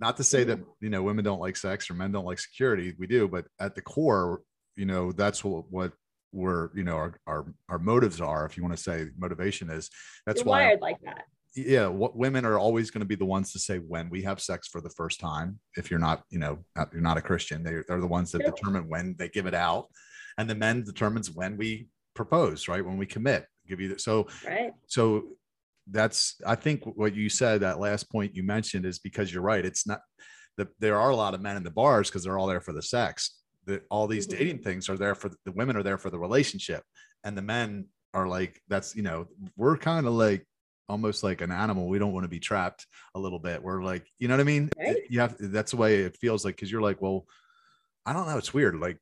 not 0.00 0.16
to 0.16 0.24
say 0.24 0.44
that 0.44 0.58
you 0.80 0.90
know 0.90 1.02
women 1.02 1.24
don't 1.24 1.40
like 1.40 1.56
sex 1.56 1.88
or 1.88 1.94
men 1.94 2.12
don't 2.12 2.24
like 2.24 2.38
security 2.38 2.94
we 2.98 3.06
do 3.06 3.28
but 3.28 3.46
at 3.60 3.74
the 3.74 3.80
core 3.80 4.40
you 4.76 4.86
know 4.86 5.12
that's 5.12 5.44
what 5.44 5.64
what 5.70 5.92
we're 6.32 6.70
you 6.74 6.84
know 6.84 6.96
our 6.96 7.14
our, 7.26 7.46
our 7.68 7.78
motives 7.78 8.20
are 8.20 8.44
if 8.44 8.56
you 8.56 8.62
want 8.62 8.76
to 8.76 8.82
say 8.82 9.06
motivation 9.16 9.70
is 9.70 9.88
that's 10.26 10.40
You're 10.40 10.46
why 10.46 10.64
wired 10.64 10.80
like 10.80 11.00
that 11.04 11.24
yeah 11.66 11.86
what 11.86 12.16
women 12.16 12.44
are 12.44 12.58
always 12.58 12.90
going 12.90 13.00
to 13.00 13.06
be 13.06 13.14
the 13.14 13.24
ones 13.24 13.52
to 13.52 13.58
say 13.58 13.78
when 13.78 14.08
we 14.10 14.22
have 14.22 14.40
sex 14.40 14.68
for 14.68 14.80
the 14.80 14.90
first 14.90 15.20
time 15.20 15.58
if 15.76 15.90
you're 15.90 16.00
not 16.00 16.22
you 16.30 16.38
know 16.38 16.58
you're 16.92 17.00
not 17.00 17.16
a 17.16 17.22
christian. 17.22 17.62
They, 17.62 17.82
they're 17.86 18.00
the 18.00 18.06
ones 18.06 18.32
that 18.32 18.44
determine 18.44 18.88
when 18.88 19.16
they 19.18 19.28
give 19.28 19.46
it 19.46 19.54
out 19.54 19.88
and 20.36 20.48
the 20.48 20.54
men 20.54 20.84
determines 20.84 21.30
when 21.30 21.56
we 21.56 21.88
propose 22.14 22.68
right? 22.68 22.84
When 22.84 22.98
we 22.98 23.06
commit 23.06 23.46
give 23.66 23.80
you 23.80 23.94
the, 23.94 23.98
so 23.98 24.26
right. 24.46 24.72
so 24.86 25.24
that's 25.90 26.36
i 26.46 26.54
think 26.54 26.84
what 26.84 27.14
you 27.14 27.30
said 27.30 27.60
that 27.60 27.80
last 27.80 28.10
point 28.10 28.34
you 28.34 28.42
mentioned 28.42 28.84
is 28.84 28.98
because 28.98 29.32
you're 29.32 29.42
right 29.42 29.64
it's 29.64 29.86
not 29.86 30.00
that 30.58 30.68
there 30.80 30.98
are 30.98 31.10
a 31.10 31.16
lot 31.16 31.34
of 31.34 31.40
men 31.40 31.56
in 31.56 31.62
the 31.62 31.70
bars 31.70 32.10
because 32.10 32.24
they're 32.24 32.36
all 32.36 32.48
there 32.48 32.60
for 32.60 32.72
the 32.72 32.82
sex. 32.82 33.36
That 33.64 33.84
all 33.90 34.06
these 34.06 34.26
mm-hmm. 34.26 34.38
dating 34.38 34.62
things 34.62 34.88
are 34.88 34.98
there 34.98 35.14
for 35.14 35.30
the 35.44 35.52
women 35.52 35.76
are 35.76 35.82
there 35.82 35.98
for 35.98 36.10
the 36.10 36.18
relationship 36.18 36.82
and 37.24 37.36
the 37.36 37.42
men 37.42 37.86
are 38.14 38.26
like 38.26 38.60
that's 38.68 38.96
you 38.96 39.02
know 39.02 39.26
we're 39.56 39.76
kind 39.76 40.06
of 40.06 40.14
like 40.14 40.46
almost 40.88 41.22
like 41.22 41.40
an 41.40 41.50
animal 41.50 41.88
we 41.88 41.98
don't 41.98 42.12
want 42.12 42.24
to 42.24 42.28
be 42.28 42.40
trapped 42.40 42.86
a 43.14 43.18
little 43.18 43.38
bit 43.38 43.62
we're 43.62 43.82
like 43.82 44.06
you 44.18 44.28
know 44.28 44.34
what 44.34 44.40
i 44.40 44.44
mean 44.44 44.70
right. 44.78 44.96
you 45.10 45.20
have 45.20 45.36
that's 45.38 45.72
the 45.72 45.76
way 45.76 45.96
it 45.96 46.16
feels 46.16 46.44
like 46.44 46.56
because 46.56 46.70
you're 46.70 46.82
like 46.82 47.02
well 47.02 47.26
i 48.06 48.12
don't 48.12 48.26
know 48.26 48.38
it's 48.38 48.54
weird 48.54 48.76
like 48.76 48.98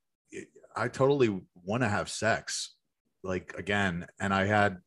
i 0.74 0.88
totally 0.88 1.40
want 1.64 1.82
to 1.82 1.88
have 1.88 2.08
sex 2.08 2.74
like 3.22 3.54
again 3.56 4.06
and 4.20 4.34
i 4.34 4.44
had 4.44 4.78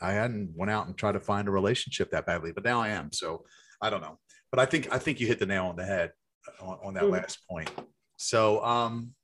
I 0.00 0.12
hadn't 0.12 0.52
went 0.54 0.70
out 0.70 0.86
and 0.86 0.96
tried 0.96 1.12
to 1.12 1.20
find 1.20 1.48
a 1.48 1.50
relationship 1.50 2.10
that 2.10 2.26
badly, 2.26 2.52
but 2.52 2.64
now 2.64 2.80
I 2.80 2.88
am. 2.88 3.12
So 3.12 3.44
I 3.80 3.90
don't 3.90 4.02
know, 4.02 4.18
but 4.50 4.60
I 4.60 4.66
think 4.66 4.92
I 4.92 4.98
think 4.98 5.20
you 5.20 5.26
hit 5.26 5.38
the 5.38 5.46
nail 5.46 5.66
on 5.66 5.76
the 5.76 5.84
head 5.84 6.12
on, 6.60 6.78
on 6.84 6.94
that 6.94 7.04
mm 7.04 7.10
last 7.10 7.38
point. 7.48 7.70
So, 8.16 8.64
um, 8.64 9.14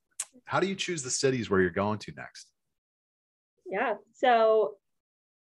how 0.45 0.61
do 0.61 0.66
you 0.66 0.75
choose 0.75 1.03
the 1.03 1.11
cities 1.11 1.51
where 1.51 1.61
you're 1.61 1.71
going 1.71 1.99
to 2.01 2.12
next? 2.16 2.47
Yeah, 3.66 3.95
so 4.14 4.75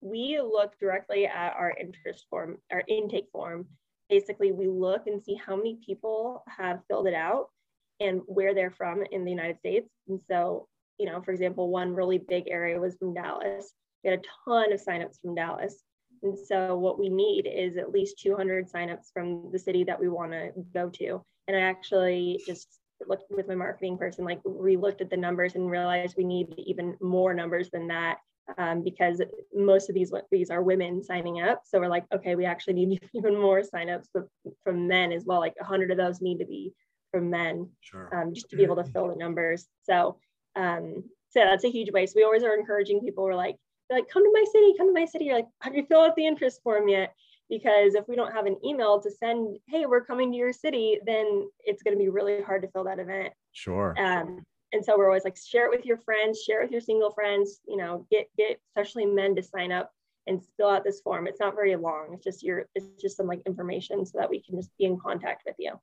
we 0.05 0.39
look 0.39 0.77
directly 0.79 1.25
at 1.25 1.55
our 1.57 1.73
interest 1.79 2.27
form, 2.29 2.59
our 2.71 2.83
intake 2.87 3.25
form. 3.31 3.65
Basically, 4.07 4.51
we 4.51 4.67
look 4.67 5.07
and 5.07 5.21
see 5.21 5.33
how 5.33 5.55
many 5.55 5.79
people 5.83 6.43
have 6.47 6.81
filled 6.87 7.07
it 7.07 7.15
out 7.15 7.47
and 7.99 8.21
where 8.27 8.53
they're 8.53 8.69
from 8.69 9.03
in 9.11 9.25
the 9.25 9.31
United 9.31 9.57
States. 9.57 9.89
And 10.07 10.21
so, 10.29 10.67
you 10.99 11.07
know, 11.07 11.23
for 11.23 11.31
example, 11.31 11.69
one 11.69 11.95
really 11.95 12.19
big 12.19 12.43
area 12.47 12.79
was 12.79 12.95
from 12.97 13.15
Dallas. 13.15 13.73
We 14.03 14.11
had 14.11 14.19
a 14.19 14.23
ton 14.45 14.71
of 14.71 14.79
signups 14.79 15.19
from 15.19 15.33
Dallas. 15.33 15.81
And 16.21 16.37
so 16.37 16.77
what 16.77 16.99
we 16.99 17.09
need 17.09 17.47
is 17.47 17.75
at 17.77 17.91
least 17.91 18.19
200 18.19 18.71
signups 18.71 19.11
from 19.11 19.49
the 19.51 19.59
city 19.59 19.83
that 19.85 19.99
we 19.99 20.07
want 20.07 20.33
to 20.33 20.51
go 20.71 20.87
to. 20.89 21.23
And 21.47 21.57
I 21.57 21.61
actually 21.61 22.43
just 22.45 22.67
looked 23.07 23.25
with 23.31 23.47
my 23.47 23.55
marketing 23.55 23.97
person, 23.97 24.23
like 24.23 24.39
re-looked 24.45 25.01
at 25.01 25.09
the 25.09 25.17
numbers 25.17 25.55
and 25.55 25.69
realized 25.69 26.13
we 26.15 26.25
need 26.25 26.53
even 26.57 26.95
more 27.01 27.33
numbers 27.33 27.71
than 27.71 27.87
that 27.87 28.19
um, 28.57 28.83
because 28.83 29.21
most 29.53 29.89
of 29.89 29.95
these 29.95 30.13
these 30.31 30.49
are 30.49 30.61
women 30.61 31.03
signing 31.03 31.41
up. 31.41 31.61
So 31.65 31.79
we're 31.79 31.87
like, 31.87 32.05
okay, 32.13 32.35
we 32.35 32.45
actually 32.45 32.73
need 32.73 33.01
even 33.13 33.39
more 33.39 33.61
signups 33.61 34.07
from 34.63 34.87
men 34.87 35.11
as 35.11 35.25
well. 35.25 35.39
Like 35.39 35.59
100 35.59 35.91
of 35.91 35.97
those 35.97 36.21
need 36.21 36.39
to 36.39 36.45
be 36.45 36.73
from 37.11 37.29
men, 37.29 37.69
sure. 37.81 38.09
um, 38.13 38.33
just 38.33 38.49
to 38.49 38.57
be 38.57 38.63
able 38.63 38.75
to 38.75 38.83
fill 38.83 39.07
the 39.07 39.15
numbers. 39.15 39.67
So 39.83 40.17
um, 40.55 41.03
so 41.29 41.41
that's 41.41 41.65
a 41.65 41.71
huge 41.71 41.91
way. 41.91 42.05
So 42.05 42.13
we 42.15 42.23
always 42.23 42.43
are 42.43 42.55
encouraging 42.55 43.01
people. 43.01 43.23
We're 43.23 43.35
like, 43.35 43.57
like, 43.89 44.09
come 44.09 44.23
to 44.23 44.31
my 44.33 44.45
city, 44.51 44.73
come 44.77 44.87
to 44.87 44.99
my 44.99 45.05
city. 45.05 45.25
You're 45.25 45.35
like, 45.35 45.47
have 45.61 45.75
you 45.75 45.85
filled 45.85 46.09
out 46.09 46.15
the 46.15 46.25
interest 46.25 46.61
form 46.63 46.87
yet? 46.87 47.13
Because 47.49 47.93
if 47.93 48.07
we 48.07 48.15
don't 48.15 48.33
have 48.33 48.47
an 48.47 48.57
email 48.65 48.99
to 49.01 49.11
send, 49.11 49.57
hey, 49.67 49.85
we're 49.85 50.03
coming 50.03 50.31
to 50.31 50.37
your 50.37 50.53
city, 50.53 50.99
then 51.05 51.47
it's 51.59 51.83
going 51.83 51.95
to 51.95 52.01
be 52.01 52.09
really 52.09 52.41
hard 52.41 52.63
to 52.63 52.69
fill 52.69 52.85
that 52.85 52.99
event. 52.99 53.33
Sure. 53.51 53.93
Um, 53.99 54.43
and 54.75 54.83
so 54.85 54.97
we're 54.97 55.07
always 55.07 55.23
like 55.23 55.37
share 55.37 55.65
it 55.65 55.71
with 55.75 55.85
your 55.85 55.97
friends 55.97 56.43
share 56.43 56.59
it 56.61 56.65
with 56.65 56.71
your 56.71 56.81
single 56.81 57.11
friends 57.11 57.61
you 57.67 57.77
know 57.77 58.05
get 58.11 58.27
get 58.37 58.59
especially 58.69 59.05
men 59.05 59.35
to 59.35 59.41
sign 59.41 59.71
up 59.71 59.91
and 60.27 60.41
fill 60.57 60.69
out 60.69 60.83
this 60.83 61.01
form. 61.01 61.27
It's 61.27 61.39
not 61.39 61.53
very 61.53 61.75
long. 61.75 62.07
It's 62.13 62.23
just 62.23 62.41
your 62.41 62.65
it's 62.73 62.87
just 62.99 63.15
some 63.15 63.27
like 63.27 63.41
information 63.45 64.03
so 64.07 64.17
that 64.17 64.29
we 64.29 64.41
can 64.41 64.55
just 64.55 64.71
be 64.77 64.85
in 64.85 64.97
contact 64.99 65.43
with 65.45 65.55
you. 65.59 65.73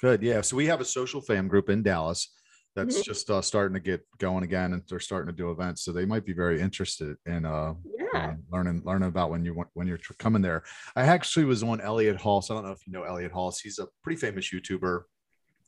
Good. 0.00 0.22
Yeah. 0.24 0.40
So 0.40 0.56
we 0.56 0.66
have 0.66 0.80
a 0.80 0.84
social 0.84 1.20
fam 1.20 1.46
group 1.46 1.70
in 1.70 1.84
dallas 1.84 2.28
that's 2.74 2.98
Mhm. 2.98 3.04
just 3.04 3.30
uh, 3.30 3.40
starting 3.42 3.74
to 3.74 3.80
get 3.80 4.04
going 4.18 4.42
again 4.42 4.72
and 4.72 4.82
they're 4.88 4.98
starting 4.98 5.28
to 5.32 5.36
do 5.36 5.52
events. 5.52 5.84
So 5.84 5.92
they 5.92 6.04
might 6.04 6.24
be 6.24 6.32
very 6.32 6.60
interested 6.60 7.16
in 7.26 7.44
uh, 7.44 7.74
yeah. 7.84 8.06
uh, 8.30 8.34
learning 8.50 8.82
learning 8.84 9.08
about 9.08 9.30
when 9.30 9.44
you 9.44 9.54
want 9.54 9.68
when 9.74 9.86
you're 9.86 10.00
coming 10.18 10.42
there. 10.42 10.64
I 10.96 11.02
actually 11.02 11.44
was 11.44 11.62
on 11.62 11.80
Elliott 11.80 12.18
Hulse. 12.18 12.50
i 12.50 12.54
don't 12.54 12.64
know 12.64 12.72
if 12.72 12.84
you 12.86 12.92
know 12.92 13.04
Elliott 13.04 13.32
Hulse. 13.32 13.60
he's 13.62 13.78
a 13.78 13.86
pretty 14.02 14.18
famous 14.18 14.50
youtuber 14.52 15.02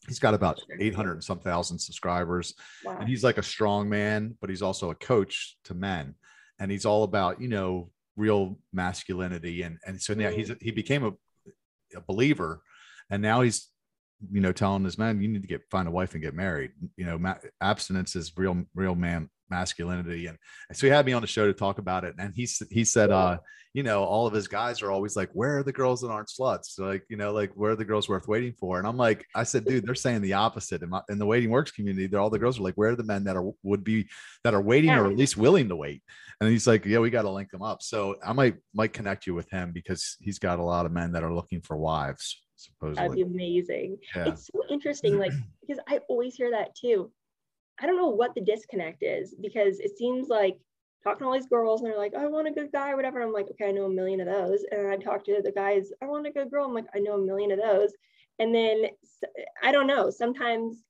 he's 0.09 0.19
got 0.19 0.35
about 0.35 0.61
800 0.79 1.13
and 1.13 1.25
some 1.25 1.39
thousand 1.39 1.79
subscribers 1.79 2.55
wow. 2.85 2.97
and 2.99 3.09
he's 3.09 3.25
like 3.25 3.39
a 3.39 3.43
strong 3.43 3.89
man 3.89 4.37
but 4.41 4.51
he's 4.51 4.63
also 4.63 4.91
a 4.91 4.95
coach 4.95 5.57
to 5.65 5.75
men 5.75 6.15
and 6.59 6.71
he's 6.71 6.85
all 6.85 7.05
about 7.05 7.41
you 7.41 7.49
know 7.49 7.91
real 8.17 8.59
masculinity 8.73 9.63
and 9.63 9.79
and 9.87 10.01
so 10.01 10.15
now 10.15 10.31
he's 10.31 10.51
mm. 10.51 10.63
he 10.63 10.71
became 10.71 11.05
a, 11.05 11.13
a 11.97 12.01
believer 12.07 12.63
and 13.11 13.23
now 13.23 13.41
he's 13.41 13.71
you 14.31 14.41
know 14.41 14.53
telling 14.53 14.85
his 14.85 14.99
men 14.99 15.21
you 15.21 15.29
need 15.29 15.43
to 15.43 15.49
get 15.49 15.63
find 15.71 15.89
a 15.89 15.91
wife 15.91 16.15
and 16.15 16.23
get 16.23 16.35
married. 16.35 16.71
You 16.97 17.05
know 17.07 17.19
ma- 17.19 17.39
abstinence 17.61 18.17
is 18.17 18.33
real 18.37 18.65
real 18.75 18.95
man 18.95 19.29
masculinity. 19.51 20.27
And 20.27 20.39
so 20.73 20.87
he 20.87 20.93
had 20.93 21.07
me 21.07 21.13
on 21.13 21.23
the 21.23 21.29
show 21.29 21.47
to 21.47 21.53
talk 21.53 21.79
about 21.79 22.05
it. 22.05 22.15
And 22.19 22.35
he 22.35 22.49
he 22.71 22.85
said 22.85 23.11
uh 23.11 23.39
you 23.73 23.83
know 23.83 24.05
all 24.05 24.27
of 24.27 24.33
his 24.33 24.47
guys 24.47 24.83
are 24.83 24.91
always 24.91 25.17
like 25.17 25.31
where 25.33 25.59
are 25.59 25.63
the 25.63 25.73
girls 25.73 26.01
that 26.01 26.11
aren't 26.11 26.29
sluts? 26.29 26.79
Like 26.79 27.05
you 27.09 27.17
know 27.17 27.33
like 27.33 27.53
where 27.55 27.73
are 27.73 27.77
the 27.77 27.85
girls 27.85 28.09
worth 28.09 28.29
waiting 28.29 28.55
for? 28.59 28.79
And 28.79 28.87
i'm 28.87 28.97
like 28.97 29.27
i 29.35 29.43
said 29.43 29.65
dude 29.65 29.87
they're 29.87 29.95
saying 29.95 30.23
the 30.23 30.35
opposite. 30.35 30.83
In, 30.83 30.91
my, 30.91 31.03
in 31.09 31.19
the 31.19 31.27
waiting 31.27 31.51
works 31.51 31.71
community 31.71 32.07
they're 32.07 32.21
all 32.21 32.31
the 32.31 32.39
girls 32.39 32.59
are 32.59 32.63
like 32.63 32.75
where 32.75 32.91
are 32.91 32.97
the 32.97 33.03
men 33.03 33.25
that 33.25 33.37
are 33.37 33.51
would 33.63 33.85
be 33.85 34.09
that 34.45 34.55
are 34.55 34.63
waiting 34.63 34.91
or 34.91 35.07
at 35.07 35.17
least 35.17 35.37
willing 35.37 35.69
to 35.69 35.77
wait? 35.77 36.03
And 36.41 36.51
he's 36.51 36.67
like 36.67 36.85
yeah 36.85 36.99
we 36.99 37.11
got 37.11 37.23
to 37.23 37.31
link 37.31 37.51
them 37.51 37.63
up. 37.63 37.83
So 37.83 38.17
i 38.25 38.33
might 38.33 38.57
might 38.75 38.93
connect 38.93 39.27
you 39.27 39.35
with 39.35 39.51
him 39.51 39.73
because 39.73 40.17
he's 40.21 40.39
got 40.39 40.59
a 40.59 40.63
lot 40.63 40.87
of 40.87 40.93
men 40.93 41.13
that 41.13 41.25
are 41.25 41.35
looking 41.35 41.61
for 41.61 41.77
wives 41.77 42.41
that'd 42.83 42.97
be 42.97 42.97
supposedly 42.97 43.23
amazing. 43.23 43.99
Yeah. 44.15 44.29
It's 44.29 44.47
so 44.47 44.63
interesting 44.71 45.19
like 45.19 45.33
because 45.61 45.83
i 45.89 45.99
always 46.09 46.35
hear 46.35 46.51
that 46.51 46.75
too 46.75 47.11
i 47.81 47.87
don't 47.87 47.97
know 47.97 48.09
what 48.09 48.35
the 48.35 48.41
disconnect 48.41 49.03
is 49.03 49.35
because 49.41 49.81
it 49.81 49.97
seems 49.97 50.29
like 50.29 50.57
talking 51.03 51.21
to 51.21 51.27
all 51.27 51.35
these 51.35 51.47
girls 51.47 51.83
and 51.83 51.91
they're 51.91 51.99
like 51.99 52.15
i 52.15 52.27
want 52.27 52.49
a 52.49 52.53
good 52.53 52.73
guy 52.73 52.95
whatever. 52.95 53.21
I'm 53.21 53.33
like 53.33 53.47
okay 53.51 53.69
i 53.69 53.73
know 53.73 53.85
a 53.85 53.91
million 53.91 54.21
of 54.21 54.27
those. 54.27 54.65
And 54.71 54.89
i 54.89 54.97
talk 54.97 55.25
to 55.25 55.41
the 55.43 55.53
guys 55.53 55.91
i 56.03 56.07
want 56.07 56.27
a 56.27 56.31
good 56.31 56.51
girl. 56.51 56.65
I'm 56.65 56.75
like 56.75 56.87
i 56.95 56.99
know 56.99 57.15
a 57.15 57.25
million 57.25 57.53
of 57.53 57.61
those. 57.61 57.93
And 58.39 58.53
then 58.53 58.87
I 59.63 59.71
don't 59.71 59.87
know. 59.87 60.11
Sometimes 60.11 60.83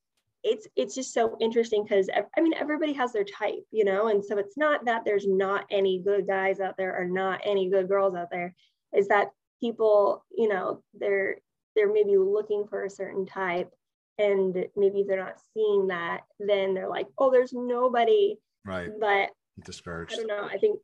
it's 0.43 0.67
it's 0.75 0.95
just 0.95 1.13
so 1.13 1.35
interesting 1.41 1.83
because 1.83 2.07
i 2.37 2.41
mean 2.41 2.53
everybody 2.53 2.93
has 2.93 3.11
their 3.11 3.23
type 3.23 3.65
you 3.71 3.83
know? 3.83 4.07
And 4.07 4.23
so 4.23 4.37
it's 4.37 4.57
not 4.57 4.85
that 4.85 5.03
there's 5.03 5.27
not 5.27 5.65
any 5.71 5.99
good 5.99 6.27
guys 6.27 6.59
out 6.59 6.77
there 6.77 6.95
or 6.99 7.05
not 7.05 7.41
any 7.43 7.69
good 7.69 7.87
girls 7.87 8.15
out 8.15 8.29
there. 8.31 8.55
Is 8.95 9.07
that 9.09 9.31
people 9.59 10.23
you 10.35 10.47
know 10.47 10.81
they're 10.93 11.37
they're 11.75 11.91
maybe 11.91 12.17
looking 12.17 12.65
for 12.69 12.85
a 12.85 12.89
certain 12.89 13.25
type 13.25 13.71
and 14.17 14.65
maybe 14.75 15.03
they're 15.07 15.23
not 15.23 15.41
seeing 15.53 15.87
that 15.87 16.21
then 16.39 16.73
they're 16.73 16.89
like 16.89 17.07
oh 17.17 17.31
there's 17.31 17.53
nobody. 17.53 18.37
Right. 18.65 18.89
But 18.99 19.29
discouraged. 19.63 20.13
i 20.13 20.15
don't 20.17 20.27
know 20.27 20.49
i 20.51 20.57
think 20.57 20.79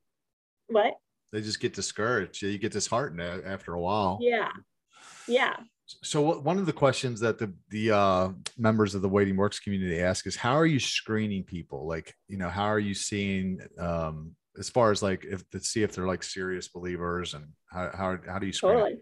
what? 0.71 0.95
They 1.31 1.41
just 1.41 1.59
get 1.59 1.73
discouraged. 1.73 2.41
You 2.41 2.57
get 2.57 2.71
disheartened 2.71 3.21
after 3.21 3.73
a 3.73 3.79
while. 3.79 4.19
Yeah. 4.21 4.49
Yeah. 5.27 5.55
So 6.03 6.39
one 6.39 6.57
of 6.57 6.65
the 6.65 6.73
questions 6.73 7.19
that 7.19 7.37
the 7.37 7.53
the 7.69 7.91
uh, 7.91 8.29
members 8.57 8.95
of 8.95 9.01
the 9.01 9.09
waiting 9.09 9.35
works 9.35 9.59
community 9.59 9.99
ask 9.99 10.25
is 10.25 10.35
how 10.35 10.55
are 10.55 10.65
you 10.65 10.79
screening 10.79 11.43
people? 11.43 11.85
Like 11.85 12.15
you 12.27 12.37
know 12.37 12.49
how 12.49 12.65
are 12.65 12.79
you 12.79 12.93
seeing 12.93 13.59
um 13.77 14.35
as 14.57 14.69
far 14.69 14.91
as 14.91 15.01
like 15.01 15.25
if 15.25 15.49
to 15.49 15.59
see 15.59 15.83
if 15.83 15.93
they're 15.93 16.07
like 16.07 16.23
serious 16.23 16.67
believers 16.67 17.33
and 17.33 17.45
how 17.69 17.89
how, 17.93 18.17
how 18.25 18.39
do 18.39 18.45
you 18.45 18.53
screen 18.53 18.73
totally. 18.73 18.97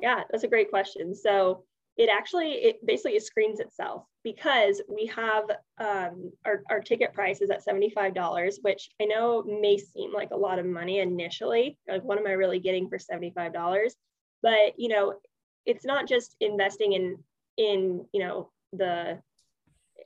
Yeah 0.00 0.22
that's 0.30 0.44
a 0.44 0.48
great 0.48 0.70
question. 0.70 1.14
So 1.14 1.64
it 1.98 2.08
actually 2.08 2.52
it 2.52 2.86
basically 2.86 3.16
it 3.16 3.24
screens 3.24 3.58
itself 3.58 4.04
because 4.22 4.80
we 4.88 5.06
have 5.06 5.44
um, 5.78 6.30
our, 6.46 6.62
our 6.70 6.80
ticket 6.80 7.12
price 7.12 7.40
is 7.42 7.50
at 7.50 7.64
$75 7.66 8.54
which 8.62 8.88
i 9.02 9.04
know 9.04 9.42
may 9.42 9.76
seem 9.76 10.12
like 10.12 10.30
a 10.30 10.36
lot 10.36 10.58
of 10.58 10.64
money 10.64 11.00
initially 11.00 11.76
like 11.88 12.02
what 12.04 12.18
am 12.18 12.26
i 12.26 12.32
really 12.32 12.60
getting 12.60 12.88
for 12.88 12.98
$75 12.98 13.90
but 14.42 14.72
you 14.76 14.88
know 14.88 15.14
it's 15.66 15.84
not 15.84 16.08
just 16.08 16.36
investing 16.40 16.92
in 16.92 17.18
in 17.58 18.06
you 18.12 18.20
know 18.20 18.50
the 18.72 19.18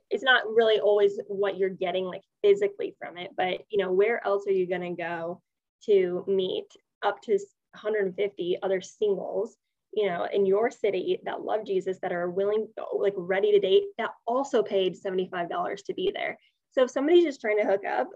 it's 0.09 0.23
not 0.23 0.43
really 0.47 0.79
always 0.79 1.19
what 1.27 1.57
you're 1.57 1.69
getting 1.69 2.05
like 2.05 2.23
physically 2.41 2.95
from 2.99 3.17
it 3.17 3.29
but 3.37 3.61
you 3.69 3.77
know 3.77 3.91
where 3.91 4.25
else 4.25 4.45
are 4.47 4.51
you 4.51 4.67
going 4.67 4.81
to 4.81 5.01
go 5.01 5.41
to 5.85 6.23
meet 6.27 6.65
up 7.03 7.21
to 7.21 7.33
150 7.73 8.57
other 8.63 8.81
singles 8.81 9.57
you 9.95 10.07
know 10.07 10.27
in 10.33 10.45
your 10.45 10.71
city 10.71 11.19
that 11.23 11.41
love 11.41 11.65
jesus 11.65 11.97
that 12.01 12.11
are 12.11 12.29
willing 12.29 12.67
like 12.95 13.13
ready 13.15 13.51
to 13.51 13.59
date 13.59 13.83
that 13.97 14.11
also 14.25 14.63
paid 14.63 14.95
$75 14.95 15.83
to 15.85 15.93
be 15.93 16.11
there 16.13 16.37
so 16.71 16.83
if 16.83 16.91
somebody's 16.91 17.23
just 17.23 17.41
trying 17.41 17.57
to 17.57 17.65
hook 17.65 17.85
up 17.85 18.09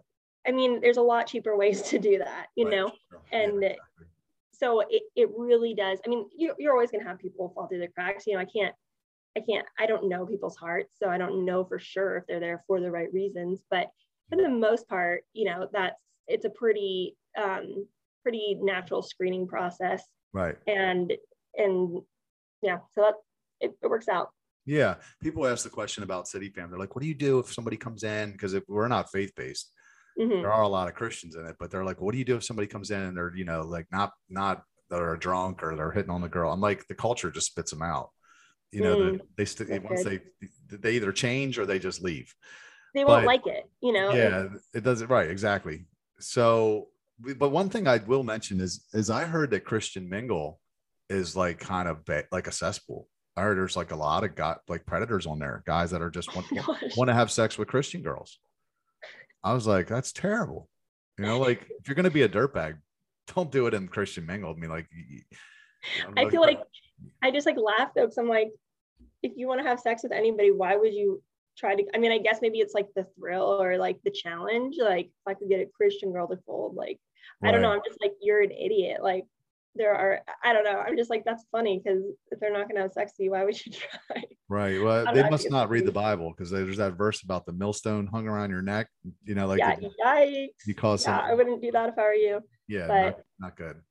i 0.47 0.51
mean 0.51 0.81
there's 0.81 0.97
a 0.97 1.01
lot 1.01 1.27
cheaper 1.27 1.55
ways 1.55 1.81
to 1.83 1.99
do 1.99 2.17
that 2.17 2.47
you 2.55 2.65
Right. 2.65 2.73
know 2.73 2.91
Yeah, 3.31 3.39
and 3.39 3.63
exactly. 3.63 4.05
so 4.51 4.79
it, 4.89 5.03
it 5.15 5.29
really 5.37 5.73
does 5.73 5.99
i 6.05 6.09
mean 6.09 6.25
you're, 6.35 6.55
you're 6.57 6.73
always 6.73 6.91
going 6.91 7.03
to 7.03 7.09
have 7.09 7.19
people 7.19 7.51
fall 7.53 7.67
through 7.67 7.79
the 7.79 7.87
cracks 7.87 8.25
you 8.25 8.33
know 8.33 8.39
i 8.39 8.45
can't 8.45 8.73
i 9.37 9.41
can't 9.41 9.65
i 9.79 9.85
don't 9.85 10.09
know 10.09 10.25
people's 10.25 10.57
hearts 10.57 10.95
so 11.01 11.09
i 11.09 11.17
don't 11.17 11.45
know 11.45 11.63
for 11.63 11.77
sure 11.79 12.17
if 12.17 12.23
they're 12.27 12.39
there 12.39 12.63
for 12.65 12.79
the 12.79 12.89
right 12.89 13.11
reasons 13.13 13.61
but 13.69 13.87
for 14.29 14.35
the 14.37 14.49
most 14.49 14.87
part 14.87 15.23
you 15.33 15.45
know 15.45 15.67
that's 15.71 16.01
it's 16.27 16.45
a 16.45 16.49
pretty 16.49 17.15
um 17.41 17.85
pretty 18.23 18.57
natural 18.61 19.01
screening 19.01 19.47
process 19.47 20.03
right 20.33 20.57
and 20.67 21.13
and 21.57 22.01
yeah 22.61 22.77
so 22.93 23.01
that 23.01 23.13
it, 23.59 23.71
it 23.83 23.87
works 23.89 24.07
out 24.07 24.29
yeah 24.65 24.95
people 25.21 25.45
ask 25.47 25.63
the 25.63 25.69
question 25.69 26.03
about 26.03 26.27
city 26.27 26.49
fam 26.49 26.69
they're 26.69 26.79
like 26.79 26.95
what 26.95 27.01
do 27.01 27.07
you 27.07 27.13
do 27.15 27.39
if 27.39 27.51
somebody 27.53 27.77
comes 27.77 28.03
in 28.03 28.31
because 28.31 28.55
we're 28.67 28.87
not 28.87 29.11
faith-based 29.11 29.71
Mhm. 30.19 30.41
there 30.41 30.51
are 30.51 30.63
a 30.63 30.67
lot 30.67 30.87
of 30.87 30.95
Christians 30.95 31.35
in 31.35 31.45
it, 31.45 31.57
but 31.59 31.69
they're 31.69 31.83
like, 31.85 32.01
what 32.01 32.11
do 32.11 32.17
you 32.17 32.25
do 32.25 32.37
if 32.37 32.43
somebody 32.43 32.67
comes 32.67 32.89
in 32.89 32.99
and 32.99 33.15
they're, 33.15 33.31
you 33.35 33.45
know, 33.45 33.61
like 33.61 33.85
not, 33.91 34.13
not 34.31 34.63
that 34.89 34.99
are 34.99 35.15
drunk 35.15 35.61
or 35.61 35.75
they're 35.75 35.91
hitting 35.91 36.09
on 36.09 36.21
the 36.21 36.27
girl? 36.27 36.51
I'm 36.51 36.59
like, 36.59 36.87
the 36.87 36.95
culture 36.95 37.29
just 37.29 37.45
spits 37.45 37.69
them 37.69 37.83
out. 37.83 38.09
You 38.71 38.81
know, 38.81 38.95
Mm, 38.95 39.11
they, 39.19 39.23
they 39.37 39.45
st- 39.45 39.69
that's 39.69 39.83
once 39.83 40.03
they, 40.03 40.21
they 40.71 40.93
either 40.93 41.11
change 41.11 41.59
or 41.59 41.67
they 41.67 41.77
just 41.77 42.01
leave. 42.01 42.33
they 42.95 43.05
won't 43.05 43.21
but- 43.21 43.25
like 43.27 43.45
it 43.45 43.69
you 43.79 43.93
know 43.93 44.11
Yeah, 44.11 44.47
it 44.73 44.83
does 44.83 45.01
it 45.01 45.09
right. 45.11 45.29
Exactly. 45.29 45.85
So, 46.19 46.87
but 47.37 47.49
one 47.49 47.69
thing 47.69 47.87
I 47.87 47.97
will 47.97 48.23
mention 48.23 48.59
is, 48.59 48.87
is 48.93 49.11
I 49.11 49.23
heard 49.25 49.51
that 49.51 49.65
Christian 49.65 50.09
mingle 50.09 50.59
is 51.09 51.35
like 51.35 51.59
kind 51.59 51.87
of 51.87 52.05
ba- 52.05 52.25
like 52.31 52.47
a 52.47 52.51
cesspool. 52.51 53.07
I 53.35 53.41
heard 53.41 53.57
there's 53.57 53.75
like 53.75 53.91
a 53.91 53.95
lot 53.95 54.23
of 54.23 54.35
guy, 54.35 54.55
like 54.67 54.85
predators 54.85 55.27
on 55.27 55.39
there, 55.39 55.63
guys 55.65 55.91
that 55.91 56.01
are 56.01 56.09
just 56.09 56.35
want, 56.35 56.47
Oh 56.67 56.77
want 56.95 57.09
to 57.09 57.13
have 57.13 57.31
sex 57.31 57.57
with 57.57 57.67
Christian 57.67 58.01
girls. 58.01 58.39
I 59.43 59.53
was 59.53 59.67
like, 59.67 59.87
that's 59.87 60.11
terrible. 60.11 60.69
You 61.17 61.25
know, 61.25 61.39
like 61.39 61.67
if 61.79 61.87
you're 61.87 61.95
gonna 61.95 62.09
be 62.09 62.23
a 62.23 62.29
dirtbag, 62.29 62.77
don't 63.35 63.51
do 63.51 63.67
it 63.67 63.73
in 63.73 63.87
Christian 63.87 64.25
mingle. 64.25 64.51
I 64.51 64.59
mean, 64.59 64.69
like, 64.69 64.87
you 64.91 65.21
I 66.15 66.29
feel 66.29 66.41
like 66.41 66.59
I 67.21 67.31
just 67.31 67.45
like 67.45 67.57
laugh 67.57 67.91
though, 67.95 68.03
because 68.03 68.17
I'm 68.17 68.29
like, 68.29 68.51
if 69.23 69.33
you 69.35 69.47
want 69.47 69.61
to 69.61 69.67
have 69.67 69.79
sex 69.79 70.03
with 70.03 70.11
anybody, 70.11 70.51
why 70.51 70.75
would 70.75 70.93
you 70.93 71.21
try 71.57 71.75
to? 71.75 71.83
I 71.93 71.97
mean, 71.97 72.11
I 72.11 72.17
guess 72.17 72.39
maybe 72.41 72.59
it's 72.59 72.73
like 72.73 72.87
the 72.95 73.07
thrill 73.17 73.61
or 73.61 73.77
like 73.77 73.97
the 74.03 74.11
challenge. 74.11 74.75
Like, 74.79 75.07
if 75.07 75.27
I 75.27 75.33
could 75.33 75.49
get 75.49 75.61
a 75.61 75.69
Christian 75.75 76.11
girl 76.11 76.27
to 76.27 76.37
fold, 76.45 76.75
like, 76.75 76.99
I 77.43 77.51
don't 77.51 77.61
know. 77.61 77.71
I'm 77.71 77.81
just 77.85 78.01
like, 78.01 78.13
you're 78.21 78.41
an 78.41 78.51
idiot. 78.51 79.01
Like, 79.03 79.25
there 79.77 79.93
are, 79.95 80.21
I 80.43 80.53
don't 80.53 80.63
know. 80.63 80.79
I'm 80.79 80.97
just 80.97 81.09
like, 81.09 81.23
that's 81.25 81.45
funny 81.51 81.81
because 81.83 82.03
if 82.31 82.39
they're 82.39 82.51
not 82.51 82.63
going 82.67 82.75
to 82.75 82.81
have 82.81 82.93
sex 82.93 83.13
with 83.17 83.25
you, 83.25 83.31
why 83.31 83.43
would 83.43 83.65
you 83.65 83.71
try? 84.11 84.23
Right. 84.49 84.81
Well, 84.81 85.05
they 85.13 85.23
know, 85.23 85.29
must 85.29 85.49
not 85.49 85.69
read 85.69 85.85
the 85.85 85.91
Bible 85.91 86.33
because 86.35 86.49
there's 86.49 86.77
that 86.77 86.97
verse 86.97 87.23
about 87.23 87.45
the 87.45 87.53
millstone 87.53 88.07
hung 88.07 88.27
around 88.27 88.49
your 88.49 88.61
neck. 88.61 88.87
You 89.23 89.35
know, 89.35 89.47
like 89.47 89.59
yeah, 89.59 89.75
yikes. 89.75 90.49
you 90.65 90.75
cause 90.75 91.05
Yeah, 91.05 91.19
I 91.19 91.33
wouldn't 91.33 91.61
do 91.61 91.71
that 91.71 91.89
if 91.89 91.97
I 91.97 92.01
were 92.01 92.13
you. 92.13 92.39
yeah, 92.67 92.87
but- 92.87 93.03
not, 93.03 93.19
not 93.39 93.57
good. 93.57 93.81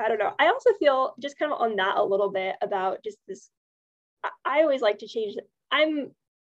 I 0.00 0.08
don't 0.08 0.18
know. 0.18 0.32
I 0.40 0.48
also 0.48 0.70
feel 0.80 1.14
just 1.20 1.38
kind 1.38 1.52
of 1.52 1.60
on 1.60 1.76
that 1.76 1.96
a 1.96 2.02
little 2.02 2.30
bit 2.30 2.56
about 2.60 2.98
just 3.04 3.18
this. 3.28 3.48
I, 4.24 4.30
I 4.44 4.62
always 4.62 4.80
like 4.80 4.98
to 4.98 5.06
change. 5.06 5.36
I'm 5.70 6.10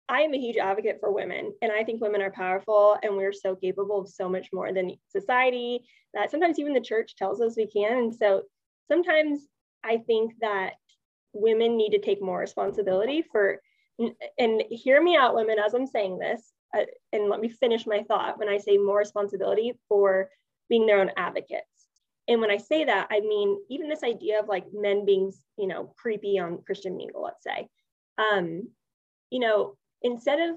I 0.09 0.21
am 0.23 0.35
a 0.35 0.39
huge 0.39 0.57
advocate 0.57 0.99
for 1.01 1.13
women, 1.13 1.53
and 1.63 1.73
I 1.73 1.83
think 1.83 2.01
women 2.01 2.23
are 2.23 2.31
powerful, 2.31 2.97
and 3.03 3.17
we're 3.17 3.33
so 3.33 3.57
capable 3.57 4.01
of 4.01 4.09
so 4.09 4.29
much 4.29 4.49
more 4.53 4.73
than 4.73 4.97
society. 5.09 5.81
That 6.15 6.31
sometimes 6.31 6.59
even 6.59 6.75
the 6.75 6.81
church 6.81 7.17
tells 7.17 7.41
us 7.41 7.57
we 7.57 7.67
can. 7.67 7.99
And 7.99 8.15
so 8.15 8.43
sometimes 8.89 9.47
I 9.85 9.99
think 9.99 10.33
that 10.41 10.75
women 11.33 11.77
need 11.77 11.91
to 11.91 12.01
take 12.01 12.23
more 12.23 12.41
responsibility 12.41 13.25
for. 13.31 13.61
And 14.39 14.63
hear 14.71 15.03
me 15.03 15.17
out, 15.17 15.35
women, 15.35 15.59
as 15.59 15.73
I'm 15.73 15.87
saying 15.87 16.19
this, 16.19 16.53
uh, 16.77 16.85
and 17.13 17.31
let 17.31 17.41
me 17.41 17.49
finish 17.49 17.87
my 17.87 18.03
thought. 18.03 18.39
When 18.39 18.49
I 18.49 18.59
say 18.59 18.77
more 18.77 18.99
responsibility 18.99 19.73
for 19.89 20.29
being 20.69 20.87
their 20.87 21.01
own 21.01 21.11
advocates. 21.17 21.65
And 22.29 22.41
when 22.41 22.51
I 22.51 22.57
say 22.57 22.85
that, 22.85 23.09
I 23.11 23.21
mean 23.21 23.59
even 23.71 23.89
this 23.89 24.03
idea 24.03 24.41
of 24.41 24.49
like 24.49 24.67
men 24.73 25.05
being, 25.05 25.33
you 25.57 25.69
know, 25.69 25.95
creepy 25.97 26.39
on 26.39 26.63
Christian 26.67 26.97
Mingle, 26.97 27.23
let's 27.23 27.45
say. 27.45 27.69
Um, 28.19 28.69
you 29.31 29.41
know, 29.41 29.77
instead 30.03 30.41
of 30.41 30.57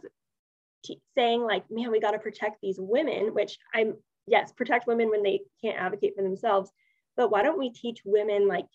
t- 0.84 1.02
saying 1.16 1.42
like, 1.42 1.64
man, 1.70 1.92
we 1.92 2.00
got 2.00 2.12
to 2.12 2.20
protect 2.20 2.58
these 2.62 2.78
women, 2.80 3.34
which 3.34 3.58
I'm, 3.74 3.96
yes, 4.28 4.52
protect 4.52 4.88
women 4.88 5.10
when 5.10 5.24
they 5.24 5.42
can't 5.64 5.80
advocate 5.80 6.14
for 6.16 6.24
themselves. 6.24 6.72
But 7.16 7.32
why 7.32 7.44
don't 7.44 7.60
we 7.60 7.72
teach 7.72 8.02
women 8.06 8.48
like 8.48 8.66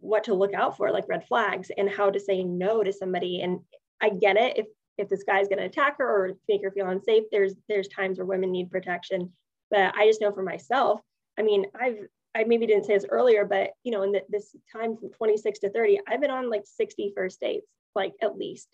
what 0.00 0.24
to 0.24 0.34
look 0.34 0.54
out 0.54 0.76
for, 0.76 0.90
like 0.90 1.08
red 1.08 1.26
flags 1.26 1.70
and 1.76 1.88
how 1.88 2.10
to 2.10 2.20
say 2.20 2.42
no 2.42 2.82
to 2.82 2.92
somebody? 2.92 3.40
And 3.42 3.60
I 4.00 4.10
get 4.10 4.36
it. 4.36 4.58
If, 4.58 4.66
if 4.98 5.08
this 5.08 5.24
guy's 5.24 5.48
going 5.48 5.58
to 5.58 5.66
attack 5.66 5.98
her 5.98 6.06
or 6.06 6.32
make 6.48 6.62
her 6.62 6.70
feel 6.70 6.88
unsafe, 6.88 7.24
there's, 7.30 7.54
there's 7.68 7.88
times 7.88 8.18
where 8.18 8.26
women 8.26 8.52
need 8.52 8.70
protection. 8.70 9.32
But 9.70 9.94
I 9.96 10.06
just 10.06 10.20
know 10.20 10.32
for 10.32 10.42
myself, 10.42 11.00
I 11.38 11.42
mean, 11.42 11.66
I've, 11.78 11.98
I 12.34 12.44
maybe 12.44 12.66
didn't 12.66 12.84
say 12.84 12.94
this 12.94 13.06
earlier, 13.08 13.44
but 13.44 13.70
you 13.84 13.92
know, 13.92 14.02
in 14.02 14.12
the, 14.12 14.22
this 14.28 14.54
time 14.72 14.96
from 14.96 15.10
26 15.10 15.60
to 15.60 15.70
30, 15.70 16.00
I've 16.08 16.20
been 16.20 16.30
on 16.30 16.50
like 16.50 16.64
60 16.64 17.12
first 17.16 17.40
dates, 17.40 17.66
like 17.94 18.12
at 18.20 18.36
least. 18.36 18.68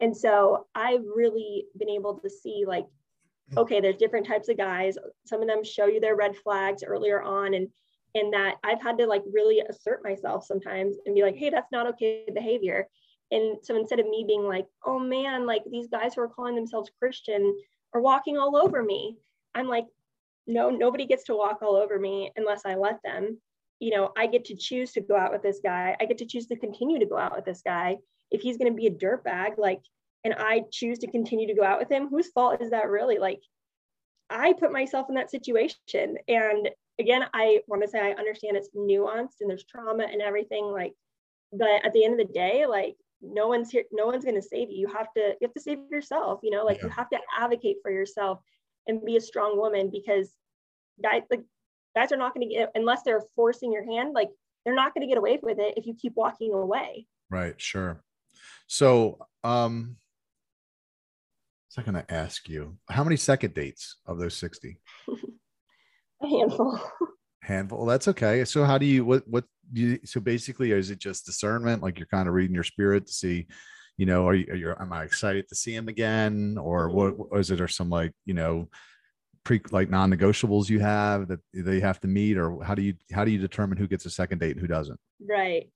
And 0.00 0.16
so 0.16 0.66
I've 0.74 1.04
really 1.04 1.66
been 1.76 1.90
able 1.90 2.14
to 2.20 2.30
see 2.30 2.64
like, 2.66 2.86
okay, 3.56 3.80
there's 3.80 3.96
different 3.96 4.26
types 4.26 4.48
of 4.48 4.56
guys. 4.56 4.96
Some 5.26 5.42
of 5.42 5.48
them 5.48 5.64
show 5.64 5.86
you 5.86 6.00
their 6.00 6.16
red 6.16 6.36
flags 6.36 6.82
earlier 6.82 7.20
on. 7.20 7.54
And 7.54 7.68
and 8.14 8.32
that 8.32 8.56
I've 8.64 8.82
had 8.82 8.98
to 8.98 9.06
like 9.06 9.22
really 9.32 9.60
assert 9.60 10.02
myself 10.02 10.44
sometimes 10.44 10.96
and 11.06 11.14
be 11.14 11.22
like, 11.22 11.36
hey, 11.36 11.50
that's 11.50 11.72
not 11.72 11.86
okay 11.88 12.24
behavior. 12.34 12.88
And 13.30 13.58
so 13.62 13.76
instead 13.76 14.00
of 14.00 14.06
me 14.06 14.24
being 14.26 14.42
like, 14.42 14.66
oh 14.84 14.98
man, 14.98 15.46
like 15.46 15.62
these 15.70 15.88
guys 15.88 16.14
who 16.14 16.22
are 16.22 16.28
calling 16.28 16.56
themselves 16.56 16.90
Christian 16.98 17.56
are 17.94 18.00
walking 18.00 18.36
all 18.36 18.56
over 18.56 18.82
me, 18.82 19.16
I'm 19.54 19.68
like, 19.68 19.86
no, 20.46 20.70
nobody 20.70 21.06
gets 21.06 21.24
to 21.24 21.36
walk 21.36 21.60
all 21.62 21.76
over 21.76 21.98
me 21.98 22.32
unless 22.36 22.62
I 22.66 22.74
let 22.74 23.00
them. 23.04 23.40
You 23.78 23.92
know, 23.96 24.12
I 24.16 24.26
get 24.26 24.46
to 24.46 24.56
choose 24.56 24.92
to 24.92 25.00
go 25.00 25.16
out 25.16 25.32
with 25.32 25.42
this 25.42 25.60
guy. 25.62 25.96
I 26.00 26.04
get 26.06 26.18
to 26.18 26.26
choose 26.26 26.46
to 26.46 26.56
continue 26.56 26.98
to 26.98 27.06
go 27.06 27.16
out 27.16 27.34
with 27.34 27.44
this 27.44 27.62
guy 27.62 27.98
if 28.30 28.40
he's 28.40 28.56
going 28.56 28.70
to 28.70 28.76
be 28.76 28.86
a 28.86 28.90
dirtbag, 28.90 29.58
like, 29.58 29.80
and 30.24 30.34
I 30.34 30.64
choose 30.70 30.98
to 31.00 31.10
continue 31.10 31.46
to 31.48 31.54
go 31.54 31.64
out 31.64 31.78
with 31.78 31.90
him, 31.90 32.08
whose 32.08 32.30
fault 32.30 32.60
is 32.60 32.70
that 32.70 32.88
really? 32.88 33.18
Like, 33.18 33.40
I 34.28 34.52
put 34.52 34.72
myself 34.72 35.06
in 35.08 35.14
that 35.16 35.30
situation. 35.30 36.16
And 36.28 36.68
again, 37.00 37.24
I 37.34 37.60
want 37.66 37.82
to 37.82 37.88
say 37.88 37.98
I 37.98 38.12
understand 38.12 38.56
it's 38.56 38.70
nuanced 38.76 39.40
and 39.40 39.50
there's 39.50 39.64
trauma 39.64 40.04
and 40.04 40.22
everything. 40.22 40.64
Like, 40.66 40.92
but 41.52 41.84
at 41.84 41.92
the 41.92 42.04
end 42.04 42.20
of 42.20 42.26
the 42.26 42.32
day, 42.32 42.66
like, 42.66 42.96
no 43.22 43.48
one's 43.48 43.70
here, 43.70 43.84
no 43.92 44.06
one's 44.06 44.24
going 44.24 44.40
to 44.40 44.42
save 44.42 44.70
you. 44.70 44.78
You 44.78 44.88
have 44.88 45.12
to, 45.16 45.34
you 45.40 45.46
have 45.46 45.54
to 45.54 45.60
save 45.60 45.78
yourself, 45.90 46.40
you 46.42 46.50
know, 46.50 46.64
like 46.64 46.78
yeah. 46.78 46.84
you 46.84 46.90
have 46.90 47.10
to 47.10 47.18
advocate 47.38 47.76
for 47.82 47.90
yourself 47.90 48.40
and 48.86 49.04
be 49.04 49.16
a 49.16 49.20
strong 49.20 49.58
woman 49.58 49.90
because 49.90 50.32
guys, 51.02 51.22
like, 51.30 51.42
guys 51.96 52.12
are 52.12 52.16
not 52.16 52.34
going 52.34 52.48
to 52.48 52.54
get, 52.54 52.70
unless 52.74 53.02
they're 53.02 53.24
forcing 53.34 53.72
your 53.72 53.84
hand, 53.84 54.14
like, 54.14 54.28
they're 54.64 54.74
not 54.74 54.94
going 54.94 55.02
to 55.02 55.08
get 55.08 55.18
away 55.18 55.38
with 55.42 55.58
it 55.58 55.74
if 55.76 55.86
you 55.86 55.94
keep 55.94 56.14
walking 56.16 56.52
away. 56.52 57.06
Right. 57.30 57.60
Sure. 57.60 58.02
So, 58.66 59.26
um, 59.42 59.96
I 61.78 61.82
going 61.82 61.94
to 61.94 62.12
ask 62.12 62.48
you 62.48 62.76
how 62.90 63.04
many 63.04 63.16
second 63.16 63.54
dates 63.54 63.96
of 64.04 64.18
those 64.18 64.36
60? 64.36 64.78
A 66.22 66.26
handful. 66.26 66.80
Handful. 67.42 67.86
That's 67.86 68.06
okay. 68.08 68.44
So, 68.44 68.64
how 68.64 68.78
do 68.78 68.86
you, 68.86 69.04
what, 69.04 69.26
what, 69.26 69.44
you, 69.72 69.98
so 70.04 70.20
basically, 70.20 70.72
is 70.72 70.90
it 70.90 70.98
just 70.98 71.26
discernment? 71.26 71.82
Like 71.82 71.98
you're 71.98 72.06
kind 72.06 72.28
of 72.28 72.34
reading 72.34 72.54
your 72.54 72.64
spirit 72.64 73.06
to 73.06 73.12
see, 73.12 73.46
you 73.96 74.06
know, 74.06 74.28
are 74.28 74.34
you, 74.34 74.46
are 74.50 74.56
you 74.56 74.74
am 74.78 74.92
I 74.92 75.04
excited 75.04 75.48
to 75.48 75.54
see 75.54 75.74
him 75.74 75.88
again? 75.88 76.58
Or 76.60 76.90
what, 76.90 77.14
mm-hmm. 77.14 77.22
what 77.22 77.40
is 77.40 77.50
it, 77.50 77.60
or 77.60 77.68
some 77.68 77.88
like, 77.88 78.12
you 78.26 78.34
know, 78.34 78.68
pre 79.44 79.60
like 79.70 79.88
non-negotiables 79.88 80.68
you 80.68 80.80
have 80.80 81.28
that 81.28 81.40
they 81.54 81.80
have 81.80 81.98
to 82.00 82.08
meet 82.08 82.36
or 82.36 82.62
how 82.62 82.74
do 82.74 82.82
you 82.82 82.92
how 83.10 83.24
do 83.24 83.30
you 83.30 83.38
determine 83.38 83.78
who 83.78 83.88
gets 83.88 84.04
a 84.04 84.10
second 84.10 84.38
date 84.38 84.52
and 84.52 84.60
who 84.60 84.66
doesn't 84.66 85.00
right 85.26 85.70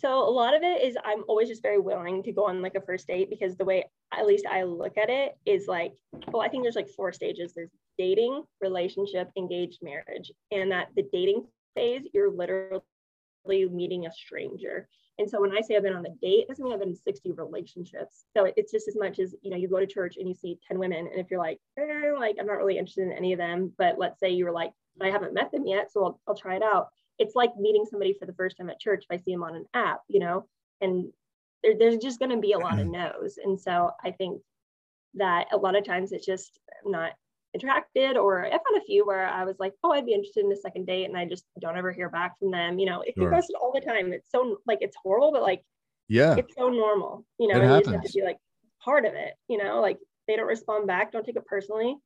so 0.00 0.26
a 0.26 0.30
lot 0.30 0.56
of 0.56 0.62
it 0.62 0.82
is 0.82 0.96
I'm 1.04 1.24
always 1.28 1.48
just 1.48 1.60
very 1.60 1.78
willing 1.78 2.22
to 2.22 2.32
go 2.32 2.46
on 2.46 2.62
like 2.62 2.74
a 2.74 2.80
first 2.80 3.06
date 3.06 3.28
because 3.28 3.56
the 3.56 3.66
way 3.66 3.84
at 4.14 4.26
least 4.26 4.46
I 4.50 4.62
look 4.62 4.96
at 4.96 5.10
it 5.10 5.36
is 5.44 5.66
like, 5.68 5.92
well, 6.28 6.42
I 6.42 6.48
think 6.48 6.64
there's 6.64 6.74
like 6.74 6.88
four 6.88 7.12
stages. 7.12 7.52
There's 7.54 7.70
dating, 8.00 8.42
relationship, 8.60 9.30
engaged, 9.36 9.78
marriage. 9.82 10.32
And 10.50 10.70
that 10.72 10.88
the 10.96 11.04
dating 11.12 11.44
phase, 11.74 12.02
you're 12.14 12.30
literally 12.30 12.80
meeting 13.46 14.06
a 14.06 14.12
stranger. 14.12 14.88
And 15.18 15.28
so 15.28 15.40
when 15.40 15.52
I 15.52 15.60
say 15.60 15.76
I've 15.76 15.82
been 15.82 15.94
on 15.94 16.02
the 16.02 16.16
date, 16.22 16.44
it 16.44 16.48
doesn't 16.48 16.64
mean 16.64 16.72
I've 16.72 16.80
been 16.80 16.90
in 16.90 16.96
60 16.96 17.32
relationships. 17.32 18.24
So 18.34 18.50
it's 18.56 18.72
just 18.72 18.88
as 18.88 18.96
much 18.96 19.18
as, 19.18 19.34
you 19.42 19.50
know, 19.50 19.56
you 19.58 19.68
go 19.68 19.80
to 19.80 19.86
church 19.86 20.16
and 20.16 20.26
you 20.26 20.34
see 20.34 20.58
10 20.66 20.78
women. 20.78 21.06
And 21.06 21.20
if 21.20 21.30
you're 21.30 21.40
like, 21.40 21.58
eh, 21.78 22.12
like, 22.18 22.36
I'm 22.40 22.46
not 22.46 22.56
really 22.56 22.78
interested 22.78 23.04
in 23.04 23.12
any 23.12 23.34
of 23.34 23.38
them, 23.38 23.72
but 23.76 23.98
let's 23.98 24.18
say 24.18 24.30
you 24.30 24.46
were 24.46 24.52
like, 24.52 24.72
I 25.00 25.10
haven't 25.10 25.34
met 25.34 25.52
them 25.52 25.66
yet, 25.66 25.92
so 25.92 26.04
I'll, 26.04 26.20
I'll 26.26 26.34
try 26.34 26.56
it 26.56 26.62
out 26.62 26.88
it's 27.20 27.36
like 27.36 27.54
meeting 27.56 27.84
somebody 27.88 28.14
for 28.18 28.24
the 28.24 28.32
first 28.32 28.56
time 28.56 28.70
at 28.70 28.80
church 28.80 29.04
if 29.08 29.14
I 29.14 29.22
see 29.22 29.32
them 29.32 29.42
on 29.42 29.54
an 29.54 29.66
app, 29.74 30.00
you 30.08 30.20
know, 30.20 30.46
and 30.80 31.12
there, 31.62 31.74
there's 31.78 31.98
just 31.98 32.18
going 32.18 32.30
to 32.30 32.38
be 32.38 32.52
a 32.52 32.58
lot 32.58 32.80
of 32.80 32.86
mm-hmm. 32.86 32.92
no's. 32.92 33.38
And 33.42 33.60
so 33.60 33.90
I 34.02 34.10
think 34.10 34.40
that 35.14 35.48
a 35.52 35.56
lot 35.56 35.76
of 35.76 35.84
times 35.84 36.12
it's 36.12 36.24
just 36.24 36.58
not 36.84 37.12
attracted 37.54 38.16
or 38.16 38.44
I've 38.44 38.52
had 38.52 38.78
a 38.78 38.84
few 38.84 39.06
where 39.06 39.26
I 39.26 39.44
was 39.44 39.56
like, 39.58 39.72
oh, 39.82 39.92
I'd 39.92 40.06
be 40.06 40.14
interested 40.14 40.44
in 40.44 40.52
a 40.52 40.56
second 40.56 40.86
date 40.86 41.06
and 41.06 41.16
I 41.16 41.26
just 41.26 41.44
don't 41.60 41.76
ever 41.76 41.92
hear 41.92 42.08
back 42.08 42.38
from 42.38 42.50
them. 42.50 42.78
You 42.78 42.86
know, 42.86 43.02
it 43.02 43.14
sure. 43.16 43.34
all 43.60 43.72
the 43.72 43.80
time. 43.80 44.12
It's 44.12 44.30
so 44.30 44.58
like 44.66 44.78
it's 44.80 44.96
horrible, 45.02 45.32
but 45.32 45.42
like 45.42 45.62
yeah, 46.08 46.36
it's 46.36 46.54
so 46.56 46.68
normal, 46.68 47.24
you 47.38 47.48
know, 47.48 47.56
it 47.56 47.62
and 47.62 47.70
happens. 47.70 47.86
you 47.86 47.92
just 47.92 48.02
have 48.02 48.12
to 48.12 48.18
be 48.18 48.24
like 48.24 48.38
part 48.82 49.04
of 49.04 49.14
it, 49.14 49.34
you 49.48 49.58
know, 49.58 49.80
like 49.80 49.98
they 50.26 50.36
don't 50.36 50.46
respond 50.46 50.86
back, 50.86 51.12
don't 51.12 51.24
take 51.24 51.36
it 51.36 51.46
personally. 51.46 51.96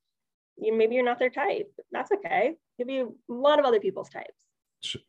You 0.57 0.77
maybe 0.77 0.95
you're 0.95 1.05
not 1.05 1.19
their 1.19 1.31
type. 1.31 1.67
That's 1.91 2.13
okay. 2.13 2.55
Could 2.79 2.87
be 2.87 3.01
a 3.01 3.09
lot 3.29 3.59
of 3.59 3.65
other 3.65 3.81
people's 3.81 4.09
types 4.09 4.45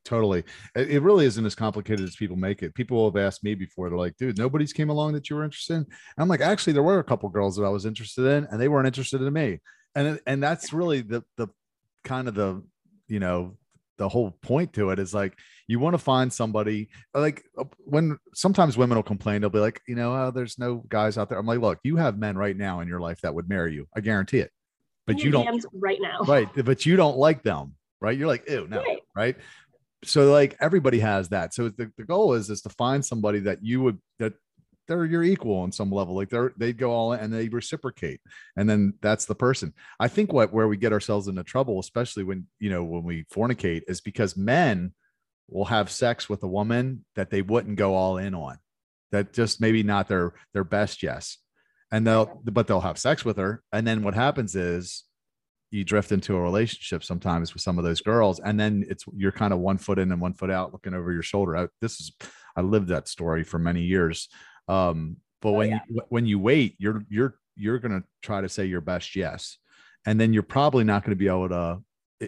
totally 0.04 0.44
it 0.76 1.02
really 1.02 1.26
isn't 1.26 1.46
as 1.46 1.56
complicated 1.56 2.06
as 2.06 2.16
people 2.16 2.36
make 2.36 2.64
it 2.64 2.74
people 2.76 3.10
have 3.10 3.22
asked 3.22 3.44
me 3.44 3.56
before 3.56 3.90
they're 3.90 3.98
like 3.98 4.16
dude 4.18 4.38
nobody's 4.38 4.74
came 4.74 4.90
along 4.90 5.14
that 5.14 5.30
you 5.30 5.36
were 5.36 5.44
interested 5.44 5.74
in 5.74 5.80
and 5.80 5.88
i'm 6.18 6.28
like 6.28 6.42
actually 6.42 6.74
there 6.74 6.84
were 6.84 7.00
a 7.00 7.04
couple 7.04 7.28
girls 7.30 7.56
that 7.56 7.66
i 7.66 7.70
was 7.70 7.86
interested 7.86 8.26
in 8.26 8.48
and 8.50 8.60
they 8.60 8.68
weren't 8.68 8.88
interested 8.88 9.22
in 9.22 9.34
me 9.34 9.60
and 9.96 10.20
and 10.26 10.44
that's 10.44 10.74
really 10.74 11.02
the 11.02 11.24
the 11.38 11.48
kind 12.04 12.28
of 12.28 12.36
the 12.36 12.64
you 13.08 13.20
know 13.20 13.58
the 13.98 14.10
whole 14.10 14.32
point 14.42 14.74
to 14.74 14.90
it 14.90 15.00
is 15.00 15.14
like 15.14 15.38
you 15.68 15.80
want 15.80 15.94
to 15.94 15.98
find 15.98 16.32
somebody 16.32 16.90
like 17.14 17.44
uh, 17.58 17.64
when 17.86 18.18
sometimes 18.34 18.78
women 18.78 18.98
will 18.98 19.04
complain 19.04 19.42
they'll 19.42 19.50
be 19.50 19.60
like 19.60 19.82
you 19.88 19.96
know 19.96 20.14
oh, 20.14 20.32
there's 20.32 20.60
no 20.60 20.84
guys 20.90 21.18
out 21.18 21.30
there. 21.30 21.40
I'm 21.40 21.46
like 21.46 21.60
look 21.60 21.80
you 21.84 21.96
have 21.96 22.18
men 22.18 22.38
right 22.38 22.56
now 22.56 22.82
in 22.82 22.88
your 22.88 23.00
life 23.00 23.22
that 23.22 23.34
would 23.34 23.50
marry 23.50 23.74
you. 23.74 23.88
I 23.96 24.02
guarantee 24.02 24.40
it. 24.40 24.52
But 25.08 25.20
you 25.20 25.32
don't 25.32 25.64
right 25.74 26.00
now? 26.02 26.22
Right 26.22 26.50
but 26.54 26.86
you 26.86 26.96
don't 26.96 27.18
like 27.18 27.44
them 27.44 27.76
right? 28.02 28.18
You're 28.18 28.28
like 28.28 28.50
ew 28.50 28.68
no 28.70 28.80
right, 28.82 29.00
right? 29.16 29.36
so 30.06 30.32
like 30.32 30.56
everybody 30.62 31.00
has 31.00 31.30
that. 31.30 31.54
So 31.54 31.70
the, 31.70 31.92
the 31.98 32.04
goal 32.04 32.34
is 32.34 32.50
is 32.50 32.62
to 32.62 32.70
find 32.70 33.04
somebody 33.04 33.40
that 33.40 33.60
you 33.64 33.82
would 33.82 34.00
that 34.20 34.34
they're 34.88 35.06
your 35.06 35.24
equal 35.24 35.60
on 35.60 35.72
some 35.72 35.92
level 35.92 36.16
like 36.16 36.30
they're 36.30 36.54
they 36.58 36.74
go 36.74 36.92
all 36.92 37.14
in 37.14 37.20
and 37.20 37.34
they 37.34 37.50
reciprocate 37.50 38.22
and 38.56 38.70
then 38.70 38.94
that's 39.02 39.26
the 39.26 39.36
person. 39.36 39.74
I 40.00 40.08
think 40.08 40.32
what 40.32 40.54
where 40.54 40.68
we 40.68 40.78
get 40.78 40.94
ourselves 40.94 41.28
into 41.28 41.44
trouble 41.44 41.80
especially 41.80 42.24
when 42.24 42.48
you 42.60 42.70
know 42.70 42.84
when 42.84 43.04
we 43.04 43.26
fornicate 43.26 43.84
is 43.88 44.02
because 44.02 44.38
men 44.38 44.94
will 45.50 45.66
have 45.66 45.92
sex 45.92 46.28
with 46.30 46.44
a 46.44 46.48
woman 46.48 47.06
that 47.16 47.30
they 47.30 47.42
wouldn't 47.42 47.78
go 47.78 47.94
all 47.94 48.18
in 48.18 48.34
on 48.34 48.58
that 49.12 49.34
just 49.34 49.62
maybe 49.62 49.84
not 49.84 50.08
their 50.08 50.34
their 50.54 50.64
best 50.64 51.04
yes 51.04 51.38
and 51.92 52.06
they'll 52.06 52.42
but 52.46 52.68
they'll 52.68 52.82
have 52.82 52.98
sex 52.98 53.24
with 53.24 53.38
her 53.38 53.64
and 53.72 53.86
then 53.86 54.04
what 54.04 54.14
happens 54.14 54.56
is 54.56 55.04
you 55.72 55.84
drift 55.84 56.12
into 56.12 56.36
a 56.36 56.42
relationship 56.42 57.04
sometimes 57.04 57.54
with 57.54 57.62
some 57.62 57.78
of 57.78 57.84
those 57.84 58.02
girls 58.02 58.40
and 58.40 58.60
then 58.60 58.86
it's 58.90 59.06
you're 59.16 59.32
kind 59.32 59.54
of 59.54 59.60
one 59.60 59.78
foot 59.78 60.00
in 60.00 60.12
and 60.12 60.22
one 60.22 60.34
foot 60.34 60.50
out 60.50 60.72
looking 60.74 60.94
over 60.94 61.12
your 61.12 61.22
shoulder. 61.22 61.58
I, 61.58 61.68
this 61.82 62.00
is 62.00 62.14
i 62.56 62.62
lived 62.62 62.88
that 62.88 63.08
story 63.08 63.44
for 63.44 63.60
many 63.60 63.82
years 63.82 64.30
um, 64.68 65.18
but 65.42 65.50
oh, 65.50 65.54
when 65.54 65.70
yeah. 65.70 65.80
you, 65.90 66.02
when 66.10 66.26
you 66.26 66.40
wait 66.40 66.76
you're 66.78 67.06
you're 67.10 67.36
you're 67.56 67.80
going 67.80 68.00
to 68.00 68.06
try 68.22 68.42
to 68.42 68.50
say 68.50 68.66
your 68.66 68.82
best 68.82 69.16
yes 69.16 69.58
and 70.06 70.20
then 70.20 70.34
you're 70.34 70.44
probably 70.44 70.84
not 70.84 71.04
going 71.04 71.12
to 71.12 71.16
be 71.16 71.28
able 71.28 71.50
to 71.50 71.80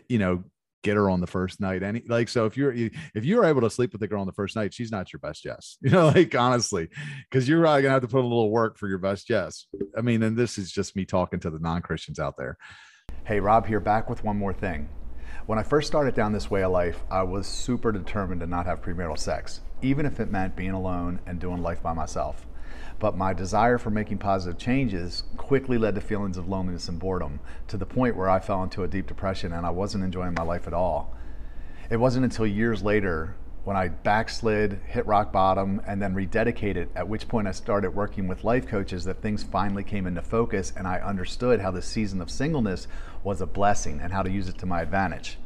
you 0.08 0.20
know 0.20 0.44
get 0.84 0.96
her 0.96 1.10
on 1.10 1.20
the 1.20 1.28
first 1.28 1.60
night 1.60 1.84
any 1.84 2.04
like 2.08 2.30
so 2.30 2.46
if 2.46 2.56
you're 2.56 2.72
if 2.72 3.26
you're 3.26 3.44
able 3.44 3.62
to 3.62 3.70
sleep 3.70 3.92
with 3.92 4.00
the 4.00 4.08
girl 4.08 4.22
on 4.22 4.28
the 4.28 4.34
first 4.34 4.56
night 4.56 4.74
she's 4.74 4.92
not 4.92 5.12
your 5.12 5.20
best 5.20 5.44
yes 5.44 5.78
you 5.82 5.90
know 5.90 6.08
like 6.08 6.34
honestly 6.36 6.88
because 7.30 7.48
you're 7.50 7.62
probably 7.62 7.82
gonna 7.82 7.94
have 7.94 8.02
to 8.02 8.08
put 8.08 8.22
a 8.22 8.22
little 8.22 8.52
work 8.52 8.78
for 8.78 8.88
your 8.88 9.00
best 9.00 9.30
yes 9.30 9.68
i 9.98 10.02
mean 10.02 10.22
and 10.24 10.38
this 10.38 10.58
is 10.58 10.72
just 10.72 10.96
me 10.96 11.04
talking 11.04 11.40
to 11.40 11.50
the 11.50 11.60
non-christians 11.60 12.20
out 12.20 12.36
there 12.38 12.58
Hey, 13.24 13.40
Rob 13.40 13.68
here, 13.68 13.80
back 13.80 14.10
with 14.10 14.24
one 14.24 14.38
more 14.38 14.54
thing. 14.54 14.88
When 15.48 15.58
I 15.58 15.64
first 15.64 15.88
started 15.88 16.14
down 16.14 16.34
this 16.34 16.52
way 16.52 16.62
of 16.62 16.74
life, 16.74 17.06
I 17.10 17.24
was 17.24 17.48
super 17.48 17.94
determined 17.94 18.42
to 18.42 18.48
not 18.48 18.66
have 18.66 18.82
premarital 18.82 19.18
sex, 19.18 19.62
even 19.82 20.06
if 20.06 20.20
it 20.20 20.30
meant 20.30 20.58
being 20.58 20.72
alone 20.72 21.22
and 21.26 21.40
doing 21.40 21.62
life 21.62 21.82
by 21.82 21.94
myself. 21.94 22.46
But 23.00 23.16
my 23.16 23.32
desire 23.32 23.78
for 23.78 23.90
making 23.90 24.18
positive 24.18 24.60
changes 24.60 25.24
quickly 25.38 25.78
led 25.78 25.96
to 25.96 26.02
feelings 26.02 26.36
of 26.36 26.50
loneliness 26.50 26.90
and 26.90 27.00
boredom, 27.00 27.40
to 27.70 27.78
the 27.78 27.86
point 27.86 28.18
where 28.18 28.30
I 28.30 28.42
fell 28.42 28.62
into 28.62 28.84
a 28.84 28.90
deep 28.90 29.08
depression 29.08 29.54
and 29.54 29.66
I 29.66 29.70
wasn't 29.70 30.04
enjoying 30.04 30.34
my 30.34 30.44
life 30.44 30.68
at 30.68 30.74
all. 30.74 31.16
It 31.90 31.96
wasn't 31.96 32.26
until 32.26 32.46
years 32.46 32.84
later 32.84 33.38
when 33.68 33.76
I 33.76 33.90
backslid, 33.90 34.80
hit 34.88 35.06
rock 35.06 35.34
bottom, 35.34 35.82
and 35.86 36.02
then 36.02 36.16
rededicated, 36.16 36.88
at 36.96 37.10
which 37.10 37.28
point 37.28 37.50
I 37.50 37.52
started 37.52 37.94
working 37.94 38.26
with 38.26 38.46
life 38.46 38.66
coaches, 38.66 39.04
that 39.04 39.22
things 39.22 39.44
finally 39.44 39.84
came 39.84 40.08
into 40.08 40.22
focus 40.22 40.72
and 40.78 40.88
I 40.88 41.00
understood 41.00 41.60
how 41.60 41.72
the 41.72 41.82
season 41.82 42.22
of 42.22 42.32
singleness 42.32 42.88
was 43.26 43.42
a 43.42 43.46
blessing 43.46 44.00
and 44.00 44.14
how 44.14 44.24
to 44.24 44.32
use 44.32 44.48
it 44.48 44.58
to 44.60 44.66
my 44.66 44.82
advantage. 44.82 45.38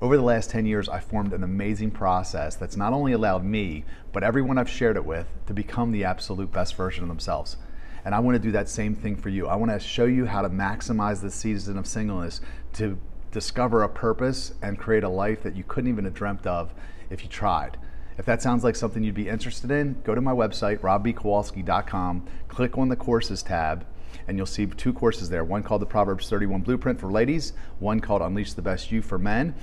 Over 0.00 0.16
the 0.16 0.22
last 0.22 0.50
10 0.50 0.66
years, 0.66 0.88
I 0.88 1.00
formed 1.00 1.32
an 1.32 1.42
amazing 1.42 1.90
process 1.90 2.54
that's 2.54 2.76
not 2.76 2.92
only 2.92 3.10
allowed 3.10 3.44
me, 3.44 3.84
but 4.12 4.22
everyone 4.22 4.56
I've 4.56 4.70
shared 4.70 4.94
it 4.94 5.04
with 5.04 5.26
to 5.46 5.52
become 5.52 5.90
the 5.90 6.04
absolute 6.04 6.52
best 6.52 6.76
version 6.76 7.02
of 7.02 7.08
themselves. 7.08 7.56
And 8.04 8.14
I 8.14 8.20
want 8.20 8.36
to 8.36 8.38
do 8.38 8.52
that 8.52 8.68
same 8.68 8.94
thing 8.94 9.16
for 9.16 9.30
you. 9.30 9.48
I 9.48 9.56
want 9.56 9.72
to 9.72 9.80
show 9.80 10.04
you 10.04 10.26
how 10.26 10.42
to 10.42 10.48
maximize 10.48 11.22
the 11.22 11.30
season 11.32 11.76
of 11.76 11.88
singleness 11.88 12.40
to 12.74 12.96
discover 13.32 13.82
a 13.82 13.88
purpose 13.88 14.54
and 14.62 14.78
create 14.78 15.02
a 15.02 15.08
life 15.08 15.42
that 15.42 15.56
you 15.56 15.64
couldn't 15.66 15.90
even 15.90 16.04
have 16.04 16.14
dreamt 16.14 16.46
of 16.46 16.72
if 17.10 17.22
you 17.22 17.28
tried. 17.28 17.78
If 18.16 18.26
that 18.26 18.42
sounds 18.42 18.62
like 18.62 18.76
something 18.76 19.02
you'd 19.02 19.14
be 19.14 19.28
interested 19.28 19.70
in, 19.70 20.00
go 20.04 20.14
to 20.14 20.20
my 20.20 20.32
website, 20.32 20.78
robbkowalski.com, 20.78 22.26
click 22.48 22.78
on 22.78 22.88
the 22.88 22.96
courses 22.96 23.42
tab, 23.42 23.86
and 24.28 24.36
you'll 24.36 24.46
see 24.46 24.66
two 24.66 24.92
courses 24.92 25.28
there 25.28 25.44
one 25.44 25.62
called 25.62 25.82
the 25.82 25.86
Proverbs 25.86 26.28
31 26.28 26.62
Blueprint 26.62 27.00
for 27.00 27.10
ladies, 27.10 27.52
one 27.80 28.00
called 28.00 28.22
Unleash 28.22 28.52
the 28.52 28.62
Best 28.62 28.92
You 28.92 29.02
for 29.02 29.18
men. 29.18 29.54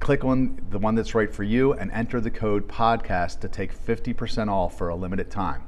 Click 0.00 0.24
on 0.24 0.60
the 0.70 0.78
one 0.78 0.94
that's 0.94 1.14
right 1.14 1.32
for 1.32 1.44
you 1.44 1.74
and 1.74 1.90
enter 1.92 2.20
the 2.20 2.30
code 2.30 2.66
podcast 2.66 3.40
to 3.40 3.48
take 3.48 3.72
50% 3.72 4.48
off 4.48 4.76
for 4.76 4.88
a 4.88 4.96
limited 4.96 5.30
time. 5.30 5.62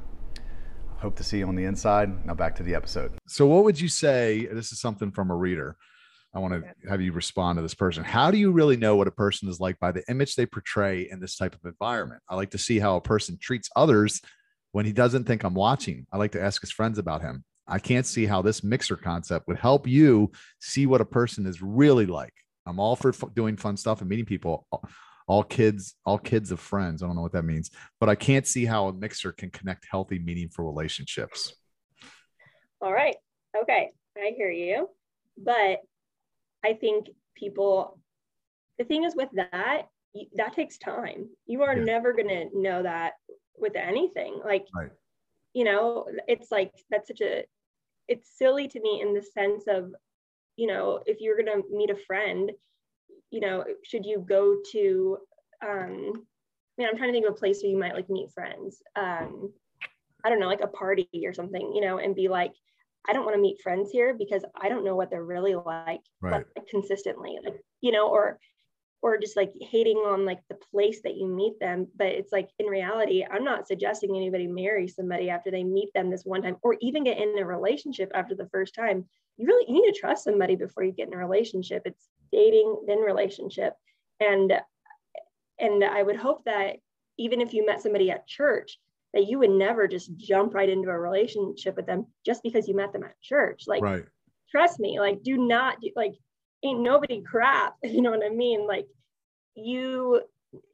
Hope 0.97 1.15
to 1.17 1.23
see 1.23 1.37
you 1.39 1.47
on 1.47 1.55
the 1.55 1.65
inside. 1.65 2.25
Now 2.25 2.33
back 2.33 2.55
to 2.55 2.63
the 2.63 2.75
episode. 2.75 3.13
So, 3.27 3.45
what 3.45 3.63
would 3.63 3.79
you 3.79 3.87
say? 3.87 4.47
This 4.51 4.71
is 4.71 4.79
something 4.79 5.11
from 5.11 5.29
a 5.29 5.35
reader. 5.35 5.77
I 6.35 6.39
want 6.39 6.53
to 6.53 6.89
have 6.89 7.01
you 7.01 7.13
respond 7.13 7.57
to 7.57 7.61
this 7.61 7.73
person. 7.73 8.03
How 8.03 8.29
do 8.29 8.37
you 8.37 8.51
really 8.51 8.75
know 8.75 8.97
what 8.97 9.07
a 9.07 9.11
person 9.11 9.47
is 9.47 9.61
like 9.61 9.79
by 9.79 9.93
the 9.93 10.03
image 10.09 10.35
they 10.35 10.45
portray 10.45 11.07
in 11.09 11.21
this 11.21 11.37
type 11.37 11.55
of 11.55 11.63
environment? 11.63 12.21
I 12.27 12.35
like 12.35 12.51
to 12.51 12.57
see 12.57 12.77
how 12.77 12.97
a 12.97 13.01
person 13.01 13.37
treats 13.41 13.69
others 13.73 14.21
when 14.73 14.85
he 14.85 14.91
doesn't 14.91 15.23
think 15.23 15.45
I'm 15.45 15.53
watching. 15.53 16.05
I 16.11 16.17
like 16.17 16.33
to 16.33 16.41
ask 16.41 16.59
his 16.59 16.71
friends 16.71 16.99
about 16.99 17.21
him. 17.21 17.45
I 17.67 17.79
can't 17.79 18.05
see 18.05 18.25
how 18.25 18.41
this 18.41 18.65
mixer 18.65 18.97
concept 18.97 19.47
would 19.47 19.57
help 19.57 19.87
you 19.87 20.33
see 20.59 20.85
what 20.85 20.99
a 20.99 21.05
person 21.05 21.45
is 21.45 21.61
really 21.61 22.05
like. 22.05 22.33
I'm 22.65 22.79
all 22.79 22.97
for 22.97 23.09
f- 23.09 23.33
doing 23.33 23.55
fun 23.55 23.77
stuff 23.77 24.01
and 24.01 24.09
meeting 24.09 24.25
people, 24.25 24.67
all 25.27 25.43
kids, 25.43 25.95
all 26.05 26.17
kids 26.17 26.51
of 26.51 26.59
friends. 26.59 27.01
I 27.01 27.07
don't 27.07 27.15
know 27.15 27.21
what 27.21 27.31
that 27.31 27.43
means, 27.43 27.71
but 27.99 28.09
I 28.09 28.15
can't 28.15 28.45
see 28.45 28.65
how 28.65 28.89
a 28.89 28.93
mixer 28.93 29.31
can 29.31 29.51
connect 29.51 29.87
healthy, 29.89 30.19
meaningful 30.19 30.65
relationships. 30.65 31.55
All 32.81 32.91
right. 32.91 33.15
Okay. 33.59 33.91
I 34.17 34.33
hear 34.35 34.51
you. 34.51 34.89
But 35.37 35.79
I 36.65 36.73
think 36.73 37.07
people, 37.35 37.99
the 38.79 38.85
thing 38.85 39.03
is 39.03 39.15
with 39.15 39.29
that, 39.35 39.83
that 40.35 40.53
takes 40.53 40.77
time. 40.77 41.29
You 41.45 41.61
are 41.61 41.77
yeah. 41.77 41.83
never 41.83 42.13
going 42.13 42.29
to 42.29 42.45
know 42.53 42.83
that 42.83 43.13
with 43.57 43.75
anything. 43.75 44.39
Like, 44.43 44.65
right. 44.73 44.89
you 45.53 45.63
know, 45.63 46.07
it's 46.27 46.51
like 46.51 46.71
that's 46.89 47.07
such 47.07 47.21
a, 47.21 47.43
it's 48.07 48.37
silly 48.37 48.67
to 48.67 48.79
me 48.79 49.01
in 49.01 49.13
the 49.13 49.21
sense 49.21 49.63
of, 49.67 49.93
you 50.57 50.67
know, 50.67 51.01
if 51.05 51.21
you're 51.21 51.41
going 51.41 51.53
to 51.61 51.75
meet 51.75 51.89
a 51.89 52.05
friend, 52.07 52.51
you 53.31 53.41
know, 53.41 53.63
should 53.83 54.05
you 54.05 54.17
go 54.19 54.57
to, 54.71 55.17
um, 55.61 56.25
man, 56.77 56.87
I'm 56.89 56.97
trying 56.97 57.09
to 57.09 57.13
think 57.13 57.27
of 57.27 57.33
a 57.33 57.37
place 57.37 57.61
where 57.61 57.71
you 57.71 57.77
might 57.77 57.95
like 57.95 58.09
meet 58.09 58.31
friends. 58.31 58.81
Um, 58.95 59.51
I 60.23 60.29
don't 60.29 60.39
know, 60.39 60.47
like 60.47 60.61
a 60.61 60.67
party 60.67 61.09
or 61.25 61.33
something, 61.33 61.73
you 61.75 61.81
know, 61.81 61.99
and 61.99 62.15
be 62.15 62.27
like, 62.27 62.53
I 63.07 63.13
don't 63.13 63.25
want 63.25 63.35
to 63.35 63.41
meet 63.41 63.61
friends 63.61 63.91
here 63.91 64.13
because 64.13 64.43
I 64.59 64.69
don't 64.69 64.83
know 64.83 64.95
what 64.95 65.09
they're 65.09 65.23
really 65.23 65.55
like, 65.55 66.01
right. 66.21 66.45
like 66.55 66.67
consistently, 66.69 67.37
like, 67.43 67.55
you 67.81 67.91
know, 67.91 68.09
or, 68.09 68.39
or 69.01 69.19
just 69.19 69.37
like 69.37 69.53
hating 69.61 69.97
on 69.97 70.25
like 70.25 70.39
the 70.49 70.57
place 70.71 71.01
that 71.03 71.15
you 71.15 71.27
meet 71.27 71.59
them. 71.59 71.87
But 71.95 72.07
it's 72.07 72.31
like 72.31 72.49
in 72.57 72.65
reality, 72.65 73.23
I'm 73.29 73.43
not 73.43 73.67
suggesting 73.67 74.15
anybody 74.15 74.47
marry 74.47 74.87
somebody 74.87 75.29
after 75.29 75.51
they 75.51 75.63
meet 75.63 75.93
them 75.93 76.09
this 76.09 76.23
one 76.23 76.41
time 76.41 76.57
or 76.63 76.75
even 76.81 77.03
get 77.03 77.19
in 77.19 77.37
a 77.37 77.45
relationship 77.45 78.11
after 78.15 78.33
the 78.33 78.49
first 78.49 78.73
time. 78.73 79.05
You 79.37 79.45
really 79.45 79.65
you 79.67 79.79
need 79.79 79.93
to 79.93 79.99
trust 79.99 80.23
somebody 80.23 80.55
before 80.55 80.83
you 80.83 80.91
get 80.91 81.07
in 81.07 81.13
a 81.13 81.17
relationship. 81.17 81.83
It's 81.85 82.09
dating, 82.31 82.83
then 82.87 82.97
relationship. 82.99 83.73
And 84.19 84.53
and 85.59 85.83
I 85.83 86.01
would 86.01 86.17
hope 86.17 86.45
that 86.45 86.77
even 87.19 87.41
if 87.41 87.53
you 87.53 87.63
met 87.63 87.81
somebody 87.81 88.09
at 88.09 88.27
church, 88.27 88.79
that 89.15 89.27
you 89.27 89.39
would 89.39 89.49
never 89.49 89.87
just 89.87 90.15
jump 90.17 90.53
right 90.53 90.69
into 90.69 90.89
a 90.89 90.99
relationship 90.99 91.75
with 91.77 91.87
them 91.87 92.05
just 92.25 92.43
because 92.43 92.67
you 92.67 92.75
met 92.75 92.91
them 92.93 93.03
at 93.03 93.19
church. 93.21 93.63
Like, 93.65 93.81
right. 93.81 94.05
trust 94.51 94.79
me, 94.79 94.99
like, 94.99 95.23
do 95.23 95.37
not 95.37 95.77
like, 95.95 96.13
ain't 96.63 96.81
nobody 96.81 97.21
crap. 97.21 97.75
You 97.83 98.01
know 98.01 98.11
what 98.11 98.25
I 98.25 98.29
mean? 98.29 98.67
Like, 98.67 98.87
you 99.55 100.21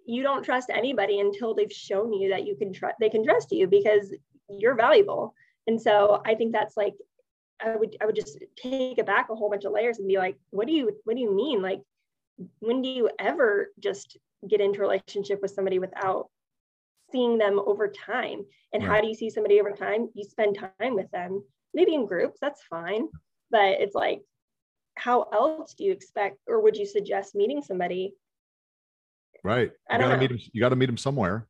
you 0.06 0.24
don't 0.24 0.44
trust 0.44 0.70
anybody 0.72 1.20
until 1.20 1.54
they've 1.54 1.72
shown 1.72 2.12
you 2.12 2.30
that 2.30 2.46
you 2.46 2.56
can 2.56 2.74
trust 2.74 2.96
they 3.00 3.10
can 3.10 3.24
trust 3.24 3.52
you 3.52 3.68
because 3.68 4.14
you're 4.50 4.76
valuable. 4.76 5.34
And 5.68 5.80
so 5.80 6.22
I 6.26 6.34
think 6.34 6.52
that's 6.52 6.76
like 6.76 6.96
I 7.64 7.76
would 7.76 7.96
I 8.02 8.08
would 8.08 8.16
just 8.16 8.40
take 8.58 8.98
it 8.98 9.06
back 9.06 9.30
a 9.30 9.36
whole 9.36 9.52
bunch 9.52 9.66
of 9.66 9.72
layers 9.72 10.00
and 10.00 10.08
be 10.08 10.18
like, 10.18 10.38
what 10.50 10.66
do 10.66 10.74
you 10.74 10.92
what 11.04 11.16
do 11.16 11.22
you 11.22 11.34
mean? 11.34 11.62
Like, 11.62 11.82
when 12.60 12.82
do 12.82 12.90
you 12.90 13.08
ever 13.20 13.72
just 13.80 14.18
get 14.50 14.62
into 14.62 14.80
a 14.80 14.82
relationship 14.82 15.44
with 15.44 15.52
somebody 15.52 15.78
without 15.78 16.30
seeing 17.12 17.38
them 17.38 17.60
over 17.66 17.88
time. 17.88 18.46
And 18.74 18.84
right. 18.84 18.96
how 18.96 19.02
do 19.02 19.08
you 19.08 19.16
see 19.16 19.30
somebody 19.30 19.60
over 19.60 19.72
time? 19.72 20.10
You 20.14 20.24
spend 20.24 20.58
time 20.58 20.96
with 20.96 21.10
them, 21.12 21.44
maybe 21.74 21.94
in 21.94 22.06
groups, 22.06 22.40
that's 22.42 22.64
fine. 22.70 23.08
But 23.50 23.80
it's 23.82 23.96
like, 23.96 24.22
how 24.96 25.24
else 25.34 25.74
do 25.74 25.84
you 25.84 25.92
expect 25.92 26.38
or 26.48 26.62
would 26.62 26.76
you 26.76 26.86
suggest 26.86 27.36
meeting 27.36 27.62
somebody? 27.62 28.14
Right. 29.44 29.72
You 29.92 29.98
gotta 29.98 30.18
meet 30.18 30.30
them, 30.30 30.40
you 30.54 30.62
gotta 30.62 30.76
meet 30.76 30.86
them 30.88 30.98
somewhere. 30.98 31.48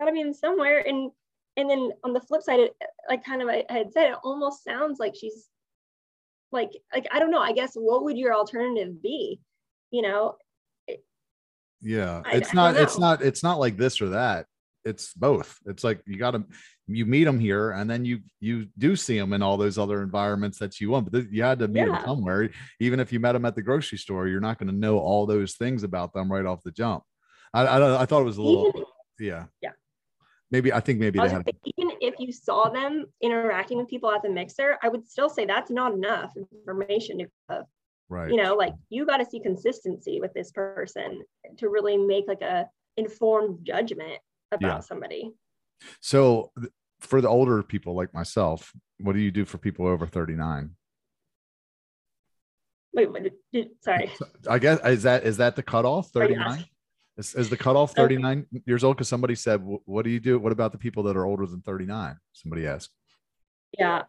Gotta 0.00 0.12
meet 0.12 0.24
them 0.24 0.34
somewhere. 0.34 0.86
And 0.86 1.10
and 1.56 1.70
then 1.70 1.92
on 2.02 2.12
the 2.12 2.20
flip 2.20 2.42
side, 2.42 2.60
it, 2.60 2.74
like 3.08 3.24
kind 3.24 3.42
of 3.42 3.48
I 3.48 3.64
had 3.68 3.92
said, 3.92 4.10
it 4.10 4.18
almost 4.24 4.64
sounds 4.64 4.98
like 4.98 5.14
she's 5.14 5.48
like 6.52 6.70
like 6.92 7.06
I 7.10 7.18
don't 7.18 7.30
know. 7.30 7.40
I 7.40 7.52
guess 7.52 7.74
what 7.74 8.04
would 8.04 8.18
your 8.18 8.34
alternative 8.34 9.02
be? 9.02 9.40
You 9.90 10.02
know, 10.02 10.36
yeah 11.84 12.22
it's 12.32 12.50
I, 12.50 12.54
not 12.54 12.76
I 12.76 12.82
it's 12.82 12.98
not 12.98 13.22
it's 13.22 13.42
not 13.42 13.58
like 13.58 13.76
this 13.76 14.00
or 14.00 14.08
that 14.10 14.46
it's 14.84 15.14
both. 15.14 15.58
It's 15.66 15.84
like 15.84 16.00
you 16.06 16.18
got 16.18 16.32
to 16.32 16.44
you 16.86 17.06
meet 17.06 17.24
them 17.24 17.40
here, 17.40 17.70
and 17.70 17.88
then 17.88 18.04
you 18.04 18.20
you 18.40 18.66
do 18.78 18.96
see 18.96 19.18
them 19.18 19.32
in 19.32 19.42
all 19.42 19.56
those 19.56 19.78
other 19.78 20.02
environments 20.02 20.58
that 20.58 20.80
you 20.80 20.90
want. 20.90 21.10
But 21.10 21.30
you 21.32 21.42
had 21.42 21.58
to 21.60 21.68
meet 21.68 21.80
yeah. 21.80 21.96
them 21.96 22.02
somewhere. 22.04 22.50
Even 22.80 23.00
if 23.00 23.12
you 23.12 23.20
met 23.20 23.32
them 23.32 23.44
at 23.44 23.54
the 23.54 23.62
grocery 23.62 23.98
store, 23.98 24.28
you're 24.28 24.40
not 24.40 24.58
going 24.58 24.68
to 24.68 24.74
know 24.74 24.98
all 24.98 25.26
those 25.26 25.54
things 25.54 25.82
about 25.82 26.12
them 26.12 26.30
right 26.30 26.46
off 26.46 26.62
the 26.62 26.70
jump. 26.70 27.02
I 27.52 27.62
I, 27.62 28.02
I 28.02 28.06
thought 28.06 28.20
it 28.20 28.24
was 28.24 28.38
a 28.38 28.42
little 28.42 28.68
even, 28.68 28.84
yeah 29.18 29.44
yeah. 29.60 29.70
Maybe 30.50 30.72
I 30.72 30.80
think 30.80 31.00
maybe 31.00 31.18
they 31.18 31.28
had. 31.28 31.50
Even 31.64 31.96
if 32.00 32.14
you 32.18 32.30
saw 32.30 32.68
them 32.68 33.06
interacting 33.20 33.78
with 33.78 33.88
people 33.88 34.10
at 34.10 34.22
the 34.22 34.30
mixer, 34.30 34.78
I 34.82 34.88
would 34.88 35.08
still 35.08 35.28
say 35.28 35.46
that's 35.46 35.70
not 35.70 35.94
enough 35.94 36.32
information 36.36 37.18
to 37.18 37.26
have 37.48 37.64
right 38.10 38.30
you 38.30 38.36
know 38.36 38.54
like 38.54 38.74
you 38.90 39.06
got 39.06 39.16
to 39.16 39.24
see 39.24 39.40
consistency 39.40 40.20
with 40.20 40.32
this 40.34 40.50
person 40.52 41.22
to 41.56 41.68
really 41.68 41.96
make 41.96 42.26
like 42.28 42.42
a 42.42 42.68
informed 42.96 43.58
judgment 43.64 44.18
about 44.52 44.76
yeah. 44.76 44.80
somebody. 44.80 45.32
So 46.00 46.52
for 47.00 47.20
the 47.20 47.28
older 47.28 47.62
people 47.62 47.94
like 47.94 48.14
myself, 48.14 48.72
what 48.98 49.14
do 49.14 49.20
you 49.20 49.30
do 49.30 49.44
for 49.44 49.58
people 49.58 49.86
over 49.86 50.06
39? 50.06 50.70
Wait, 52.94 53.10
what 53.10 53.22
did, 53.52 53.70
sorry. 53.80 54.12
I 54.48 54.58
guess 54.58 54.78
is 54.84 55.02
that 55.02 55.24
is 55.24 55.36
that 55.38 55.56
the 55.56 55.62
cutoff 55.62 56.10
39? 56.10 56.64
Is, 57.16 57.34
is 57.34 57.48
the 57.48 57.56
cutoff 57.56 57.92
39 57.94 58.38
okay. 58.38 58.62
years 58.66 58.82
old? 58.82 58.96
Because 58.96 59.08
somebody 59.08 59.34
said, 59.34 59.60
what 59.84 60.04
do 60.04 60.10
you 60.10 60.20
do? 60.20 60.38
What 60.38 60.52
about 60.52 60.72
the 60.72 60.78
people 60.78 61.04
that 61.04 61.16
are 61.16 61.24
older 61.24 61.46
than 61.46 61.60
39? 61.60 62.16
Somebody 62.32 62.66
asked. 62.66 62.90
Yeah. 63.78 64.02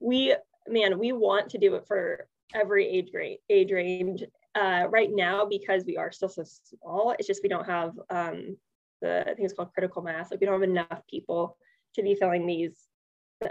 We 0.00 0.34
man, 0.68 0.98
we 0.98 1.12
want 1.12 1.50
to 1.50 1.58
do 1.58 1.74
it 1.76 1.86
for 1.86 2.26
every 2.54 2.86
age 2.86 3.10
grade 3.12 3.38
age 3.48 3.72
range. 3.72 4.24
Uh, 4.54 4.86
right 4.88 5.10
now, 5.12 5.44
because 5.44 5.84
we 5.86 5.98
are 5.98 6.10
still 6.10 6.30
so 6.30 6.42
small, 6.44 7.14
it's 7.18 7.28
just 7.28 7.42
we 7.42 7.48
don't 7.48 7.66
have 7.66 7.92
um, 8.08 8.56
the 9.00 9.22
I 9.22 9.34
think 9.34 9.40
it's 9.40 9.54
called 9.54 9.72
critical 9.72 10.02
mass. 10.02 10.30
Like 10.30 10.40
we 10.40 10.46
don't 10.46 10.60
have 10.60 10.68
enough 10.68 11.02
people 11.08 11.56
to 11.94 12.02
be 12.02 12.14
filling 12.14 12.46
these 12.46 12.86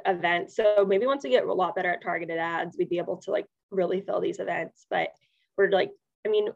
events. 0.05 0.55
So 0.55 0.85
maybe 0.87 1.05
once 1.05 1.23
we 1.23 1.29
get 1.29 1.45
a 1.45 1.53
lot 1.53 1.75
better 1.75 1.91
at 1.91 2.01
targeted 2.01 2.37
ads, 2.37 2.75
we'd 2.77 2.89
be 2.89 2.97
able 2.97 3.17
to 3.17 3.31
like 3.31 3.45
really 3.71 4.01
fill 4.01 4.21
these 4.21 4.39
events. 4.39 4.85
But 4.89 5.09
we're 5.57 5.69
like, 5.69 5.91
I 6.25 6.29
mean, 6.29 6.49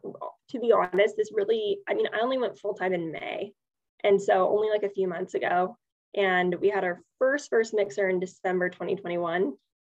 to 0.50 0.58
be 0.58 0.72
honest, 0.72 1.16
this 1.16 1.30
really, 1.32 1.78
I 1.88 1.94
mean, 1.94 2.06
I 2.12 2.20
only 2.20 2.38
went 2.38 2.58
full 2.58 2.74
time 2.74 2.92
in 2.92 3.12
May. 3.12 3.52
And 4.02 4.20
so 4.20 4.48
only 4.48 4.68
like 4.70 4.82
a 4.82 4.90
few 4.90 5.06
months 5.06 5.34
ago. 5.34 5.76
And 6.16 6.54
we 6.56 6.70
had 6.70 6.84
our 6.84 7.02
first 7.18 7.50
first 7.50 7.72
mixer 7.74 8.08
in 8.08 8.18
December 8.18 8.68
2021. 8.68 9.52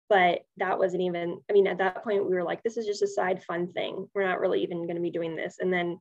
But 0.09 0.45
that 0.55 0.79
wasn't 0.79 1.03
even, 1.03 1.39
I 1.49 1.53
mean, 1.53 1.67
at 1.67 1.79
that 1.79 2.03
point 2.03 2.25
we 2.25 2.33
were 2.33 2.43
like, 2.43 2.63
this 2.63 2.77
is 2.77 2.85
just 2.85 3.01
a 3.01 3.07
side 3.07 3.43
fun 3.43 3.73
thing. 3.73 4.07
We're 4.15 4.25
not 4.25 4.39
really 4.39 4.63
even 4.63 4.83
going 4.83 4.95
to 4.95 5.01
be 5.01 5.11
doing 5.11 5.35
this. 5.35 5.57
And 5.59 5.71
then 5.71 5.99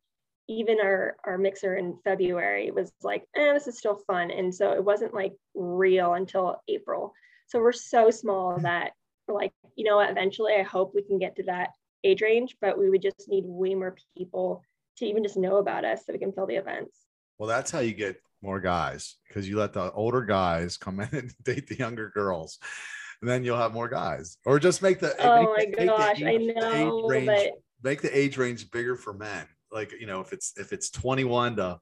even 0.49 0.79
our 0.81 1.17
our 1.25 1.39
mixer 1.39 1.77
in 1.77 1.99
February 2.05 2.71
was 2.71 2.93
like, 3.03 3.25
eh, 3.35 3.53
this 3.53 3.67
is 3.67 3.79
still 3.79 4.01
fun. 4.07 4.31
And 4.31 4.55
so 4.55 4.73
it 4.73 4.85
wasn't 4.85 5.15
like 5.15 5.35
real 5.55 6.15
until 6.15 6.63
April. 6.69 7.13
So 7.49 7.61
we're 7.61 7.73
so 7.73 8.11
small 8.11 8.59
that 8.61 8.93
like, 9.29 9.53
you 9.75 9.85
know 9.85 10.01
eventually 10.01 10.55
I 10.55 10.63
hope 10.63 10.93
we 10.95 11.03
can 11.03 11.19
get 11.19 11.37
to 11.37 11.43
that 11.45 11.71
age 12.05 12.23
range, 12.23 12.57
but 12.61 12.79
we 12.79 12.91
would 12.91 13.03
just 13.03 13.29
need 13.29 13.45
way 13.47 13.75
more 13.75 13.97
people 14.17 14.63
to 14.99 15.07
even 15.07 15.23
just 15.23 15.37
know 15.37 15.57
about 15.57 15.85
us 15.85 16.07
so 16.07 16.13
we 16.13 16.19
can 16.19 16.33
fill 16.33 16.47
the 16.47 16.55
events. 16.55 17.01
Well, 17.39 17.49
that's 17.49 17.71
how 17.71 17.81
you 17.81 17.93
get 17.93 18.21
more 18.43 18.61
guys 18.61 19.17
because 19.27 19.49
you 19.49 19.59
let 19.59 19.73
the 19.73 19.91
older 19.93 20.23
guys 20.23 20.77
come 20.77 21.01
in 21.01 21.09
and 21.13 21.35
date 21.45 21.67
the 21.67 21.77
younger 21.77 22.11
girls. 22.11 22.59
And 23.21 23.31
then 23.31 23.45
you'll 23.45 23.57
have 23.57 23.73
more 23.73 23.89
guys, 23.89 24.37
or 24.45 24.59
just 24.59 24.83
make 24.83 25.01
the 25.01 25.17
oh 25.27 25.55
make 25.57 25.77
my 25.79 25.87
gosh, 25.87 26.21
age, 26.21 26.27
I 26.27 26.37
know, 26.37 27.09
range, 27.09 27.27
but 27.27 27.53
make 27.83 28.03
the 28.03 28.17
age 28.17 28.37
range 28.37 28.71
bigger 28.71 28.95
for 28.95 29.15
men 29.15 29.47
like 29.73 29.93
you 29.99 30.07
know 30.07 30.21
if 30.21 30.33
it's 30.33 30.55
if 30.59 30.73
it's 30.73 30.91
21 30.91 31.57
to 31.57 31.81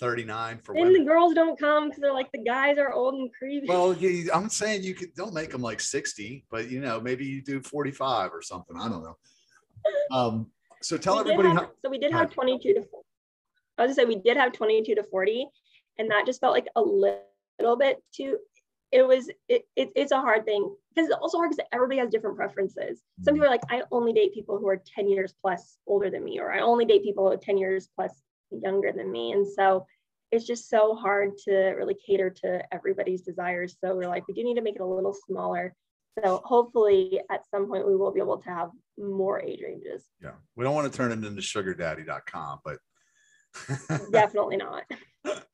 39 0.00 0.58
for 0.58 0.76
and 0.76 0.94
the 0.94 1.04
girls 1.04 1.34
don't 1.34 1.58
come 1.58 1.88
because 1.88 2.00
they're 2.00 2.12
like 2.12 2.30
the 2.32 2.42
guys 2.42 2.78
are 2.78 2.92
old 2.92 3.14
and 3.14 3.30
creepy. 3.38 3.66
Well, 3.68 3.96
I'm 4.34 4.48
saying 4.48 4.82
you 4.82 4.94
could 4.94 5.14
don't 5.14 5.32
make 5.32 5.50
them 5.50 5.62
like 5.62 5.80
60, 5.80 6.44
but 6.50 6.68
you 6.68 6.80
know, 6.80 7.00
maybe 7.00 7.24
you 7.24 7.42
do 7.42 7.60
45 7.60 8.32
or 8.32 8.42
something. 8.42 8.76
I 8.76 8.88
don't 8.88 9.04
know. 9.04 9.16
Um, 10.10 10.50
so 10.82 10.96
tell 10.96 11.14
We 11.14 11.20
everybody 11.20 11.48
have- 11.50 11.58
how, 11.58 11.70
so 11.84 11.90
we 11.90 11.98
did 11.98 12.12
have 12.12 12.30
22 12.30 12.74
to 12.74 12.80
I 13.78 13.86
was 13.86 13.94
gonna 13.94 13.94
say 13.94 14.04
we 14.04 14.20
did 14.20 14.36
have 14.36 14.52
22 14.52 14.94
to 14.94 15.02
40, 15.04 15.48
and 15.98 16.10
that 16.10 16.26
just 16.26 16.40
felt 16.40 16.52
like 16.54 16.68
a 16.76 16.80
little 16.80 17.76
bit 17.78 18.02
too. 18.12 18.38
It 18.94 19.02
was 19.06 19.28
it, 19.48 19.62
it 19.74 19.90
it's 19.96 20.12
a 20.12 20.20
hard 20.20 20.44
thing 20.44 20.72
because 20.94 21.08
it's 21.10 21.18
also 21.20 21.38
hard 21.38 21.50
because 21.50 21.66
everybody 21.72 21.98
has 21.98 22.10
different 22.10 22.36
preferences. 22.36 23.02
Some 23.22 23.34
Mhm. 23.34 23.38
people 23.38 23.46
are 23.48 23.50
like, 23.50 23.64
I 23.68 23.82
only 23.90 24.12
date 24.12 24.32
people 24.32 24.56
who 24.56 24.68
are 24.68 24.80
10 24.96 25.08
years 25.08 25.34
plus 25.42 25.78
older 25.88 26.10
than 26.10 26.22
me, 26.22 26.38
or 26.38 26.52
I 26.52 26.60
only 26.60 26.84
date 26.84 27.02
people 27.02 27.24
who 27.26 27.32
are 27.32 27.36
10 27.36 27.58
years 27.58 27.88
plus 27.96 28.22
younger 28.52 28.92
than 28.92 29.10
me. 29.10 29.32
And 29.32 29.44
so 29.46 29.84
it's 30.30 30.46
just 30.46 30.68
so 30.70 30.94
hard 30.94 31.36
to 31.46 31.54
really 31.78 31.94
cater 32.06 32.30
to 32.30 32.62
everybody's 32.72 33.22
desires. 33.22 33.76
So 33.84 33.96
we're 33.96 34.08
like, 34.08 34.28
we 34.28 34.34
do 34.34 34.44
need 34.44 34.54
to 34.54 34.62
make 34.62 34.76
it 34.76 34.80
a 34.80 34.86
little 34.86 35.12
smaller. 35.26 35.74
So 36.22 36.40
hopefully 36.44 37.20
at 37.32 37.44
some 37.50 37.66
point 37.66 37.88
we 37.88 37.96
will 37.96 38.12
be 38.12 38.20
able 38.20 38.38
to 38.38 38.48
have 38.48 38.70
more 38.96 39.40
age 39.40 39.60
ranges. 39.60 40.08
yeah, 40.22 40.36
we 40.54 40.62
don't 40.62 40.74
want 40.76 40.90
to 40.92 40.96
turn 40.96 41.10
it 41.10 41.24
into 41.24 41.42
sugardaddy.com, 41.42 42.60
but 42.64 42.78
Definitely 44.12 44.56
not. 44.58 44.84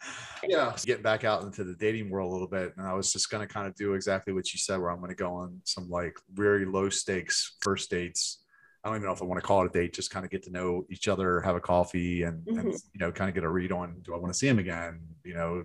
yeah, 0.48 0.74
getting 0.84 1.02
back 1.02 1.24
out 1.24 1.42
into 1.42 1.64
the 1.64 1.74
dating 1.74 2.10
world 2.10 2.30
a 2.30 2.32
little 2.32 2.48
bit. 2.48 2.72
And 2.76 2.86
I 2.86 2.94
was 2.94 3.12
just 3.12 3.30
going 3.30 3.46
to 3.46 3.52
kind 3.52 3.66
of 3.66 3.74
do 3.74 3.94
exactly 3.94 4.32
what 4.32 4.52
you 4.52 4.58
said, 4.58 4.80
where 4.80 4.90
I'm 4.90 4.98
going 4.98 5.10
to 5.10 5.14
go 5.16 5.34
on 5.34 5.60
some 5.64 5.88
like 5.88 6.16
very 6.32 6.64
low 6.64 6.88
stakes 6.88 7.56
first 7.60 7.90
dates. 7.90 8.44
I 8.82 8.88
don't 8.88 8.96
even 8.96 9.06
know 9.06 9.12
if 9.12 9.20
I 9.20 9.26
want 9.26 9.40
to 9.40 9.46
call 9.46 9.62
it 9.64 9.66
a 9.66 9.78
date, 9.78 9.92
just 9.92 10.10
kind 10.10 10.24
of 10.24 10.30
get 10.30 10.42
to 10.44 10.50
know 10.50 10.86
each 10.88 11.06
other, 11.06 11.40
have 11.42 11.56
a 11.56 11.60
coffee 11.60 12.22
and, 12.22 12.46
and 12.48 12.68
Mhm. 12.68 12.82
you 12.94 12.98
know, 13.00 13.12
kind 13.12 13.28
of 13.28 13.34
get 13.34 13.44
a 13.44 13.48
read 13.48 13.72
on, 13.72 14.00
do 14.02 14.14
I 14.14 14.18
want 14.18 14.32
to 14.32 14.38
see 14.38 14.48
him 14.48 14.58
again? 14.58 15.00
You 15.24 15.34
know, 15.34 15.64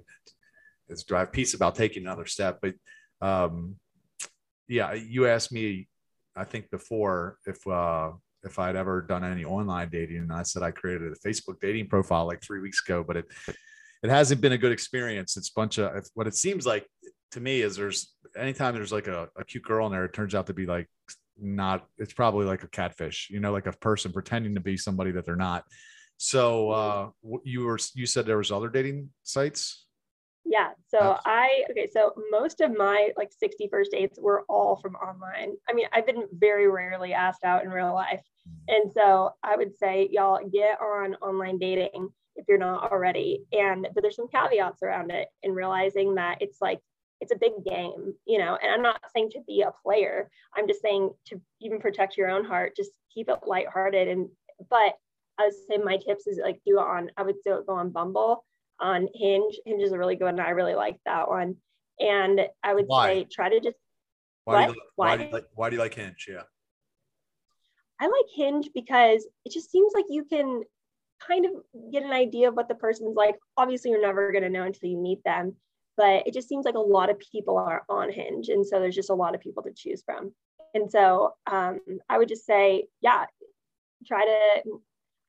is 0.90 1.04
do 1.04 1.16
I 1.16 1.20
have 1.20 1.32
peace 1.32 1.54
about 1.54 1.76
taking 1.76 2.04
another 2.04 2.26
step? 2.26 2.60
But 2.62 2.76
um, 3.22 3.78
yeah, 4.68 4.94
you 4.94 5.28
asked 5.28 5.54
me, 5.54 5.88
I 6.36 6.44
think 6.44 6.70
before 6.70 7.38
if, 7.46 7.66
uh, 7.66 8.12
if 8.44 8.60
I'd 8.60 8.76
ever 8.76 9.02
done 9.02 9.24
any 9.24 9.46
online 9.46 9.90
dating, 9.90 10.18
and 10.18 10.34
I 10.34 10.44
said 10.44 10.62
I 10.62 10.72
created 10.72 11.12
a 11.12 11.28
Facebook 11.28 11.60
dating 11.62 11.88
profile 11.88 12.28
like 12.28 12.44
three 12.44 12.60
weeks 12.60 12.84
ago, 12.86 13.04
but 13.04 13.18
it 13.18 13.26
it 14.06 14.12
hasn't 14.12 14.40
been 14.40 14.52
a 14.52 14.58
good 14.58 14.72
experience. 14.72 15.36
It's 15.36 15.50
a 15.50 15.54
bunch 15.56 15.80
of 15.80 15.92
what 16.14 16.28
it 16.28 16.36
seems 16.36 16.66
like 16.66 16.86
to 17.32 17.40
me 17.40 17.62
is 17.62 17.76
there's 17.76 18.14
anytime 18.38 18.76
there's 18.76 18.92
like 18.92 19.08
a, 19.08 19.28
a 19.36 19.44
cute 19.44 19.64
girl 19.64 19.88
in 19.88 19.92
there, 19.92 20.06
it 20.06 20.14
turns 20.14 20.36
out 20.36 20.48
to 20.48 20.54
be 20.54 20.68
like 20.68 20.88
not. 21.40 21.88
It's 21.98 22.14
probably 22.14 22.46
like 22.46 22.64
a 22.64 22.68
catfish, 22.68 23.30
you 23.32 23.40
know, 23.40 23.52
like 23.52 23.66
a 23.66 23.72
person 23.72 24.14
pretending 24.14 24.54
to 24.54 24.62
be 24.62 24.78
somebody 24.78 25.12
that 25.12 25.26
they're 25.26 25.36
not. 25.36 25.64
So 26.18 26.70
uh, 26.70 27.10
you 27.44 27.66
were 27.66 27.80
you 27.96 28.06
said 28.06 28.28
there 28.28 28.38
was 28.38 28.52
other 28.52 28.70
dating 28.70 29.10
sites. 29.24 29.88
Yeah. 30.46 30.70
So 30.90 31.18
I 31.26 31.64
okay. 31.72 31.88
So 31.92 32.14
most 32.30 32.62
of 32.62 32.78
my 32.78 33.10
like 33.18 33.32
60 33.32 33.68
first 33.72 33.92
dates 33.92 34.20
were 34.22 34.46
all 34.48 34.76
from 34.76 34.94
online. 34.96 35.56
I 35.68 35.74
mean, 35.74 35.88
I've 35.92 36.06
been 36.06 36.28
very 36.32 36.70
rarely 36.70 37.14
asked 37.14 37.44
out 37.44 37.64
in 37.64 37.72
real 37.72 37.94
life, 37.94 38.22
and 38.68 38.92
so 38.94 39.32
I 39.44 39.56
would 39.56 39.76
say 39.76 40.08
y'all 40.12 40.48
get 40.48 40.80
on 40.80 41.16
online 41.16 41.58
dating 41.58 42.10
if 42.36 42.46
you're 42.48 42.58
not 42.58 42.92
already. 42.92 43.44
And 43.52 43.88
but 43.94 44.02
there's 44.02 44.16
some 44.16 44.28
caveats 44.28 44.84
around 44.84 45.12
it 45.12 45.28
in 45.44 45.54
realizing 45.54 46.16
that 46.16 46.42
it's 46.42 46.62
like 46.62 46.80
it's 47.22 47.32
a 47.32 47.38
big 47.38 47.54
game, 47.66 48.14
you 48.26 48.38
know. 48.40 48.58
And 48.62 48.72
I'm 48.72 48.82
not 48.82 49.00
saying 49.14 49.32
to 49.32 49.42
be 49.48 49.62
a 49.62 49.74
player. 49.84 50.30
I'm 50.56 50.68
just 50.68 50.82
saying 50.82 51.12
to 51.28 51.42
even 51.62 51.80
protect 51.80 52.18
your 52.18 52.30
own 52.30 52.46
heart, 52.46 52.76
just 52.76 52.92
keep 53.14 53.30
it 53.30 53.40
lighthearted. 53.46 54.08
And 54.08 54.30
but 54.70 54.96
I 55.38 55.46
would 55.46 55.54
say 55.54 55.78
my 55.78 55.98
tips 55.98 56.28
is 56.28 56.40
like 56.42 56.62
do 56.66 56.80
it 56.80 56.84
on. 56.84 57.12
I 57.18 57.24
would 57.24 57.36
do 57.46 57.56
it 57.56 57.68
go 57.68 57.76
on 57.76 57.92
Bumble 57.92 58.44
on 58.80 59.08
Hinge. 59.14 59.56
Hinge 59.66 59.82
is 59.82 59.92
a 59.92 59.98
really 59.98 60.16
good 60.16 60.26
one. 60.26 60.40
I 60.40 60.50
really 60.50 60.76
like 60.76 60.98
that 61.06 61.30
one. 61.30 61.56
And 62.00 62.42
I 62.64 62.74
would 62.74 62.86
Why? 62.88 63.08
say 63.08 63.28
try 63.32 63.50
to 63.50 63.60
just 63.62 63.78
Why, 64.44 64.68
do 64.68 64.74
you, 64.74 64.82
why, 64.96 65.08
Why? 65.08 65.18
do 65.18 65.24
you 65.24 65.30
like 65.32 65.46
why 65.54 65.70
do 65.70 65.76
you 65.76 65.82
like 65.82 65.94
Hinge? 65.94 66.26
Yeah. 66.28 66.44
I 68.00 68.06
like 68.08 68.26
Hinge 68.34 68.70
because 68.74 69.26
it 69.46 69.54
just 69.54 69.72
seems 69.72 69.94
like 69.96 70.06
you 70.10 70.26
can 70.26 70.64
kind 71.26 71.46
of 71.46 71.52
get 71.92 72.04
an 72.04 72.12
idea 72.12 72.50
of 72.50 72.56
what 72.56 72.68
the 72.68 72.76
person's 72.76 73.16
like. 73.16 73.36
Obviously, 73.58 73.92
you're 73.92 74.02
never 74.02 74.32
going 74.32 74.44
to 74.44 74.50
know 74.50 74.64
until 74.64 74.90
you 74.90 74.98
meet 74.98 75.24
them, 75.24 75.56
but 75.98 76.28
it 76.28 76.34
just 76.34 76.50
seems 76.50 76.66
like 76.66 76.76
a 76.76 76.80
lot 76.80 77.10
of 77.10 77.20
people 77.20 77.58
are 77.58 77.84
on 77.90 78.12
Hinge. 78.12 78.50
And 78.50 78.66
so 78.66 78.80
there's 78.80 78.96
just 78.96 79.10
a 79.10 79.16
lot 79.16 79.36
of 79.36 79.42
people 79.42 79.64
to 79.64 79.72
choose 79.76 80.04
from. 80.04 80.34
And 80.74 80.92
so 80.92 81.34
um, 81.48 81.80
I 82.10 82.18
would 82.18 82.28
just 82.28 82.46
say, 82.46 82.86
yeah, 83.02 83.26
try 84.06 84.26
to, 84.26 84.80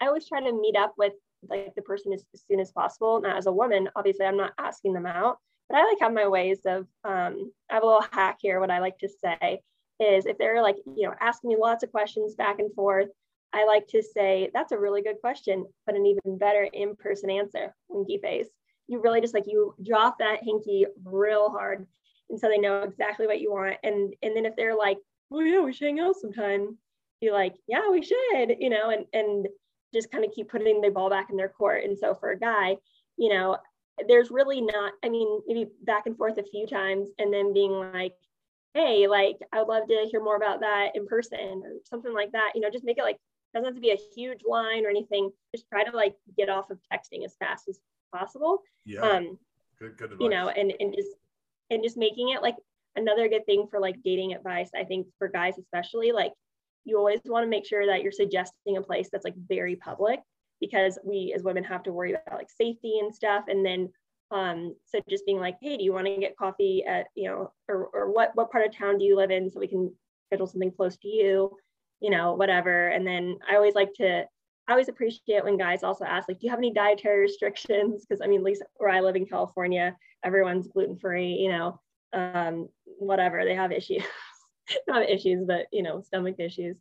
I 0.00 0.06
always 0.06 0.28
try 0.28 0.40
to 0.40 0.52
meet 0.52 0.76
up 0.76 0.94
with 0.98 1.12
like 1.48 1.74
the 1.76 1.82
person 1.82 2.12
as, 2.12 2.24
as 2.34 2.42
soon 2.50 2.60
as 2.60 2.72
possible. 2.72 3.20
Now, 3.20 3.36
as 3.36 3.46
a 3.46 3.52
woman, 3.52 3.88
obviously, 3.94 4.26
I'm 4.26 4.36
not 4.36 4.54
asking 4.58 4.92
them 4.92 5.06
out, 5.06 5.38
but 5.68 5.78
I 5.78 5.84
like 5.84 5.98
have 6.00 6.12
my 6.12 6.26
ways 6.26 6.60
of, 6.66 6.86
um, 7.04 7.52
I 7.70 7.74
have 7.74 7.82
a 7.82 7.86
little 7.86 8.04
hack 8.10 8.38
here. 8.40 8.58
What 8.58 8.70
I 8.70 8.80
like 8.80 8.98
to 8.98 9.08
say 9.08 9.60
is 10.00 10.26
if 10.26 10.36
they're 10.36 10.62
like, 10.62 10.76
you 10.84 11.08
know, 11.08 11.14
asking 11.20 11.48
me 11.48 11.56
lots 11.58 11.84
of 11.84 11.92
questions 11.92 12.34
back 12.34 12.58
and 12.58 12.74
forth, 12.74 13.08
I 13.56 13.64
like 13.64 13.88
to 13.88 14.02
say, 14.02 14.50
that's 14.52 14.72
a 14.72 14.78
really 14.78 15.00
good 15.00 15.18
question, 15.22 15.64
but 15.86 15.94
an 15.94 16.04
even 16.04 16.36
better 16.36 16.64
in 16.64 16.94
person 16.94 17.30
answer, 17.30 17.74
winky 17.88 18.18
face. 18.18 18.48
You 18.86 19.00
really 19.00 19.22
just 19.22 19.32
like, 19.32 19.46
you 19.46 19.74
drop 19.82 20.18
that 20.18 20.42
hinky 20.44 20.84
real 21.04 21.48
hard. 21.48 21.86
And 22.28 22.38
so 22.38 22.48
they 22.48 22.58
know 22.58 22.82
exactly 22.82 23.26
what 23.26 23.40
you 23.40 23.50
want. 23.50 23.76
And, 23.82 24.14
and 24.22 24.36
then 24.36 24.44
if 24.44 24.54
they're 24.56 24.76
like, 24.76 24.98
oh 25.32 25.40
yeah, 25.40 25.60
we 25.60 25.72
should 25.72 25.86
hang 25.86 26.00
out 26.00 26.16
sometime, 26.16 26.76
be 27.20 27.30
like, 27.30 27.54
yeah, 27.66 27.88
we 27.90 28.02
should, 28.02 28.56
you 28.60 28.68
know, 28.68 28.90
and, 28.90 29.06
and 29.14 29.48
just 29.94 30.10
kind 30.10 30.24
of 30.24 30.32
keep 30.32 30.50
putting 30.50 30.82
the 30.82 30.90
ball 30.90 31.08
back 31.08 31.30
in 31.30 31.36
their 31.36 31.48
court. 31.48 31.84
And 31.84 31.96
so 31.98 32.14
for 32.14 32.32
a 32.32 32.38
guy, 32.38 32.76
you 33.16 33.30
know, 33.30 33.56
there's 34.06 34.30
really 34.30 34.60
not, 34.60 34.92
I 35.02 35.08
mean, 35.08 35.40
maybe 35.46 35.70
back 35.82 36.02
and 36.04 36.16
forth 36.16 36.36
a 36.36 36.42
few 36.42 36.66
times 36.66 37.08
and 37.18 37.32
then 37.32 37.54
being 37.54 37.72
like, 37.72 38.12
hey, 38.74 39.06
like, 39.08 39.38
I 39.50 39.60
would 39.60 39.68
love 39.68 39.88
to 39.88 40.06
hear 40.10 40.22
more 40.22 40.36
about 40.36 40.60
that 40.60 40.90
in 40.94 41.06
person 41.06 41.62
or 41.64 41.72
something 41.84 42.12
like 42.12 42.32
that. 42.32 42.52
You 42.54 42.60
know, 42.60 42.70
just 42.70 42.84
make 42.84 42.98
it 42.98 43.04
like, 43.04 43.16
doesn't 43.56 43.66
have 43.66 43.74
to 43.74 43.80
be 43.80 43.90
a 43.90 44.14
huge 44.14 44.40
line 44.46 44.84
or 44.84 44.90
anything. 44.90 45.30
Just 45.54 45.68
try 45.70 45.84
to 45.84 45.96
like 45.96 46.14
get 46.36 46.48
off 46.48 46.70
of 46.70 46.78
texting 46.92 47.24
as 47.24 47.34
fast 47.38 47.68
as 47.68 47.80
possible. 48.14 48.62
Yeah. 48.84 49.00
Um, 49.00 49.38
good. 49.78 49.96
Good 49.96 50.12
advice. 50.12 50.18
you 50.20 50.28
know, 50.28 50.48
and 50.48 50.72
and 50.78 50.94
just 50.94 51.08
and 51.70 51.82
just 51.82 51.96
making 51.96 52.30
it 52.30 52.42
like 52.42 52.56
another 52.96 53.28
good 53.28 53.46
thing 53.46 53.66
for 53.70 53.80
like 53.80 54.02
dating 54.04 54.34
advice. 54.34 54.70
I 54.76 54.84
think 54.84 55.06
for 55.18 55.28
guys 55.28 55.58
especially, 55.58 56.12
like 56.12 56.32
you 56.84 56.98
always 56.98 57.20
want 57.24 57.44
to 57.44 57.50
make 57.50 57.66
sure 57.66 57.86
that 57.86 58.02
you're 58.02 58.12
suggesting 58.12 58.76
a 58.76 58.82
place 58.82 59.08
that's 59.10 59.24
like 59.24 59.34
very 59.48 59.76
public 59.76 60.20
because 60.60 60.98
we 61.04 61.32
as 61.34 61.42
women 61.42 61.64
have 61.64 61.82
to 61.84 61.92
worry 61.92 62.12
about 62.12 62.38
like 62.38 62.50
safety 62.50 62.98
and 63.00 63.14
stuff. 63.14 63.44
And 63.48 63.64
then 63.64 63.90
um, 64.30 64.74
so 64.84 65.00
just 65.08 65.24
being 65.24 65.38
like, 65.38 65.56
hey, 65.62 65.76
do 65.76 65.84
you 65.84 65.92
want 65.92 66.06
to 66.06 66.16
get 66.16 66.36
coffee 66.36 66.84
at 66.84 67.06
you 67.14 67.28
know, 67.28 67.52
or 67.68 67.88
or 67.92 68.10
what 68.12 68.32
what 68.34 68.50
part 68.50 68.66
of 68.66 68.76
town 68.76 68.98
do 68.98 69.04
you 69.04 69.16
live 69.16 69.30
in 69.30 69.50
so 69.50 69.60
we 69.60 69.68
can 69.68 69.92
schedule 70.28 70.46
something 70.46 70.72
close 70.72 70.96
to 70.98 71.08
you, 71.08 71.56
you 72.06 72.12
know, 72.12 72.34
whatever. 72.34 72.86
And 72.90 73.04
then 73.04 73.36
I 73.50 73.56
always 73.56 73.74
like 73.74 73.92
to 73.94 74.24
I 74.68 74.72
always 74.72 74.88
appreciate 74.88 75.42
when 75.42 75.58
guys 75.58 75.82
also 75.82 76.04
ask, 76.04 76.28
like, 76.28 76.38
do 76.38 76.46
you 76.46 76.50
have 76.50 76.60
any 76.60 76.72
dietary 76.72 77.20
restrictions? 77.20 78.06
Because 78.06 78.20
I 78.22 78.28
mean, 78.28 78.38
at 78.38 78.44
least 78.44 78.62
where 78.76 78.90
I 78.90 79.00
live 79.00 79.16
in 79.16 79.26
California, 79.26 79.96
everyone's 80.24 80.68
gluten 80.68 80.96
free, 80.96 81.32
you 81.32 81.48
know, 81.50 81.80
um, 82.12 82.68
whatever. 82.84 83.44
They 83.44 83.56
have 83.56 83.72
issues, 83.72 84.04
not 84.86 85.10
issues, 85.10 85.44
but 85.48 85.66
you 85.72 85.82
know, 85.82 86.00
stomach 86.00 86.36
issues. 86.38 86.76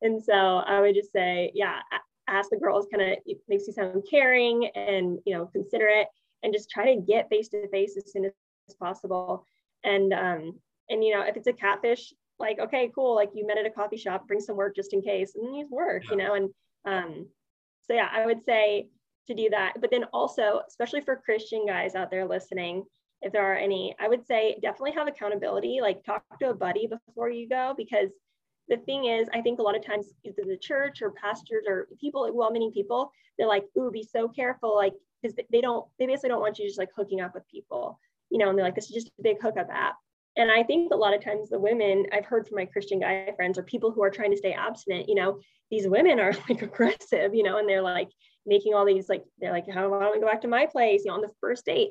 And 0.00 0.22
so 0.22 0.32
I 0.32 0.80
would 0.80 0.94
just 0.94 1.10
say, 1.10 1.50
yeah, 1.54 1.80
ask 2.28 2.50
the 2.50 2.56
girls 2.56 2.86
kind 2.92 3.02
of 3.02 3.18
makes 3.48 3.66
you 3.66 3.72
sound 3.72 4.04
caring 4.08 4.68
and 4.76 5.18
you 5.26 5.34
know, 5.34 5.46
considerate 5.46 6.06
and 6.44 6.52
just 6.52 6.70
try 6.70 6.94
to 6.94 7.00
get 7.00 7.28
face 7.28 7.48
to 7.48 7.68
face 7.70 7.96
as 7.96 8.12
soon 8.12 8.26
as 8.26 8.32
possible. 8.78 9.44
And 9.82 10.12
um, 10.12 10.60
and 10.88 11.02
you 11.02 11.16
know, 11.16 11.22
if 11.22 11.36
it's 11.36 11.48
a 11.48 11.52
catfish, 11.52 12.12
like, 12.38 12.58
okay, 12.58 12.90
cool, 12.94 13.14
like 13.14 13.30
you 13.34 13.46
met 13.46 13.58
at 13.58 13.66
a 13.66 13.70
coffee 13.70 13.96
shop, 13.96 14.26
bring 14.26 14.40
some 14.40 14.56
work 14.56 14.76
just 14.76 14.92
in 14.92 15.02
case, 15.02 15.34
and 15.34 15.46
then 15.46 15.54
use 15.54 15.70
work, 15.70 16.02
you 16.10 16.16
know, 16.16 16.34
and 16.34 16.50
um, 16.84 17.26
so 17.86 17.94
yeah, 17.94 18.08
I 18.12 18.26
would 18.26 18.44
say 18.44 18.88
to 19.26 19.34
do 19.34 19.50
that. 19.50 19.74
But 19.80 19.90
then 19.90 20.04
also, 20.12 20.60
especially 20.66 21.00
for 21.00 21.16
Christian 21.16 21.66
guys 21.66 21.94
out 21.94 22.10
there 22.10 22.26
listening, 22.26 22.84
if 23.22 23.32
there 23.32 23.50
are 23.50 23.56
any, 23.56 23.94
I 23.98 24.08
would 24.08 24.26
say 24.26 24.58
definitely 24.62 24.92
have 24.92 25.08
accountability. 25.08 25.80
Like 25.82 26.04
talk 26.04 26.22
to 26.40 26.50
a 26.50 26.54
buddy 26.54 26.86
before 26.86 27.30
you 27.30 27.48
go, 27.48 27.74
because 27.76 28.10
the 28.68 28.76
thing 28.76 29.06
is, 29.06 29.28
I 29.32 29.40
think 29.40 29.58
a 29.58 29.62
lot 29.62 29.76
of 29.76 29.84
times 29.84 30.12
either 30.24 30.42
the 30.46 30.56
church 30.56 31.02
or 31.02 31.10
pastors 31.10 31.64
or 31.66 31.88
people, 32.00 32.30
well, 32.32 32.52
many 32.52 32.70
people, 32.70 33.10
they're 33.38 33.48
like, 33.48 33.64
ooh, 33.78 33.90
be 33.90 34.02
so 34.02 34.28
careful, 34.28 34.74
like 34.74 34.92
because 35.20 35.36
they 35.50 35.60
don't, 35.60 35.86
they 35.98 36.06
basically 36.06 36.28
don't 36.28 36.40
want 36.40 36.58
you 36.58 36.66
just 36.66 36.78
like 36.78 36.90
hooking 36.94 37.20
up 37.20 37.34
with 37.34 37.48
people, 37.50 37.98
you 38.30 38.38
know, 38.38 38.50
and 38.50 38.58
they're 38.58 38.64
like, 38.64 38.74
this 38.74 38.88
is 38.88 38.94
just 38.94 39.08
a 39.18 39.22
big 39.22 39.40
hookup 39.42 39.68
app. 39.72 39.96
And 40.38 40.52
I 40.52 40.62
think 40.62 40.92
a 40.92 40.96
lot 40.96 41.14
of 41.14 41.22
times 41.22 41.50
the 41.50 41.58
women 41.58 42.06
I've 42.12 42.24
heard 42.24 42.46
from 42.46 42.56
my 42.56 42.64
Christian 42.64 43.00
guy 43.00 43.32
friends 43.34 43.58
or 43.58 43.64
people 43.64 43.90
who 43.90 44.02
are 44.04 44.10
trying 44.10 44.30
to 44.30 44.36
stay 44.36 44.52
abstinent, 44.52 45.08
you 45.08 45.16
know, 45.16 45.40
these 45.70 45.88
women 45.88 46.20
are 46.20 46.32
like 46.48 46.62
aggressive, 46.62 47.34
you 47.34 47.42
know, 47.42 47.58
and 47.58 47.68
they're 47.68 47.82
like 47.82 48.08
making 48.46 48.72
all 48.72 48.86
these 48.86 49.08
like 49.08 49.24
they're 49.38 49.52
like, 49.52 49.68
how 49.68 49.88
why 49.88 50.00
don't 50.00 50.14
we 50.14 50.20
go 50.20 50.26
back 50.26 50.40
to 50.42 50.48
my 50.48 50.66
place, 50.66 51.02
you 51.04 51.10
know, 51.10 51.16
on 51.16 51.20
the 51.20 51.30
first 51.40 51.66
date. 51.66 51.90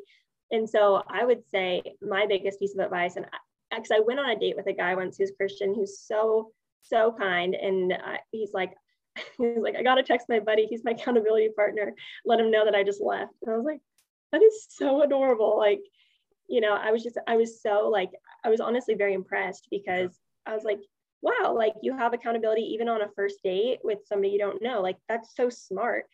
And 0.49 0.67
so 0.69 1.03
I 1.09 1.25
would 1.25 1.47
say 1.49 1.83
my 2.01 2.25
biggest 2.25 2.59
piece 2.59 2.73
of 2.73 2.79
advice, 2.79 3.17
and 3.17 3.25
because 3.69 3.91
I 3.91 3.99
went 3.99 4.19
on 4.19 4.29
a 4.29 4.39
date 4.39 4.55
with 4.55 4.67
a 4.67 4.73
guy 4.73 4.95
once 4.95 5.17
who's 5.17 5.33
Christian, 5.37 5.75
who's 5.75 5.99
so 5.99 6.51
so 6.83 7.13
kind, 7.19 7.53
and 7.53 7.91
uh, 7.91 8.17
he's 8.31 8.53
like, 8.53 8.73
he's 9.37 9.57
like, 9.57 9.75
I 9.75 9.83
gotta 9.83 10.03
text 10.03 10.29
my 10.29 10.39
buddy, 10.39 10.67
he's 10.67 10.85
my 10.85 10.91
accountability 10.97 11.49
partner, 11.53 11.93
let 12.25 12.39
him 12.39 12.49
know 12.49 12.63
that 12.63 12.75
I 12.75 12.83
just 12.83 13.01
left. 13.01 13.33
And 13.41 13.53
I 13.53 13.57
was 13.57 13.65
like, 13.65 13.81
that 14.31 14.41
is 14.41 14.67
so 14.69 15.03
adorable. 15.03 15.57
Like, 15.57 15.81
you 16.47 16.61
know, 16.61 16.73
I 16.73 16.91
was 16.91 17.03
just, 17.03 17.17
I 17.27 17.37
was 17.37 17.61
so 17.61 17.89
like, 17.91 18.11
I 18.43 18.49
was 18.49 18.61
honestly 18.61 18.95
very 18.95 19.13
impressed 19.13 19.67
because 19.69 20.19
I 20.45 20.53
was 20.53 20.63
like, 20.63 20.79
wow, 21.21 21.53
like 21.55 21.73
you 21.81 21.95
have 21.97 22.13
accountability 22.13 22.61
even 22.61 22.87
on 22.87 23.01
a 23.01 23.09
first 23.15 23.37
date 23.43 23.79
with 23.83 23.99
somebody 24.05 24.29
you 24.29 24.39
don't 24.39 24.61
know. 24.61 24.81
Like, 24.81 24.97
that's 25.09 25.35
so 25.35 25.49
smart 25.49 26.05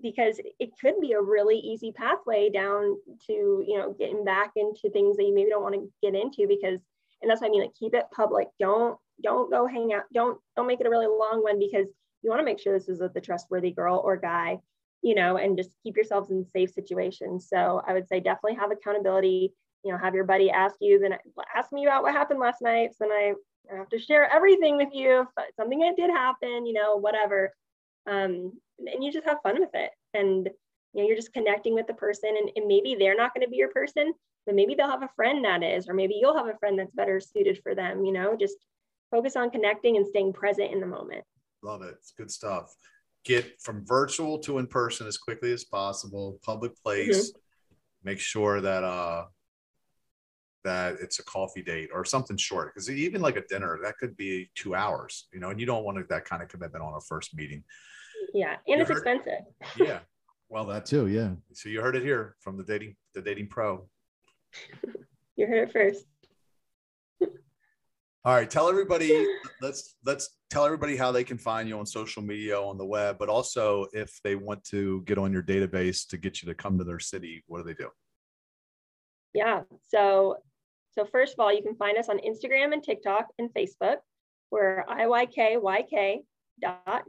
because 0.00 0.40
it 0.58 0.70
could 0.80 0.94
be 1.00 1.12
a 1.12 1.20
really 1.20 1.56
easy 1.56 1.92
pathway 1.92 2.50
down 2.50 2.96
to, 3.26 3.32
you 3.66 3.78
know, 3.78 3.94
getting 3.98 4.24
back 4.24 4.52
into 4.56 4.90
things 4.90 5.16
that 5.16 5.24
you 5.24 5.34
maybe 5.34 5.50
don't 5.50 5.62
want 5.62 5.74
to 5.74 5.92
get 6.02 6.14
into 6.14 6.46
because, 6.48 6.80
and 7.22 7.30
that's 7.30 7.40
what 7.40 7.48
I 7.48 7.50
mean, 7.50 7.62
like 7.62 7.74
keep 7.78 7.94
it 7.94 8.06
public. 8.14 8.48
Don't, 8.58 8.98
don't 9.22 9.50
go 9.50 9.66
hang 9.66 9.92
out. 9.92 10.04
Don't, 10.12 10.38
don't 10.56 10.66
make 10.66 10.80
it 10.80 10.86
a 10.86 10.90
really 10.90 11.06
long 11.06 11.42
one 11.42 11.58
because 11.58 11.86
you 12.22 12.30
want 12.30 12.40
to 12.40 12.44
make 12.44 12.58
sure 12.58 12.76
this 12.76 12.88
is 12.88 13.00
with 13.00 13.16
a 13.16 13.20
trustworthy 13.20 13.70
girl 13.70 14.00
or 14.04 14.16
guy 14.16 14.58
you 15.04 15.14
know, 15.14 15.36
and 15.36 15.56
just 15.56 15.76
keep 15.82 15.96
yourselves 15.96 16.30
in 16.30 16.46
safe 16.46 16.70
situations. 16.70 17.46
So 17.52 17.82
I 17.86 17.92
would 17.92 18.08
say 18.08 18.20
definitely 18.20 18.54
have 18.54 18.70
accountability. 18.70 19.52
You 19.84 19.92
know, 19.92 19.98
have 19.98 20.14
your 20.14 20.24
buddy 20.24 20.50
ask 20.50 20.76
you, 20.80 20.98
then 20.98 21.16
ask 21.54 21.72
me 21.72 21.84
about 21.86 22.02
what 22.02 22.14
happened 22.14 22.40
last 22.40 22.62
night. 22.62 22.90
So 22.96 23.06
then 23.08 23.12
I, 23.12 23.34
have 23.76 23.88
to 23.88 23.98
share 23.98 24.30
everything 24.30 24.76
with 24.76 24.90
you. 24.92 25.26
If 25.38 25.56
something 25.56 25.78
that 25.80 25.96
did 25.96 26.10
happen, 26.10 26.66
you 26.66 26.74
know, 26.74 26.96
whatever. 26.96 27.52
Um, 28.06 28.52
and 28.78 29.02
you 29.02 29.10
just 29.10 29.26
have 29.26 29.38
fun 29.42 29.58
with 29.58 29.70
it. 29.72 29.90
And 30.12 30.50
you 30.92 31.02
know, 31.02 31.08
you're 31.08 31.16
just 31.16 31.32
connecting 31.32 31.74
with 31.74 31.86
the 31.86 31.94
person, 31.94 32.36
and, 32.38 32.50
and 32.56 32.66
maybe 32.66 32.94
they're 32.98 33.16
not 33.16 33.34
going 33.34 33.44
to 33.44 33.50
be 33.50 33.56
your 33.56 33.70
person, 33.70 34.12
but 34.46 34.54
maybe 34.54 34.74
they'll 34.74 34.90
have 34.90 35.02
a 35.02 35.10
friend 35.16 35.44
that 35.44 35.62
is, 35.62 35.88
or 35.88 35.94
maybe 35.94 36.18
you'll 36.20 36.36
have 36.36 36.46
a 36.46 36.58
friend 36.58 36.78
that's 36.78 36.94
better 36.94 37.20
suited 37.20 37.58
for 37.62 37.74
them. 37.74 38.04
You 38.04 38.12
know, 38.12 38.36
just 38.36 38.56
focus 39.10 39.34
on 39.34 39.50
connecting 39.50 39.96
and 39.96 40.06
staying 40.06 40.34
present 40.34 40.72
in 40.72 40.80
the 40.80 40.86
moment. 40.86 41.24
Love 41.62 41.82
it. 41.82 41.94
It's 41.98 42.12
good 42.12 42.30
stuff 42.30 42.74
get 43.24 43.60
from 43.60 43.84
virtual 43.84 44.38
to 44.38 44.58
in 44.58 44.66
person 44.66 45.06
as 45.06 45.16
quickly 45.16 45.52
as 45.52 45.64
possible 45.64 46.38
public 46.42 46.72
place 46.82 47.30
mm-hmm. 47.30 47.38
make 48.04 48.20
sure 48.20 48.60
that 48.60 48.84
uh 48.84 49.24
that 50.64 50.96
it's 51.00 51.18
a 51.18 51.24
coffee 51.24 51.62
date 51.62 51.90
or 51.92 52.04
something 52.04 52.36
short 52.36 52.74
because 52.74 52.90
even 52.90 53.20
like 53.20 53.36
a 53.36 53.46
dinner 53.48 53.78
that 53.82 53.96
could 53.98 54.16
be 54.16 54.50
two 54.54 54.74
hours 54.74 55.28
you 55.32 55.40
know 55.40 55.50
and 55.50 55.60
you 55.60 55.66
don't 55.66 55.84
want 55.84 56.08
that 56.08 56.24
kind 56.24 56.42
of 56.42 56.48
commitment 56.48 56.82
on 56.82 56.94
a 56.94 57.00
first 57.00 57.34
meeting 57.36 57.62
yeah 58.32 58.56
and 58.66 58.78
you 58.78 58.80
it's 58.80 58.90
expensive 58.90 59.40
yeah 59.76 60.00
well 60.48 60.64
that 60.64 60.86
too 60.86 61.06
yeah 61.08 61.30
so 61.52 61.68
you 61.68 61.80
heard 61.80 61.96
it 61.96 62.02
here 62.02 62.36
from 62.40 62.56
the 62.56 62.64
dating 62.64 62.96
the 63.14 63.22
dating 63.22 63.46
pro 63.46 63.86
you 65.36 65.46
heard 65.46 65.68
it 65.68 65.72
first 65.72 66.06
all 68.26 68.34
right, 68.34 68.48
tell 68.48 68.70
everybody. 68.70 69.26
let's 69.60 69.96
let's 70.06 70.30
tell 70.48 70.64
everybody 70.64 70.96
how 70.96 71.12
they 71.12 71.24
can 71.24 71.36
find 71.36 71.68
you 71.68 71.78
on 71.78 71.84
social 71.84 72.22
media 72.22 72.58
on 72.58 72.78
the 72.78 72.84
web, 72.84 73.18
but 73.18 73.28
also 73.28 73.86
if 73.92 74.18
they 74.24 74.34
want 74.34 74.64
to 74.64 75.02
get 75.02 75.18
on 75.18 75.30
your 75.30 75.42
database 75.42 76.08
to 76.08 76.16
get 76.16 76.40
you 76.40 76.48
to 76.48 76.54
come 76.54 76.78
to 76.78 76.84
their 76.84 76.98
city, 76.98 77.44
what 77.48 77.58
do 77.58 77.64
they 77.64 77.74
do? 77.74 77.90
Yeah. 79.34 79.62
So 79.88 80.38
so 80.96 81.04
first 81.04 81.34
of 81.34 81.40
all, 81.40 81.52
you 81.52 81.62
can 81.62 81.76
find 81.76 81.98
us 81.98 82.08
on 82.08 82.18
Instagram 82.18 82.72
and 82.72 82.82
TikTok 82.82 83.26
and 83.38 83.50
Facebook. 83.50 83.96
We're 84.50 84.84
iykyk 84.88 86.18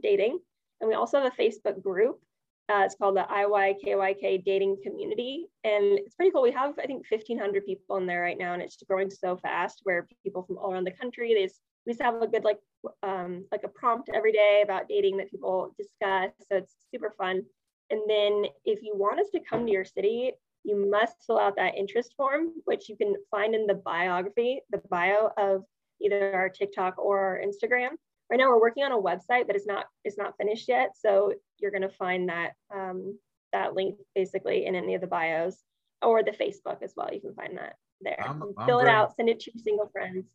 dating, 0.02 0.38
and 0.80 0.88
we 0.88 0.94
also 0.94 1.22
have 1.22 1.32
a 1.32 1.42
Facebook 1.42 1.82
group 1.82 2.20
uh, 2.68 2.82
it's 2.84 2.96
called 2.96 3.16
the 3.16 3.26
IYKYK 3.30 4.44
Dating 4.44 4.76
Community. 4.82 5.46
And 5.62 5.98
it's 5.98 6.16
pretty 6.16 6.32
cool. 6.32 6.42
We 6.42 6.50
have, 6.52 6.74
I 6.78 6.86
think, 6.86 7.04
1,500 7.08 7.64
people 7.64 7.96
in 7.96 8.06
there 8.06 8.22
right 8.22 8.38
now, 8.38 8.54
and 8.54 8.62
it's 8.62 8.76
growing 8.88 9.08
so 9.08 9.36
fast 9.36 9.80
where 9.84 10.08
people 10.24 10.42
from 10.42 10.58
all 10.58 10.72
around 10.72 10.84
the 10.84 10.90
country, 10.90 11.32
they 11.34 11.44
just, 11.44 11.60
we 11.86 11.92
just 11.92 12.02
have 12.02 12.20
a 12.20 12.26
good, 12.26 12.42
like, 12.42 12.58
um, 13.04 13.44
like 13.52 13.62
a 13.64 13.68
prompt 13.68 14.10
every 14.12 14.32
day 14.32 14.62
about 14.64 14.88
dating 14.88 15.16
that 15.18 15.30
people 15.30 15.74
discuss. 15.78 16.32
So 16.50 16.58
it's 16.58 16.74
super 16.92 17.14
fun. 17.16 17.42
And 17.90 18.00
then 18.08 18.46
if 18.64 18.82
you 18.82 18.94
want 18.96 19.20
us 19.20 19.28
to 19.32 19.40
come 19.48 19.64
to 19.64 19.72
your 19.72 19.84
city, 19.84 20.32
you 20.66 20.90
must 20.90 21.14
fill 21.26 21.38
out 21.38 21.56
that 21.56 21.76
interest 21.76 22.12
form, 22.16 22.48
which 22.64 22.88
you 22.88 22.96
can 22.96 23.14
find 23.30 23.54
in 23.54 23.66
the 23.66 23.74
biography, 23.74 24.60
the 24.70 24.82
bio 24.90 25.30
of 25.38 25.62
either 26.02 26.34
our 26.34 26.48
TikTok 26.48 26.98
or 26.98 27.18
our 27.20 27.40
Instagram. 27.40 27.90
Right 28.28 28.38
now 28.38 28.48
we're 28.48 28.60
working 28.60 28.82
on 28.82 28.90
a 28.90 29.00
website 29.00 29.46
but 29.46 29.54
it's 29.54 29.66
not 29.66 29.86
it's 30.04 30.18
not 30.18 30.36
finished 30.36 30.68
yet. 30.68 30.90
So 30.96 31.32
you're 31.58 31.70
going 31.70 31.82
to 31.82 31.88
find 31.88 32.28
that 32.28 32.52
um, 32.74 33.16
that 33.52 33.74
link 33.74 33.96
basically 34.14 34.66
in 34.66 34.74
any 34.74 34.96
of 34.96 35.00
the 35.00 35.06
bios 35.06 35.56
or 36.02 36.24
the 36.24 36.32
facebook 36.32 36.82
as 36.82 36.92
well. 36.96 37.08
You 37.12 37.20
can 37.20 37.34
find 37.34 37.56
that 37.56 37.76
there. 38.00 38.22
I'm, 38.26 38.42
I'm 38.42 38.66
fill 38.66 38.80
it 38.80 38.88
out 38.88 39.14
send 39.16 39.28
it 39.28 39.40
to 39.40 39.52
your 39.54 39.62
single 39.62 39.88
friends 39.92 40.26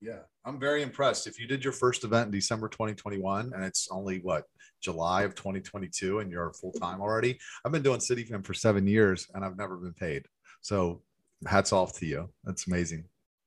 yeah 0.00 0.20
i'm 0.44 0.58
very 0.58 0.82
impressed. 0.82 1.26
If 1.26 1.38
you 1.38 1.46
did 1.46 1.64
your 1.64 1.72
first 1.72 2.04
event 2.04 2.26
in 2.26 2.32
december 2.32 2.68
2021 2.68 3.52
and 3.54 3.64
it's 3.64 3.88
only 3.90 4.18
what 4.18 4.44
july 4.82 5.22
of 5.22 5.34
2022 5.34 6.18
and 6.18 6.30
you're 6.30 6.52
full-time 6.52 7.00
already 7.00 7.38
i've 7.64 7.72
been 7.72 7.82
doing 7.82 8.00
CityFem 8.00 8.44
for 8.44 8.54
seven 8.54 8.86
years 8.86 9.26
and 9.34 9.44
i've 9.44 9.56
never 9.56 9.76
been 9.76 9.94
paid. 9.94 10.26
So 10.60 11.02
hats 11.46 11.72
off 11.72 11.98
to 11.98 12.06
you. 12.06 12.30
That's 12.44 12.66
amazing. 12.66 13.04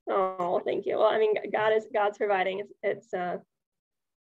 Oh 0.10 0.62
thank 0.66 0.86
you. 0.86 0.98
Well 0.98 1.08
i 1.08 1.20
mean 1.20 1.36
god 1.52 1.74
is 1.74 1.88
god's 1.94 2.18
providing. 2.18 2.60
It's, 2.60 2.74
it's 2.84 3.14
uh 3.14 3.38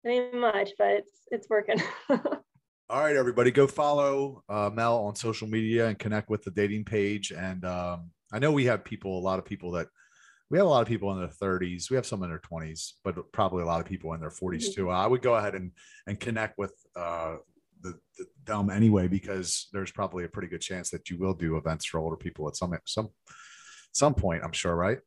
not 0.05 0.35
much, 0.35 0.71
but 0.79 0.89
it's 0.89 1.13
it's 1.31 1.49
working. 1.49 1.81
All 2.11 3.01
right, 3.01 3.17
everybody, 3.17 3.51
go 3.51 3.67
follow 3.67 4.43
uh, 4.49 4.69
Mel 4.73 4.99
on 5.07 5.15
social 5.15 5.49
media 5.49 5.89
and 5.89 5.99
connect 5.99 6.29
with 6.29 6.43
the 6.43 6.51
dating 6.51 6.85
page. 6.85 7.33
And 7.33 7.65
um, 7.65 8.11
I 8.33 8.39
know 8.39 8.53
we 8.53 8.67
have 8.67 8.85
people, 8.85 9.19
a 9.19 9.21
lot 9.21 9.39
of 9.39 9.47
people 9.47 9.71
that 9.73 9.87
we 10.53 10.59
have 10.59 10.67
a 10.67 10.71
lot 10.71 10.83
of 10.83 10.89
people 10.89 11.11
in 11.13 11.19
their 11.19 11.29
30s. 11.29 11.89
We 11.89 11.97
have 11.97 12.05
some 12.05 12.23
in 12.23 12.29
their 12.29 12.39
20s, 12.39 12.93
but 13.03 13.17
probably 13.33 13.63
a 13.63 13.67
lot 13.67 13.81
of 13.81 13.87
people 13.87 14.13
in 14.13 14.21
their 14.21 14.29
40s 14.29 14.57
mm-hmm. 14.57 14.73
too. 14.73 14.91
I 14.91 15.07
would 15.07 15.23
go 15.23 15.35
ahead 15.35 15.55
and 15.55 15.73
and 16.07 16.21
connect 16.21 16.59
with 16.59 16.75
uh, 16.95 17.37
the, 17.81 17.95
the 18.19 18.27
them 18.45 18.69
anyway 18.69 19.09
because 19.09 19.69
there's 19.73 19.91
probably 19.91 20.25
a 20.25 20.29
pretty 20.29 20.49
good 20.49 20.61
chance 20.61 20.91
that 20.91 21.09
you 21.09 21.19
will 21.19 21.33
do 21.33 21.57
events 21.57 21.87
for 21.87 22.01
older 22.01 22.19
people 22.19 22.47
at 22.49 22.57
some 22.57 22.77
some 22.87 23.09
some 23.93 24.15
point. 24.15 24.45
I'm 24.45 24.53
sure, 24.53 24.77
right? 24.77 24.99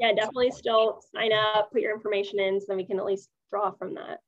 Yeah, 0.00 0.12
definitely. 0.14 0.50
Still 0.50 1.00
sign 1.14 1.30
up, 1.32 1.70
put 1.72 1.80
your 1.80 1.94
information 1.94 2.40
in, 2.40 2.60
so 2.60 2.66
then 2.68 2.76
we 2.76 2.84
can 2.84 2.98
at 2.98 3.04
least 3.04 3.28
draw 3.52 3.70
from 3.70 3.94
that. 3.94 4.18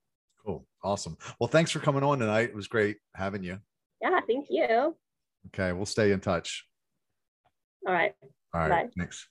Cool. 0.47 0.65
Awesome. 0.85 1.19
Well, 1.41 1.49
thanks 1.49 1.73
for 1.73 1.81
coming 1.81 2.05
on 2.05 2.21
tonight. 2.21 2.51
It 2.51 2.55
was 2.55 2.69
great 2.69 2.97
having 3.17 3.43
you. 3.43 3.59
Yeah, 4.01 4.21
thank 4.25 4.47
you. 4.49 4.95
Okay, 5.49 5.73
we'll 5.73 5.85
stay 5.85 6.13
in 6.13 6.21
touch. 6.21 6.65
All 7.87 7.93
right. 7.93 8.13
All 8.55 8.61
right. 8.61 8.87
Bye. 8.87 8.91
Thanks. 8.97 9.27